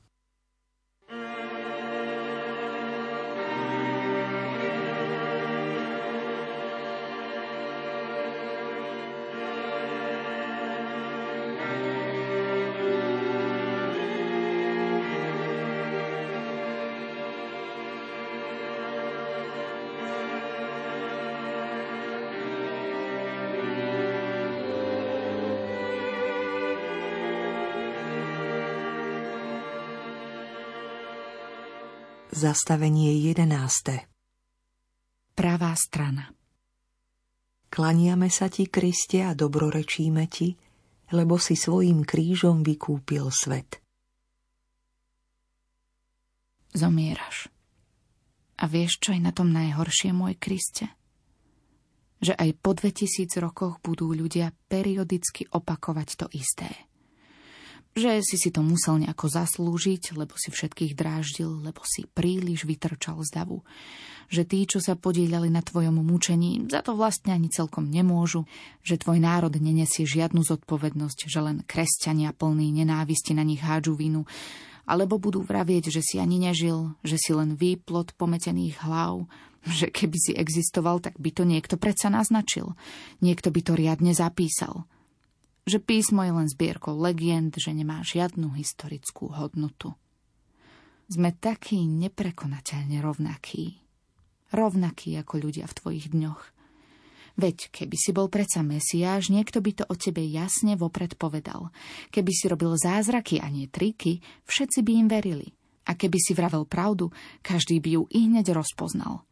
Zastavenie 32.38 33.18
11. 33.34 33.50
Pravá 35.34 35.74
strana. 35.74 36.30
Klaniame 37.66 38.30
sa 38.30 38.46
ti, 38.46 38.70
Kriste, 38.70 39.26
a 39.26 39.34
dobrorečíme 39.34 40.22
ti, 40.30 40.54
lebo 41.18 41.34
si 41.42 41.58
svojim 41.58 42.06
krížom 42.06 42.62
vykúpil 42.62 43.26
svet. 43.34 43.82
Zomieraš. 46.70 47.50
A 48.62 48.70
vieš, 48.70 49.02
čo 49.02 49.10
je 49.10 49.18
na 49.18 49.34
tom 49.34 49.50
najhoršie, 49.50 50.14
môj 50.14 50.38
Kriste? 50.38 50.94
Že 52.22 52.38
aj 52.38 52.50
po 52.62 52.70
2000 52.70 53.34
rokoch 53.42 53.82
budú 53.82 54.14
ľudia 54.14 54.54
periodicky 54.70 55.50
opakovať 55.50 56.08
to 56.14 56.26
isté. 56.30 56.86
Že 57.98 58.22
si 58.22 58.38
si 58.38 58.54
to 58.54 58.62
musel 58.62 59.02
nejako 59.02 59.26
zaslúžiť, 59.26 60.14
lebo 60.14 60.38
si 60.38 60.54
všetkých 60.54 60.94
dráždil, 60.94 61.50
lebo 61.66 61.82
si 61.82 62.06
príliš 62.06 62.62
vytrčal 62.62 63.18
z 63.26 63.42
davu. 63.42 63.66
Že 64.30 64.42
tí, 64.46 64.60
čo 64.70 64.78
sa 64.78 64.94
podielali 64.94 65.50
na 65.50 65.66
tvojom 65.66 65.98
mučení, 66.06 66.70
za 66.70 66.86
to 66.86 66.94
vlastne 66.94 67.34
ani 67.34 67.50
celkom 67.50 67.90
nemôžu. 67.90 68.46
Že 68.86 69.02
tvoj 69.02 69.18
národ 69.18 69.50
nenesie 69.58 70.06
žiadnu 70.06 70.46
zodpovednosť, 70.46 71.26
že 71.26 71.40
len 71.42 71.66
kresťania 71.66 72.30
plní 72.30 72.70
nenávisti 72.70 73.34
na 73.34 73.42
nich 73.42 73.58
hádžu 73.58 73.98
vinu 73.98 74.22
alebo 74.88 75.20
budú 75.20 75.44
vravieť, 75.44 75.92
že 75.92 76.00
si 76.00 76.16
ani 76.16 76.40
nežil, 76.40 76.96
že 77.04 77.20
si 77.20 77.36
len 77.36 77.60
výplot 77.60 78.16
pometených 78.16 78.80
hlav, 78.88 79.28
že 79.68 79.92
keby 79.92 80.16
si 80.16 80.32
existoval, 80.32 81.04
tak 81.04 81.20
by 81.20 81.28
to 81.28 81.44
niekto 81.44 81.76
predsa 81.76 82.08
naznačil. 82.08 82.72
Niekto 83.20 83.52
by 83.52 83.60
to 83.60 83.72
riadne 83.76 84.16
zapísal. 84.16 84.88
Že 85.68 85.84
písmo 85.84 86.24
je 86.24 86.32
len 86.32 86.48
zbierkou 86.48 86.96
legend, 86.96 87.60
že 87.60 87.76
nemá 87.76 88.00
žiadnu 88.00 88.56
historickú 88.56 89.28
hodnotu. 89.36 89.92
Sme 91.12 91.36
takí 91.36 91.84
neprekonateľne 91.84 93.04
rovnakí. 93.04 93.76
Rovnakí 94.48 95.12
ako 95.20 95.44
ľudia 95.44 95.68
v 95.68 95.76
tvojich 95.76 96.08
dňoch– 96.08 96.42
Veď 97.38 97.70
keby 97.70 97.94
si 97.94 98.10
bol 98.10 98.26
predsa 98.26 98.66
Mesiáš, 98.66 99.30
niekto 99.30 99.62
by 99.62 99.70
to 99.70 99.84
o 99.86 99.94
tebe 99.94 100.26
jasne 100.26 100.74
vopred 100.74 101.14
povedal. 101.14 101.70
Keby 102.10 102.34
si 102.34 102.50
robil 102.50 102.74
zázraky 102.74 103.38
a 103.38 103.46
nie 103.46 103.70
triky, 103.70 104.18
všetci 104.42 104.82
by 104.82 104.92
im 104.98 105.06
verili. 105.06 105.54
A 105.86 105.94
keby 105.94 106.18
si 106.18 106.34
vravel 106.34 106.66
pravdu, 106.66 107.14
každý 107.46 107.78
by 107.78 107.88
ju 107.94 108.02
i 108.10 108.26
hneď 108.26 108.50
rozpoznal. 108.50 109.22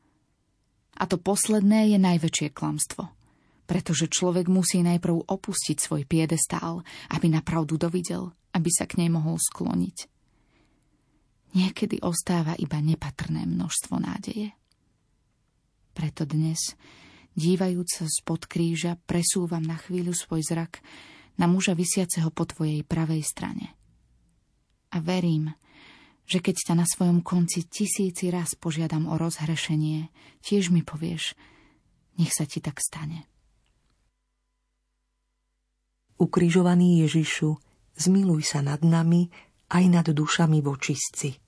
A 0.97 1.03
to 1.11 1.19
posledné 1.19 1.93
je 1.93 1.99
najväčšie 1.99 2.55
klamstvo. 2.55 3.11
Pretože 3.67 4.07
človek 4.07 4.47
musí 4.47 4.83
najprv 4.83 5.27
opustiť 5.27 5.77
svoj 5.83 6.03
piedestál, 6.07 6.87
aby 7.11 7.27
na 7.27 7.43
pravdu 7.43 7.75
dovidel, 7.75 8.31
aby 8.55 8.71
sa 8.71 8.87
k 8.87 9.03
nej 9.03 9.11
mohol 9.11 9.37
skloniť. 9.43 10.07
Niekedy 11.59 12.03
ostáva 12.03 12.55
iba 12.57 12.79
nepatrné 12.79 13.43
množstvo 13.43 13.95
nádeje. 13.99 14.55
Preto 15.97 16.29
dnes 16.29 16.77
Dívajúc 17.37 17.89
sa 18.01 18.07
spod 18.09 18.49
kríža, 18.49 18.97
presúvam 19.05 19.61
na 19.61 19.77
chvíľu 19.77 20.17
svoj 20.17 20.41
zrak 20.41 20.81
na 21.37 21.45
muža 21.45 21.77
vysiaceho 21.77 22.33
po 22.33 22.49
tvojej 22.49 22.81
pravej 22.81 23.21
strane. 23.21 23.77
A 24.89 25.05
verím, 25.05 25.53
že 26.25 26.41
keď 26.41 26.73
ťa 26.73 26.75
na 26.81 26.89
svojom 26.89 27.21
konci 27.21 27.69
tisíci 27.69 28.33
raz 28.33 28.57
požiadam 28.57 29.05
o 29.13 29.21
rozhrešenie, 29.21 30.09
tiež 30.41 30.73
mi 30.73 30.81
povieš, 30.81 31.37
nech 32.17 32.33
sa 32.33 32.49
ti 32.49 32.65
tak 32.65 32.81
stane. 32.81 33.29
Ukrižovaný 36.17 37.05
Ježišu, 37.05 37.61
zmiluj 38.01 38.43
sa 38.49 38.65
nad 38.65 38.81
nami 38.81 39.29
aj 39.69 39.85
nad 39.93 40.07
dušami 40.09 40.65
vočistci. 40.65 41.46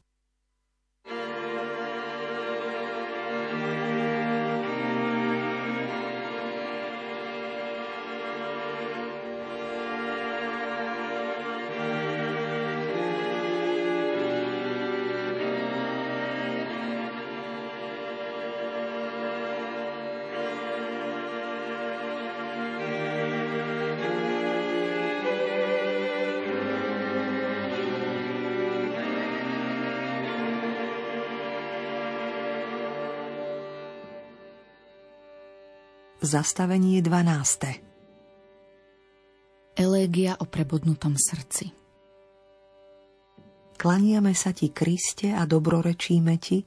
Zastavenie 36.29 37.01
12. 37.01 39.81
Elégia 39.81 40.37
o 40.37 40.45
prebodnutom 40.45 41.17
srdci 41.17 41.73
Klaniame 43.81 44.37
sa 44.37 44.53
ti, 44.53 44.69
Kriste, 44.69 45.33
a 45.33 45.49
dobrorečíme 45.49 46.37
ti, 46.37 46.61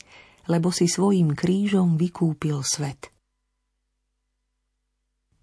lebo 0.49 0.73
si 0.73 0.89
svojim 0.89 1.37
krížom 1.37 1.93
vykúpil 1.93 2.57
svet. 2.65 3.13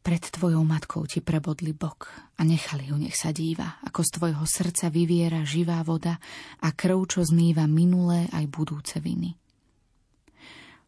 Pred 0.02 0.22
tvojou 0.34 0.66
matkou 0.66 1.06
ti 1.06 1.22
prebodli 1.22 1.70
bok 1.70 2.10
a 2.10 2.42
nechali 2.42 2.90
ju, 2.90 2.98
nech 2.98 3.14
sa 3.14 3.30
díva, 3.30 3.78
ako 3.86 4.02
z 4.02 4.10
tvojho 4.18 4.42
srdca 4.42 4.90
vyviera 4.90 5.46
živá 5.46 5.78
voda 5.86 6.18
a 6.58 6.74
krv, 6.74 7.06
čo 7.06 7.22
zmýva 7.22 7.70
minulé 7.70 8.26
aj 8.34 8.50
budúce 8.50 8.98
viny. 8.98 9.38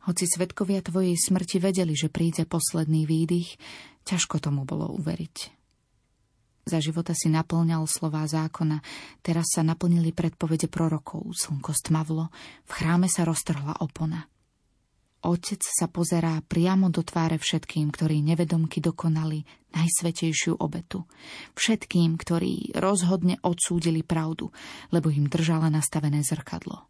Hoci 0.09 0.24
svetkovia 0.24 0.81
tvojej 0.81 1.16
smrti 1.18 1.60
vedeli, 1.60 1.93
že 1.93 2.09
príde 2.09 2.48
posledný 2.48 3.05
výdych, 3.05 3.60
ťažko 4.09 4.40
tomu 4.40 4.64
bolo 4.64 4.89
uveriť. 4.97 5.60
Za 6.70 6.78
života 6.78 7.16
si 7.16 7.32
naplňal 7.32 7.89
slová 7.89 8.24
zákona, 8.28 8.85
teraz 9.24 9.52
sa 9.52 9.64
naplnili 9.64 10.12
predpovede 10.12 10.70
prorokov, 10.70 11.32
slnko 11.35 11.72
stmavlo, 11.72 12.28
v 12.68 12.70
chráme 12.70 13.09
sa 13.10 13.27
roztrhla 13.27 13.81
opona. 13.81 14.28
Otec 15.20 15.60
sa 15.60 15.85
pozerá 15.85 16.40
priamo 16.40 16.89
do 16.89 17.05
tváre 17.05 17.36
všetkým, 17.36 17.93
ktorí 17.93 18.24
nevedomky 18.24 18.81
dokonali 18.81 19.44
najsvetejšiu 19.77 20.56
obetu. 20.56 21.05
Všetkým, 21.52 22.16
ktorí 22.16 22.72
rozhodne 22.72 23.36
odsúdili 23.44 24.01
pravdu, 24.01 24.48
lebo 24.89 25.12
im 25.12 25.28
držala 25.28 25.68
nastavené 25.68 26.24
zrkadlo. 26.24 26.89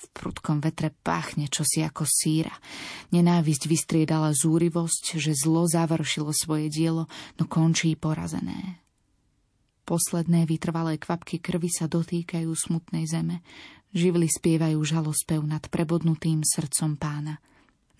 V 0.00 0.08
prudkom 0.16 0.64
vetre 0.64 0.96
páchne 1.04 1.44
čosi 1.52 1.84
ako 1.84 2.08
síra. 2.08 2.56
Nenávisť 3.12 3.68
vystriedala 3.68 4.32
zúrivosť, 4.32 5.20
že 5.20 5.36
zlo 5.36 5.68
završilo 5.68 6.32
svoje 6.32 6.72
dielo, 6.72 7.04
no 7.36 7.44
končí 7.44 7.92
porazené. 8.00 8.80
Posledné 9.84 10.48
vytrvalé 10.48 10.96
kvapky 10.96 11.36
krvi 11.36 11.68
sa 11.68 11.84
dotýkajú 11.84 12.48
smutnej 12.48 13.04
zeme. 13.04 13.44
Živly 13.92 14.32
spievajú 14.32 14.80
žalospev 14.80 15.44
nad 15.44 15.68
prebodnutým 15.68 16.48
srdcom 16.48 16.96
pána. 16.96 17.36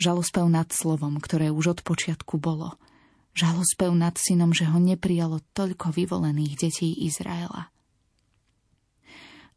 Žalospev 0.01 0.49
nad 0.49 0.73
slovom, 0.73 1.21
ktoré 1.21 1.53
už 1.53 1.77
od 1.77 1.81
počiatku 1.85 2.41
bolo. 2.41 2.81
Žalospev 3.37 3.93
nad 3.93 4.17
synom, 4.17 4.57
že 4.57 4.65
ho 4.65 4.81
neprijalo 4.81 5.45
toľko 5.53 5.93
vyvolených 5.93 6.57
detí 6.57 6.97
Izraela 7.05 7.69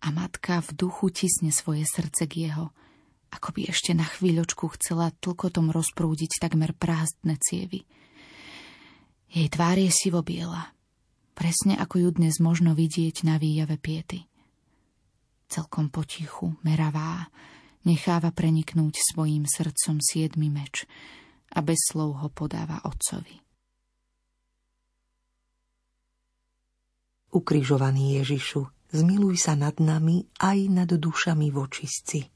a 0.03 0.11
matka 0.11 0.59
v 0.59 0.75
duchu 0.75 1.07
tisne 1.15 1.55
svoje 1.55 1.88
srdce 1.88 2.27
k 2.27 2.51
jeho, 2.51 2.75
ako 3.31 3.55
by 3.55 3.71
ešte 3.71 3.95
na 3.95 4.03
chvíľočku 4.03 4.67
chcela 4.75 5.15
tlkotom 5.23 5.71
rozprúdiť 5.71 6.43
takmer 6.43 6.75
prázdne 6.75 7.39
cievy. 7.39 7.88
Jej 9.31 9.47
tvár 9.49 9.80
je 9.80 9.89
sivobiela, 9.89 10.75
presne 11.34 11.80
ako 11.80 12.03
ju 12.03 12.09
dnes 12.19 12.38
možno 12.43 12.75
vidieť 12.75 13.25
na 13.25 13.39
výjave 13.39 13.80
piety. 13.80 14.27
Celkom 15.47 15.89
potichu, 15.89 16.53
meravá, 16.61 17.31
necháva 17.88 18.30
preniknúť 18.35 18.99
svojim 18.99 19.47
srdcom 19.47 20.03
siedmy 20.03 20.51
meč 20.51 20.84
a 21.55 21.63
bez 21.63 21.80
slov 21.89 22.21
ho 22.21 22.30
podáva 22.30 22.84
otcovi. 22.84 23.39
Ukrižovaný 27.34 28.21
Ježišu, 28.21 28.69
zmiluj 28.93 29.35
sa 29.41 29.57
nad 29.57 29.81
nami 29.81 30.29
aj 30.39 30.59
nad 30.69 30.89
dušami 30.93 31.49
vočistci. 31.49 32.32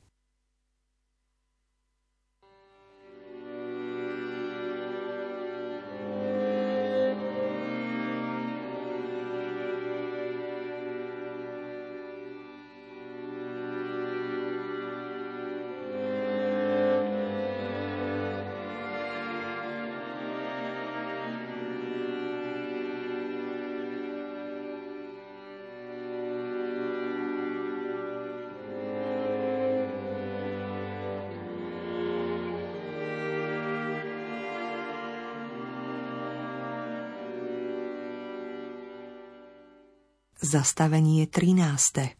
Zastavenie 40.57 41.29
13. 41.29 42.17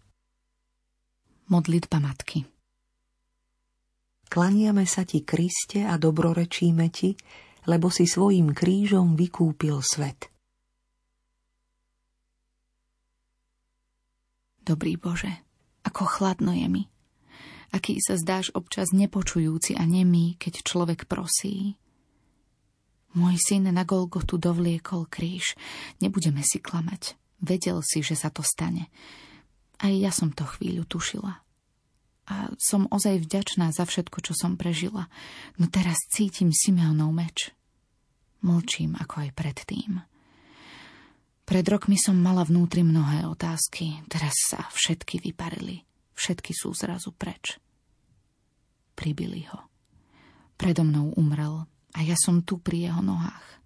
Modlitba 1.50 1.98
Matky 1.98 2.46
Klaniame 4.30 4.86
sa 4.86 5.02
ti, 5.10 5.26
Kriste, 5.26 5.82
a 5.82 5.98
dobrorečíme 5.98 6.86
ti, 6.94 7.18
lebo 7.66 7.90
si 7.90 8.06
svojim 8.06 8.54
krížom 8.54 9.18
vykúpil 9.18 9.82
svet. 9.82 10.30
Dobrý 14.62 15.02
Bože, 15.02 15.34
ako 15.82 16.06
chladno 16.06 16.54
je 16.54 16.70
mi. 16.70 16.84
Aký 17.74 17.98
sa 17.98 18.22
zdáš 18.22 18.54
občas 18.54 18.94
nepočujúci 18.94 19.74
a 19.74 19.82
nemý, 19.82 20.38
keď 20.38 20.62
človek 20.62 21.10
prosí. 21.10 21.74
Môj 23.18 23.42
syn 23.42 23.74
na 23.74 23.82
Golgotu 23.82 24.38
dovliekol 24.38 25.10
kríž. 25.10 25.58
Nebudeme 26.06 26.46
si 26.46 26.62
klamať. 26.62 27.18
Vedel 27.42 27.82
si, 27.86 28.02
že 28.02 28.18
sa 28.18 28.34
to 28.34 28.42
stane. 28.42 28.90
Aj 29.78 29.94
ja 29.94 30.10
som 30.10 30.34
to 30.34 30.46
chvíľu 30.46 30.90
tušila. 30.90 31.46
A 32.28 32.52
som 32.60 32.90
ozaj 32.92 33.24
vďačná 33.24 33.72
za 33.72 33.88
všetko, 33.88 34.20
čo 34.20 34.34
som 34.36 34.60
prežila. 34.60 35.08
No 35.56 35.72
teraz 35.72 35.96
cítim 36.12 36.52
Simeonov 36.52 37.16
meč. 37.16 37.56
Mlčím 38.44 39.00
ako 39.00 39.24
aj 39.24 39.30
predtým. 39.32 39.92
Pred 41.48 41.66
rokmi 41.72 41.96
som 41.96 42.20
mala 42.20 42.44
vnútri 42.44 42.84
mnohé 42.84 43.24
otázky, 43.24 44.04
teraz 44.12 44.36
sa 44.52 44.68
všetky 44.68 45.24
vyparili. 45.24 45.88
Všetky 46.12 46.52
sú 46.52 46.76
zrazu 46.76 47.16
preč. 47.16 47.56
Pribili 48.92 49.48
ho. 49.48 49.64
Predo 50.60 50.84
mnou 50.84 51.16
umrel 51.16 51.64
a 51.96 52.00
ja 52.04 52.20
som 52.20 52.44
tu 52.44 52.60
pri 52.60 52.92
jeho 52.92 53.00
nohách. 53.00 53.57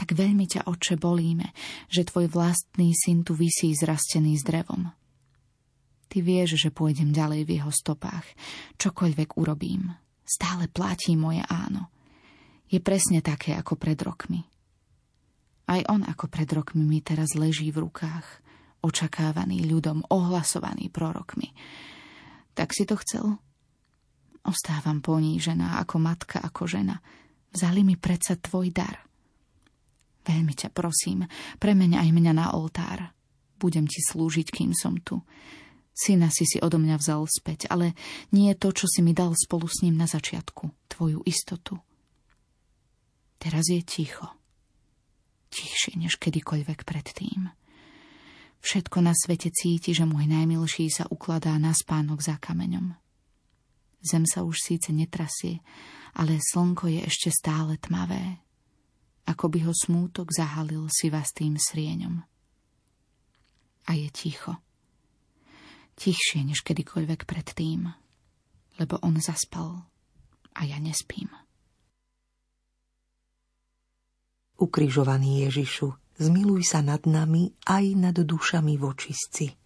Tak 0.00 0.16
veľmi 0.16 0.48
ťa, 0.48 0.64
oče, 0.64 0.96
bolíme, 0.96 1.52
že 1.92 2.08
tvoj 2.08 2.32
vlastný 2.32 2.96
syn 2.96 3.20
tu 3.20 3.36
vysí 3.36 3.76
zrastený 3.76 4.40
s 4.40 4.48
drevom. 4.48 4.88
Ty 6.08 6.24
vieš, 6.24 6.56
že 6.56 6.72
pôjdem 6.72 7.12
ďalej 7.12 7.44
v 7.44 7.60
jeho 7.60 7.68
stopách. 7.68 8.24
Čokoľvek 8.80 9.36
urobím. 9.36 9.92
Stále 10.24 10.72
platí 10.72 11.20
moje 11.20 11.44
áno. 11.52 11.92
Je 12.72 12.80
presne 12.80 13.20
také 13.20 13.52
ako 13.52 13.76
pred 13.76 14.00
rokmi. 14.00 14.40
Aj 15.68 15.84
on 15.92 16.02
ako 16.08 16.32
pred 16.32 16.48
rokmi 16.48 16.82
mi 16.82 17.04
teraz 17.04 17.36
leží 17.36 17.68
v 17.68 17.84
rukách, 17.84 18.26
očakávaný 18.80 19.68
ľudom, 19.68 20.02
ohlasovaný 20.08 20.88
prorokmi. 20.88 21.52
Tak 22.56 22.72
si 22.72 22.88
to 22.88 22.96
chcel? 23.04 23.36
Ostávam 24.48 25.04
ponížená 25.04 25.76
ako 25.84 26.00
matka, 26.00 26.40
ako 26.40 26.64
žena. 26.64 27.04
Vzali 27.52 27.84
mi 27.84 28.00
predsa 28.00 28.40
tvoj 28.40 28.72
dar. 28.72 29.09
Veľmi 30.30 30.54
ťa 30.54 30.70
prosím, 30.70 31.26
premeň 31.58 31.98
aj 31.98 32.08
mňa 32.14 32.32
na 32.38 32.46
oltár. 32.54 33.10
Budem 33.58 33.90
ti 33.90 33.98
slúžiť, 33.98 34.46
kým 34.54 34.70
som 34.70 34.94
tu. 35.02 35.18
Syna 35.90 36.30
si 36.30 36.46
si 36.46 36.62
odo 36.62 36.78
mňa 36.78 36.96
vzal 37.02 37.26
späť, 37.26 37.66
ale 37.66 37.98
nie 38.30 38.54
to, 38.54 38.70
čo 38.70 38.86
si 38.86 39.02
mi 39.02 39.10
dal 39.10 39.34
spolu 39.34 39.66
s 39.66 39.82
ním 39.82 39.98
na 39.98 40.06
začiatku, 40.06 40.70
tvoju 40.86 41.26
istotu. 41.26 41.76
Teraz 43.42 43.66
je 43.68 43.82
ticho 43.82 44.40
tichšie 45.50 45.98
než 45.98 46.16
kedykoľvek 46.16 46.86
predtým. 46.86 47.50
Všetko 48.60 49.02
na 49.02 49.12
svete 49.12 49.50
cíti, 49.50 49.92
že 49.92 50.06
môj 50.06 50.30
najmilší 50.30 50.88
sa 50.88 51.04
ukladá 51.10 51.56
na 51.58 51.74
spánok 51.74 52.22
za 52.22 52.38
kameňom. 52.38 52.94
Zem 54.00 54.24
sa 54.24 54.46
už 54.46 54.56
síce 54.56 54.94
netrasie, 54.94 55.60
ale 56.16 56.40
slnko 56.40 56.88
je 56.88 57.00
ešte 57.04 57.28
stále 57.28 57.76
tmavé. 57.76 58.40
Ako 59.28 59.52
by 59.52 59.68
ho 59.68 59.72
smútok 59.74 60.32
zahalil 60.32 60.88
si 60.88 61.12
tým 61.36 61.60
srieňom. 61.60 62.22
A 63.88 63.90
je 63.96 64.08
ticho. 64.12 64.56
Tichšie 65.96 66.46
než 66.46 66.64
kedykoľvek 66.64 67.28
predtým, 67.28 67.90
lebo 68.80 68.96
on 69.04 69.20
zaspal 69.20 69.84
a 70.56 70.60
ja 70.64 70.80
nespím. 70.80 71.28
Ukrižovaný 74.60 75.48
Ježišu, 75.48 75.88
zmiluj 76.20 76.68
sa 76.68 76.84
nad 76.84 77.04
nami 77.08 77.56
aj 77.64 77.84
nad 77.96 78.16
dušami 78.16 78.76
vočistci. 78.76 79.56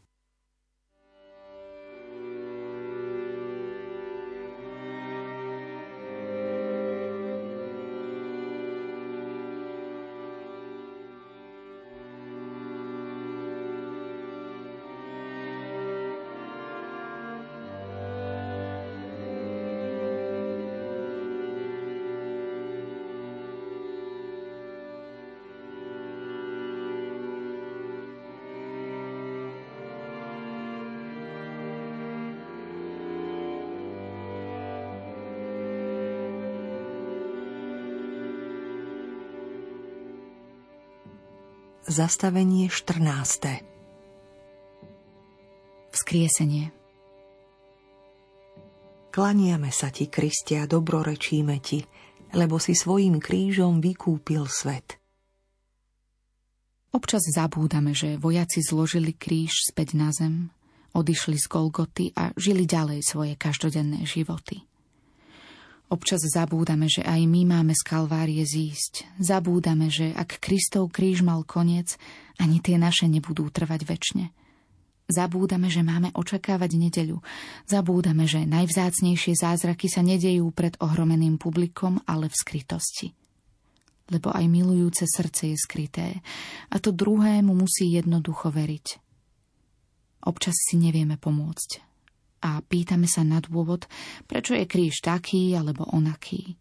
Zastavenie 41.85 42.73
14. 42.73 43.61
Vzkriesenie 45.93 46.73
Klaniame 49.13 49.69
sa 49.69 49.93
ti, 49.93 50.09
Kristia, 50.09 50.65
dobrorečíme 50.65 51.61
ti, 51.61 51.85
lebo 52.33 52.57
si 52.57 52.73
svojim 52.73 53.21
krížom 53.21 53.85
vykúpil 53.85 54.49
svet. 54.49 54.97
Občas 56.97 57.21
zabúdame, 57.29 57.93
že 57.93 58.17
vojaci 58.17 58.65
zložili 58.65 59.13
kríž 59.13 59.69
späť 59.69 59.93
na 59.93 60.09
zem, 60.09 60.49
odišli 60.97 61.37
z 61.37 61.47
Golgoty 61.53 62.17
a 62.17 62.33
žili 62.41 62.65
ďalej 62.65 63.05
svoje 63.05 63.37
každodenné 63.37 64.09
životy. 64.09 64.65
Občas 65.93 66.25
zabúdame, 66.25 66.89
že 66.89 67.05
aj 67.05 67.29
my 67.29 67.45
máme 67.45 67.77
z 67.77 67.83
Kalvárie 67.85 68.41
zísť. 68.41 69.05
Zabúdame, 69.21 69.93
že 69.93 70.17
ak 70.17 70.41
Kristov 70.41 70.89
kríž 70.89 71.21
mal 71.21 71.45
koniec, 71.45 72.01
ani 72.41 72.59
tie 72.65 72.81
naše 72.81 73.05
nebudú 73.05 73.53
trvať 73.53 73.85
väčšine. 73.85 74.27
Zabúdame, 75.05 75.69
že 75.69 75.85
máme 75.85 76.09
očakávať 76.17 76.81
nedeľu. 76.81 77.21
Zabúdame, 77.69 78.25
že 78.25 78.49
najvzácnejšie 78.49 79.37
zázraky 79.37 79.93
sa 79.93 80.01
nedejú 80.01 80.49
pred 80.57 80.73
ohromeným 80.81 81.37
publikom, 81.37 82.01
ale 82.09 82.33
v 82.33 82.37
skrytosti. 82.41 83.13
Lebo 84.09 84.33
aj 84.33 84.49
milujúce 84.49 85.05
srdce 85.05 85.53
je 85.53 85.57
skryté 85.61 86.09
a 86.73 86.81
to 86.81 86.97
druhému 86.97 87.53
musí 87.53 87.93
jednoducho 87.93 88.49
veriť. 88.49 88.87
Občas 90.25 90.57
si 90.57 90.81
nevieme 90.81 91.21
pomôcť 91.21 91.94
a 92.45 92.61
pýtame 92.61 93.09
sa 93.09 93.25
na 93.25 93.41
dôvod, 93.41 93.89
prečo 94.29 94.53
je 94.53 94.69
kríž 94.69 95.01
taký 95.01 95.57
alebo 95.57 95.89
onaký. 95.89 96.61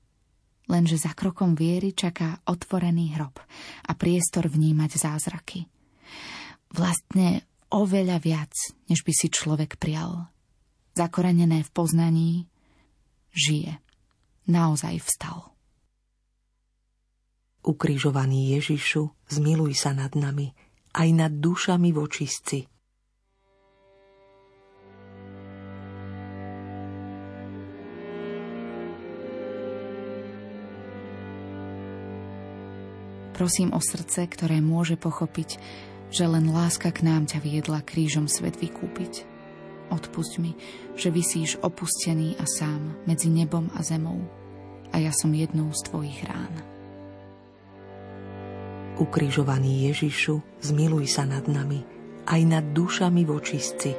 Lenže 0.72 0.96
za 0.96 1.12
krokom 1.12 1.60
viery 1.60 1.92
čaká 1.92 2.40
otvorený 2.48 3.20
hrob 3.20 3.36
a 3.84 3.92
priestor 4.00 4.48
vnímať 4.48 4.92
zázraky. 4.96 5.68
Vlastne 6.72 7.44
oveľa 7.68 8.18
viac, 8.24 8.56
než 8.88 9.04
by 9.04 9.12
si 9.12 9.28
človek 9.28 9.76
prial. 9.76 10.32
Zakorenené 10.96 11.68
v 11.68 11.74
poznaní, 11.76 12.32
žije. 13.36 13.76
Naozaj 14.48 15.04
vstal. 15.04 15.52
Ukrižovaný 17.64 18.60
Ježišu, 18.60 19.12
zmiluj 19.32 19.80
sa 19.80 19.96
nad 19.96 20.16
nami, 20.16 20.52
aj 20.96 21.10
nad 21.16 21.32
dušami 21.32 21.96
vočistci, 21.96 22.68
Prosím 33.34 33.74
o 33.74 33.82
srdce, 33.82 34.30
ktoré 34.30 34.62
môže 34.62 34.94
pochopiť, 34.94 35.58
že 36.14 36.30
len 36.30 36.54
láska 36.54 36.94
k 36.94 37.02
nám 37.02 37.26
ťa 37.26 37.42
viedla 37.42 37.82
krížom 37.82 38.30
svet 38.30 38.62
vykúpiť. 38.62 39.26
Odpusť 39.90 40.34
mi, 40.38 40.54
že 40.94 41.10
vysíš 41.10 41.58
opustený 41.66 42.38
a 42.38 42.46
sám 42.46 43.04
medzi 43.10 43.34
nebom 43.34 43.74
a 43.74 43.82
zemou 43.82 44.22
a 44.94 45.02
ja 45.02 45.10
som 45.10 45.34
jednou 45.34 45.74
z 45.74 45.82
tvojich 45.90 46.22
rán. 46.30 46.54
Ukrižovaný 49.02 49.90
Ježišu, 49.90 50.38
zmiluj 50.62 51.10
sa 51.10 51.26
nad 51.26 51.50
nami, 51.50 51.82
aj 52.30 52.42
nad 52.46 52.66
dušami 52.78 53.26
vočistci, 53.26 53.98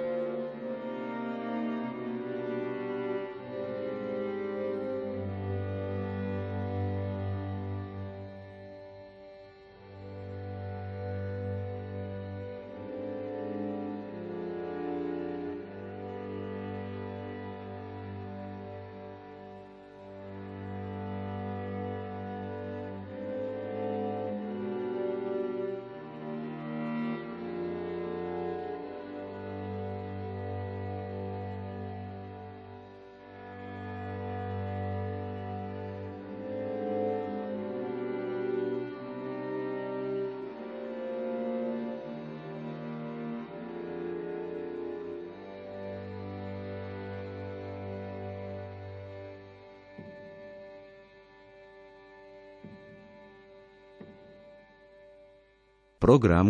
program, 56.04 56.42